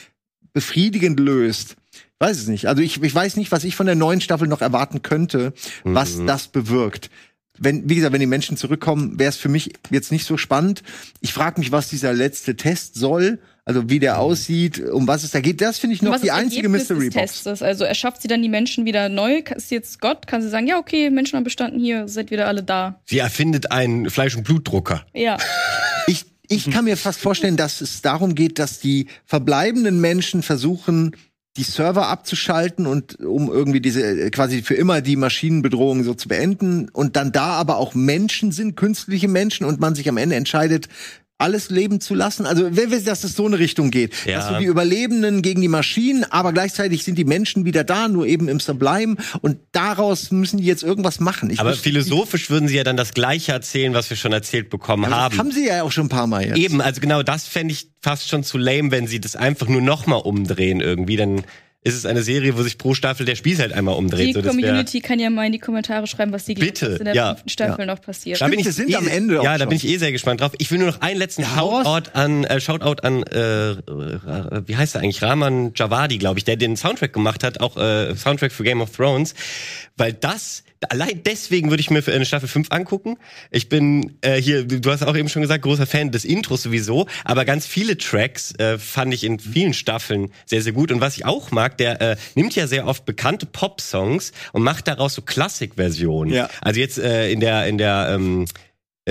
befriedigend 0.53 1.21
löst. 1.21 1.77
Weiß 2.19 2.37
es 2.37 2.49
nicht. 2.49 2.67
Also 2.67 2.83
ich, 2.83 3.01
ich 3.01 3.15
weiß 3.15 3.37
nicht, 3.37 3.53
was 3.53 3.63
ich 3.63 3.77
von 3.77 3.87
der 3.87 3.95
neuen 3.95 4.21
Staffel 4.21 4.49
noch 4.49 4.61
erwarten 4.61 5.03
könnte, 5.03 5.53
was 5.85 6.17
Mhm. 6.17 6.27
das 6.27 6.49
bewirkt. 6.49 7.09
Wenn, 7.57 7.89
wie 7.89 7.95
gesagt, 7.95 8.13
wenn 8.13 8.21
die 8.21 8.27
Menschen 8.27 8.57
zurückkommen, 8.57 9.19
wäre 9.19 9.29
es 9.29 9.37
für 9.37 9.49
mich 9.49 9.75
jetzt 9.91 10.11
nicht 10.11 10.25
so 10.25 10.37
spannend. 10.37 10.83
Ich 11.21 11.33
frage 11.33 11.61
mich, 11.61 11.73
was 11.73 11.89
dieser 11.89 12.13
letzte 12.13 12.57
Test 12.57 12.95
soll, 12.95 13.39
also 13.65 13.89
wie 13.89 13.99
der 13.99 14.19
aussieht, 14.19 14.81
um 14.81 15.07
was 15.07 15.25
es 15.25 15.31
da 15.31 15.41
geht. 15.41 15.61
Das 15.61 15.79
finde 15.79 15.95
ich 15.95 16.03
noch 16.03 16.13
Was 16.13 16.23
die 16.23 16.29
ist 16.29 16.35
einzige 16.35 16.63
Ergebnis 16.63 16.89
Mystery 16.89 17.11
Box. 17.11 17.33
Testes? 17.33 17.63
Also 17.63 17.85
erschafft 17.85 18.23
sie 18.23 18.29
dann 18.29 18.43
die 18.43 18.49
Menschen 18.49 18.85
wieder 18.85 19.09
neu? 19.09 19.43
Ist 19.55 19.69
sie 19.69 19.77
jetzt 19.77 20.01
Gott? 20.01 20.27
Kann 20.27 20.43
sie 20.43 20.49
sagen, 20.49 20.67
ja, 20.67 20.79
okay, 20.79 21.11
Menschen 21.11 21.37
haben 21.37 21.45
bestanden 21.45 21.81
hier, 21.81 22.09
seid 22.09 22.31
wieder 22.31 22.47
alle 22.49 22.63
da. 22.63 23.01
Sie 23.07 23.19
erfindet 23.19 23.71
einen 23.71 24.11
Fleisch- 24.11 24.37
und 24.37 24.45
Blutdrucker. 24.45 25.05
Ja. 25.15 25.39
Ich, 26.07 26.25
ich 26.49 26.69
kann 26.73 26.87
mir 26.87 26.97
fast 26.97 27.21
vorstellen, 27.21 27.57
dass 27.57 27.81
es 27.81 28.03
darum 28.03 28.35
geht, 28.35 28.59
dass 28.59 28.81
die 28.81 29.07
verbleibenden 29.27 30.01
Menschen 30.01 30.43
versuchen, 30.43 31.15
die 31.57 31.63
Server 31.63 32.09
abzuschalten 32.09 32.87
und 32.87 33.21
um 33.21 33.49
irgendwie 33.49 33.81
diese 33.81 34.03
äh, 34.03 34.31
quasi 34.31 34.63
für 34.63 34.75
immer 34.75 35.01
die 35.01 35.17
Maschinenbedrohung 35.17 36.05
so 36.05 36.15
zu 36.15 36.29
beenden 36.29 36.89
und 36.89 37.17
dann 37.17 37.33
da 37.33 37.51
aber 37.51 37.77
auch 37.77 37.95
Menschen 37.95 38.51
sind, 38.53 38.77
künstliche 38.77 39.29
Menschen 39.29 39.67
und 39.67 39.81
man 39.81 39.95
sich 39.95 40.09
am 40.09 40.17
Ende 40.17 40.37
entscheidet, 40.37 40.89
alles 41.41 41.71
leben 41.71 42.01
zu 42.01 42.15
lassen. 42.15 42.47
Also 42.47 42.69
wer 42.71 42.91
will, 42.91 43.01
dass 43.03 43.25
es 43.25 43.35
so 43.35 43.47
eine 43.47 43.59
Richtung 43.59 43.91
geht. 43.91 44.13
Ja. 44.27 44.39
Dass 44.39 44.49
so 44.49 44.59
die 44.59 44.67
Überlebenden 44.67 45.43
gegen 45.43 45.61
die 45.61 45.69
Maschinen, 45.69 46.25
aber 46.25 46.53
gleichzeitig 46.53 47.05
sind 47.05 47.17
die 47.17 47.25
Menschen 47.25 47.65
wieder 47.65 47.83
da, 47.85 48.09
nur 48.09 48.27
eben 48.27 48.49
im 48.49 48.61
Sublime 48.61 49.17
und 49.41 49.59
daraus 49.73 50.31
müssen 50.31 50.59
die 50.59 50.65
jetzt 50.65 50.83
irgendwas 50.83 51.21
machen. 51.21 51.51
Ich 51.51 51.61
Aber 51.61 51.71
wüsste- 51.71 51.85
philosophisch 51.85 52.51
würden 52.51 52.69
sie 52.69 52.77
ja 52.77 52.85
dann 52.85 52.97
das 52.97 53.15
Gleiche 53.15 53.53
erzählen, 53.53 53.95
was 53.95 54.11
wir 54.11 54.17
schon 54.17 54.33
erzählt 54.33 54.71
bekommen 54.71 55.05
Aber 55.07 55.17
haben. 55.17 55.31
das 55.31 55.39
haben 55.39 55.51
sie 55.53 55.67
ja 55.67 55.83
auch 55.83 55.93
schon 55.93 56.07
ein 56.07 56.11
paar 56.11 56.27
Mal 56.27 56.47
jetzt. 56.47 56.59
Eben, 56.59 56.81
also 56.81 57.01
genau 57.01 57.23
das 57.23 57.47
fände 57.47 57.73
ich 57.73 57.89
fast 58.03 58.29
schon 58.29 58.45
zu 58.45 58.59
lame, 58.59 58.91
wenn 58.91 59.07
sie 59.07 59.21
das 59.21 59.37
einfach 59.37 59.69
nur 59.69 59.81
nochmal 59.83 60.21
umdrehen 60.21 60.81
irgendwie. 60.81 61.17
Dann 61.17 61.43
ist 61.83 61.95
es 61.95 62.05
eine 62.05 62.23
Serie, 62.23 62.59
wo 62.59 62.63
sich 62.63 62.77
pro 62.77 62.93
Staffel 62.93 63.25
der 63.25 63.37
Spieß 63.37 63.59
halt 63.59 63.73
einmal 63.73 63.95
umdreht. 63.95 64.29
Die 64.29 64.33
so, 64.35 64.43
Community 64.43 65.01
kann 65.01 65.19
ja 65.19 65.31
mal 65.31 65.47
in 65.47 65.53
die 65.53 65.59
Kommentare 65.59 66.07
schreiben, 66.07 66.31
was 66.31 66.45
sie 66.45 66.55
glauben, 66.55 66.69
Bitte, 66.69 66.93
was 66.93 66.99
in 66.99 67.05
der 67.07 67.15
ja. 67.15 67.29
fünften 67.29 67.49
Staffel 67.49 67.87
noch 67.87 68.03
passiert. 68.03 68.39
Da 68.39 68.49
bin 68.49 68.59
ich 68.59 68.67
wir 68.67 68.73
sind 68.73 68.91
eh, 68.91 68.97
am 68.97 69.09
Ende 69.09 69.41
auch 69.41 69.45
Ja, 69.45 69.55
da 69.55 69.61
schon. 69.61 69.71
bin 69.71 69.77
ich 69.77 69.89
eh 69.89 69.97
sehr 69.97 70.13
gespannt 70.13 70.43
drauf. 70.43 70.53
Ich 70.59 70.71
will 70.71 70.79
nur 70.79 70.89
noch 70.89 71.01
einen 71.01 71.19
letzten 71.19 71.43
Ja. 71.43 71.49
Shoutout 71.49 72.11
an, 72.13 72.45
äh, 72.45 72.61
Shoutout 72.61 73.03
an, 73.03 73.23
äh, 73.23 73.71
äh, 73.71 74.63
wie 74.67 74.77
heißt 74.77 74.95
er 74.95 75.01
eigentlich? 75.01 75.23
Rahman 75.23 75.73
Javadi, 75.75 76.19
glaube 76.19 76.39
ich, 76.39 76.45
der 76.45 76.57
den 76.57 76.77
Soundtrack 76.77 77.15
gemacht 77.15 77.43
hat, 77.45 77.61
auch 77.61 77.79
äh, 77.79 78.15
Soundtrack 78.15 78.53
für 78.53 78.63
Game 78.65 78.83
of 78.83 78.95
Thrones, 78.95 79.35
weil 79.97 80.13
das 80.13 80.65
Allein 80.89 81.23
deswegen 81.25 81.69
würde 81.71 81.83
ich 81.83 81.91
mir 81.91 82.03
für 82.03 82.13
eine 82.13 82.25
Staffel 82.25 82.49
5 82.49 82.71
angucken. 82.71 83.19
Ich 83.51 83.69
bin 83.69 84.17
äh, 84.23 84.41
hier, 84.41 84.65
du 84.65 84.91
hast 84.91 85.03
auch 85.03 85.17
eben 85.17 85.29
schon 85.29 85.43
gesagt, 85.43 85.63
großer 85.63 85.87
Fan 85.87 86.11
des 86.11 86.25
Intros 86.25 86.63
sowieso, 86.63 87.07
aber 87.25 87.45
ganz 87.45 87.67
viele 87.67 87.99
Tracks 87.99 88.55
äh, 88.59 88.79
fand 88.79 89.13
ich 89.13 89.25
in 89.25 89.39
vielen 89.39 89.75
Staffeln 89.75 90.31
sehr, 90.47 90.63
sehr 90.63 90.73
gut. 90.73 90.91
Und 90.91 91.03
was 91.03 91.17
ich 91.17 91.27
auch 91.27 91.51
mag, 91.51 91.77
der 91.77 92.01
äh, 92.01 92.17
nimmt 92.35 92.57
ja 92.57 92.67
sehr 92.67 92.87
oft 92.87 93.05
bekannte 93.05 93.45
Pop-Songs 93.45 94.33
und 94.53 94.63
macht 94.63 94.89
daraus 94.89 95.15
so 95.15 95.23
Klassik-Versionen. 95.23 96.33
Ja. 96.33 96.49
Also 96.63 96.81
jetzt 96.81 96.99
äh, 96.99 97.31
in 97.31 97.41
der, 97.41 97.67
in 97.67 97.77
der 97.77 98.13
ähm, 98.15 98.47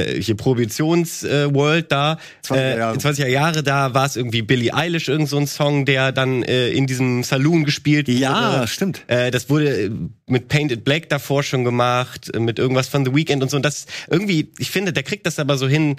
äh, 0.08 0.22
hier 0.22 0.36
Prohibitions-World 0.36 1.52
äh, 1.52 1.54
World 1.54 1.92
da, 1.92 2.18
20er 2.46 2.56
äh, 2.56 2.78
Jahre. 2.78 2.98
20er 2.98 3.28
Jahre 3.28 3.64
da 3.64 3.94
war 3.94 4.06
es 4.06 4.16
irgendwie 4.16 4.42
Billie 4.42 4.74
Eilish, 4.74 5.10
irgend 5.10 5.30
so 5.30 5.38
ein 5.38 5.48
Song, 5.48 5.86
der 5.86 6.12
dann 6.12 6.44
äh, 6.44 6.70
in 6.70 6.88
diesem 6.88 7.24
Saloon 7.24 7.64
gespielt 7.66 8.08
Ja, 8.08 8.60
wurde. 8.60 8.68
stimmt. 8.68 9.04
Äh, 9.08 9.32
das 9.32 9.50
wurde 9.50 9.92
mit 10.28 10.48
Painted 10.48 10.84
Black 10.84 11.10
davor 11.10 11.44
schon 11.44 11.64
gemacht, 11.64 12.32
mit 12.38 12.60
irgendwas 12.60 12.88
von 12.88 13.06
The 13.06 13.14
Weeknd 13.16 13.42
und 13.44 13.50
so. 13.52 13.58
Und 13.58 13.64
das 13.64 13.86
irgendwie, 14.10 14.52
ich 14.58 14.72
finde, 14.72 14.94
der 14.94 15.04
kriegt 15.04 15.26
das 15.26 15.40
aber 15.40 15.58
so 15.58 15.68
hin, 15.68 15.98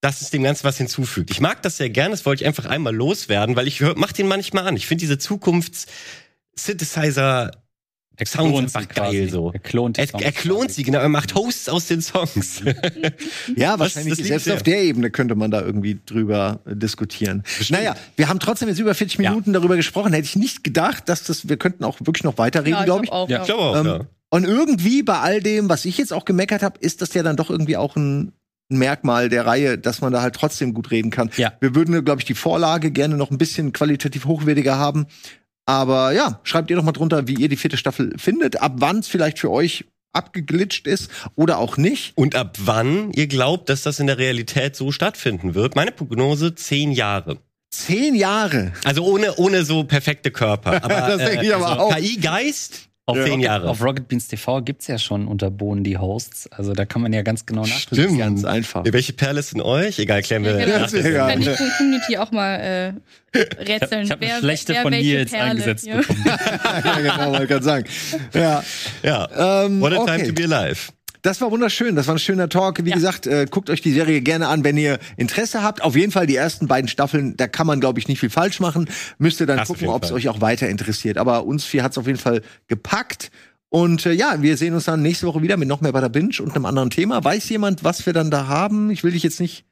dass 0.00 0.20
es 0.20 0.30
dem 0.30 0.42
Ganzen 0.42 0.64
was 0.64 0.76
hinzufügt. 0.76 1.30
Ich 1.30 1.40
mag 1.40 1.62
das 1.62 1.78
sehr 1.78 1.88
gern, 1.88 2.10
das 2.10 2.26
wollte 2.26 2.42
ich 2.42 2.46
einfach 2.46 2.66
einmal 2.66 2.94
loswerden, 2.94 3.56
weil 3.56 3.66
ich 3.66 3.80
mach 3.96 4.12
den 4.12 4.26
manchmal 4.26 4.66
an. 4.66 4.76
Ich 4.76 4.86
finde 4.86 5.00
diese 5.00 5.16
Zukunfts-Synthesizer 5.18 7.52
Er 8.16 8.26
klont 8.26 8.56
einfach 8.58 8.80
sie 8.82 8.86
quasi. 8.86 9.16
geil 9.18 9.30
so. 9.30 9.50
Er 9.52 9.58
klont 9.58 9.96
die 9.96 10.00
er, 10.02 10.06
Songs 10.08 10.22
er 10.24 10.32
klont 10.32 10.70
sie, 10.70 10.82
genau. 10.84 10.98
Er 11.00 11.08
macht 11.08 11.34
Hosts 11.34 11.68
aus 11.68 11.86
den 11.86 12.00
Songs. 12.00 12.62
Ja, 13.56 13.72
Das- 13.72 13.80
wahrscheinlich. 13.80 14.18
ich 14.18 14.26
selbst 14.26 14.50
auf 14.50 14.62
der 14.62 14.82
Ebene 14.82 15.10
könnte 15.10 15.34
man 15.34 15.50
da 15.50 15.60
irgendwie 15.60 15.98
drüber 16.06 16.60
äh, 16.66 16.76
diskutieren. 16.76 17.42
Naja, 17.70 17.94
wir 18.16 18.28
haben 18.28 18.38
trotzdem 18.40 18.68
jetzt 18.68 18.78
über 18.78 18.94
40 18.94 19.18
Ja. 19.18 19.30
Minuten 19.30 19.52
darüber 19.52 19.76
gesprochen. 19.76 20.12
Hätte 20.12 20.26
ich 20.26 20.36
nicht 20.36 20.64
gedacht, 20.64 21.08
dass 21.08 21.24
das, 21.24 21.48
wir 21.48 21.56
könnten 21.56 21.84
auch 21.84 21.98
wirklich 22.00 22.24
noch 22.24 22.38
weiterreden, 22.38 22.78
Ja, 22.78 22.84
glaube 22.84 23.04
ich. 23.04 23.10
glaub 23.10 23.22
auch, 23.24 23.28
Ja. 23.28 23.36
ja. 23.38 23.42
Ich 23.42 23.46
glaube 23.48 23.62
auch, 23.62 23.76
Ähm, 23.76 23.86
ja. 23.86 24.00
Und 24.30 24.44
irgendwie 24.44 25.02
bei 25.02 25.18
all 25.20 25.40
dem, 25.40 25.68
was 25.68 25.84
ich 25.84 25.96
jetzt 25.98 26.12
auch 26.12 26.24
gemeckert 26.24 26.62
habe, 26.62 26.78
ist 26.80 27.02
das 27.02 27.14
ja 27.14 27.22
dann 27.22 27.36
doch 27.36 27.50
irgendwie 27.50 27.76
auch 27.76 27.96
ein 27.96 28.32
ein 28.70 28.78
Merkmal 28.78 29.28
der 29.28 29.44
Reihe, 29.44 29.76
dass 29.76 30.00
man 30.00 30.10
da 30.10 30.22
halt 30.22 30.34
trotzdem 30.36 30.72
gut 30.72 30.90
reden 30.90 31.10
kann. 31.10 31.28
Ja. 31.36 31.52
Wir 31.60 31.74
würden, 31.74 32.02
glaube 32.02 32.22
ich, 32.22 32.24
die 32.24 32.32
Vorlage 32.32 32.90
gerne 32.90 33.14
noch 33.18 33.30
ein 33.30 33.36
bisschen 33.36 33.74
qualitativ 33.74 34.24
hochwertiger 34.24 34.78
haben. 34.78 35.04
Aber 35.66 36.12
ja, 36.12 36.40
schreibt 36.42 36.70
ihr 36.70 36.76
doch 36.76 36.84
mal 36.84 36.92
drunter, 36.92 37.26
wie 37.26 37.34
ihr 37.34 37.48
die 37.48 37.56
vierte 37.56 37.76
Staffel 37.76 38.12
findet, 38.18 38.60
ab 38.60 38.74
wann 38.76 38.98
es 38.98 39.08
vielleicht 39.08 39.38
für 39.38 39.50
euch 39.50 39.84
abgeglitscht 40.12 40.86
ist 40.86 41.10
oder 41.34 41.58
auch 41.58 41.76
nicht. 41.76 42.16
Und 42.16 42.36
ab 42.36 42.56
wann 42.60 43.12
ihr 43.12 43.26
glaubt, 43.26 43.68
dass 43.68 43.82
das 43.82 43.98
in 43.98 44.06
der 44.06 44.18
Realität 44.18 44.76
so 44.76 44.92
stattfinden 44.92 45.54
wird? 45.54 45.74
Meine 45.74 45.90
Prognose 45.90 46.54
zehn 46.54 46.92
Jahre. 46.92 47.38
Zehn 47.70 48.14
Jahre. 48.14 48.72
Also 48.84 49.04
ohne, 49.04 49.34
ohne 49.36 49.64
so 49.64 49.84
perfekte 49.84 50.30
Körper. 50.30 50.72
Aber, 50.84 51.16
Das 51.16 51.18
denke 51.18 51.46
ich 51.46 51.54
aber 51.54 51.80
auch. 51.80 51.96
KI-Geist, 51.96 52.88
Auf, 53.06 53.22
zehn 53.22 53.40
Jahre. 53.40 53.68
auf 53.68 53.82
Rocket 53.82 54.08
Beans 54.08 54.28
TV 54.28 54.62
gibt's 54.62 54.86
ja 54.86 54.98
schon 54.98 55.28
unter 55.28 55.50
Bohnen 55.50 55.84
die 55.84 55.98
Hosts. 55.98 56.50
Also 56.50 56.72
da 56.72 56.86
kann 56.86 57.02
man 57.02 57.12
ja 57.12 57.20
ganz 57.20 57.44
genau. 57.44 57.62
Das 57.62 57.86
ist 57.98 58.18
ganz 58.18 58.44
einfach. 58.46 58.82
Welche 58.86 59.12
Perle 59.12 59.40
ist 59.40 59.52
in 59.52 59.60
euch? 59.60 59.98
Egal, 59.98 60.22
klären 60.22 60.42
wir. 60.42 60.58
Ja, 60.58 60.64
genau. 60.64 60.78
das 60.78 60.94
ist 60.94 61.04
egal. 61.04 61.30
Kann 61.32 61.40
die 61.42 61.50
Community 61.76 62.16
auch 62.16 62.32
mal 62.32 62.94
äh, 63.34 63.38
rätseln. 63.62 64.04
Ich 64.04 64.10
habe 64.10 64.22
wer- 64.22 64.30
eine 64.36 64.38
schlechte 64.40 64.72
wer 64.72 64.82
von 64.82 64.90
mir 64.92 65.02
jetzt 65.02 65.32
Perle 65.34 65.50
eingesetzt 65.50 65.84
hier- 65.84 65.96
bekommen. 65.98 66.24
ja, 66.84 67.00
genau, 67.00 67.32
wollte 67.32 67.46
gerade 67.46 67.64
sagen. 67.64 67.84
Ja, 68.32 68.64
Ja. 69.02 69.64
ähm, 69.66 69.82
What 69.82 69.92
a 69.92 69.96
okay. 69.98 70.16
time 70.16 70.26
to 70.28 70.32
be 70.32 70.44
alive. 70.44 70.80
Das 71.24 71.40
war 71.40 71.50
wunderschön. 71.50 71.96
Das 71.96 72.06
war 72.06 72.16
ein 72.16 72.18
schöner 72.18 72.50
Talk. 72.50 72.84
Wie 72.84 72.90
Ja. 72.90 72.94
gesagt, 72.96 73.26
äh, 73.26 73.46
guckt 73.50 73.70
euch 73.70 73.80
die 73.80 73.92
Serie 73.92 74.20
gerne 74.20 74.46
an, 74.48 74.62
wenn 74.62 74.76
ihr 74.76 74.98
Interesse 75.16 75.62
habt. 75.62 75.82
Auf 75.82 75.96
jeden 75.96 76.12
Fall 76.12 76.26
die 76.26 76.36
ersten 76.36 76.68
beiden 76.68 76.86
Staffeln, 76.86 77.34
da 77.38 77.48
kann 77.48 77.66
man, 77.66 77.80
glaube 77.80 77.98
ich, 77.98 78.08
nicht 78.08 78.20
viel 78.20 78.28
falsch 78.28 78.60
machen. 78.60 78.90
Müsst 79.16 79.40
ihr 79.40 79.46
dann 79.46 79.56
Das 79.56 79.68
gucken, 79.68 79.88
ob 79.88 80.04
es 80.04 80.12
euch 80.12 80.28
auch 80.28 80.42
weiter 80.42 80.68
interessiert. 80.68 81.16
Aber 81.16 81.46
uns 81.46 81.64
vier 81.64 81.82
hat 81.82 81.92
es 81.92 81.98
auf 81.98 82.06
jeden 82.06 82.18
Fall 82.18 82.42
gepackt. 82.68 83.30
Und 83.70 84.04
äh, 84.04 84.12
ja, 84.12 84.42
wir 84.42 84.58
sehen 84.58 84.74
uns 84.74 84.84
dann 84.84 85.00
nächste 85.00 85.26
Woche 85.26 85.40
wieder 85.40 85.56
mit 85.56 85.66
noch 85.66 85.80
mehr 85.80 85.92
bei 85.92 86.02
der 86.02 86.10
Binge 86.10 86.34
und 86.40 86.54
einem 86.54 86.66
anderen 86.66 86.90
Thema. 86.90 87.24
Weiß 87.24 87.48
jemand, 87.48 87.82
was 87.84 88.04
wir 88.04 88.12
dann 88.12 88.30
da 88.30 88.46
haben? 88.46 88.90
Ich 88.90 89.02
will 89.02 89.12
dich 89.12 89.22
jetzt 89.22 89.40
nicht. 89.40 89.64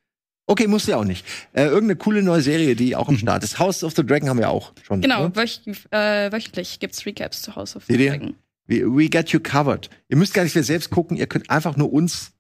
Okay, 0.47 0.67
muss 0.67 0.87
ja 0.87 0.97
auch 0.97 1.05
nicht. 1.05 1.25
Äh, 1.53 1.65
irgendeine 1.65 1.97
coole 1.97 2.23
neue 2.23 2.41
Serie, 2.41 2.75
die 2.77 2.97
auch 2.97 3.09
am 3.11 3.19
Start 3.19 3.45
ist. 3.45 3.59
House 3.59 3.85
of 3.85 3.93
the 3.95 4.05
Dragon 4.07 4.31
haben 4.31 4.39
wir 4.39 4.49
auch 4.49 4.73
schon. 4.87 5.03
Genau, 5.03 5.25
ne? 5.29 5.37
wöch 5.37 5.61
äh, 5.91 6.33
wöchentlich 6.33 6.81
gibt's 6.81 7.05
Recaps 7.05 7.43
zu 7.43 7.55
House 7.57 7.77
of 7.77 7.85
the? 7.87 7.97
Dragon. 8.07 8.35
We, 8.67 8.85
we 8.85 9.09
got 9.09 9.31
you 9.31 9.41
covered. 9.41 9.91
Ihr 10.09 10.17
müsst 10.17 10.35
gar 10.35 10.45
nicht 10.45 10.55
mehr 10.55 10.65
selbst 10.65 10.91
gucken, 10.91 11.17
ihr 11.17 11.27
könnt 11.27 11.51
einfach 11.51 11.77
nur 11.77 11.93
uns 11.93 12.33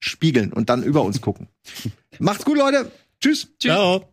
spiegeln 0.00 0.52
und 0.52 0.68
dann 0.68 0.82
über 0.82 1.02
uns 1.02 1.20
gucken. 1.20 1.48
Macht's 2.18 2.44
gut, 2.44 2.58
Leute. 2.58 2.90
Tschüss. 3.20 3.48
Ciao. 3.58 4.08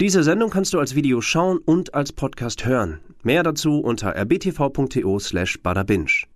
Diese 0.00 0.22
Sendung 0.22 0.48
kannst 0.48 0.72
du 0.72 0.78
als 0.78 0.94
Video 0.94 1.20
schauen 1.20 1.58
und 1.58 1.92
als 1.92 2.12
Podcast 2.12 2.64
hören. 2.64 3.00
Mehr 3.22 3.42
dazu 3.42 3.80
unter 3.80 4.16
rbtv.to 4.16 5.18
slash 5.18 5.62
badabinch. 5.62 6.29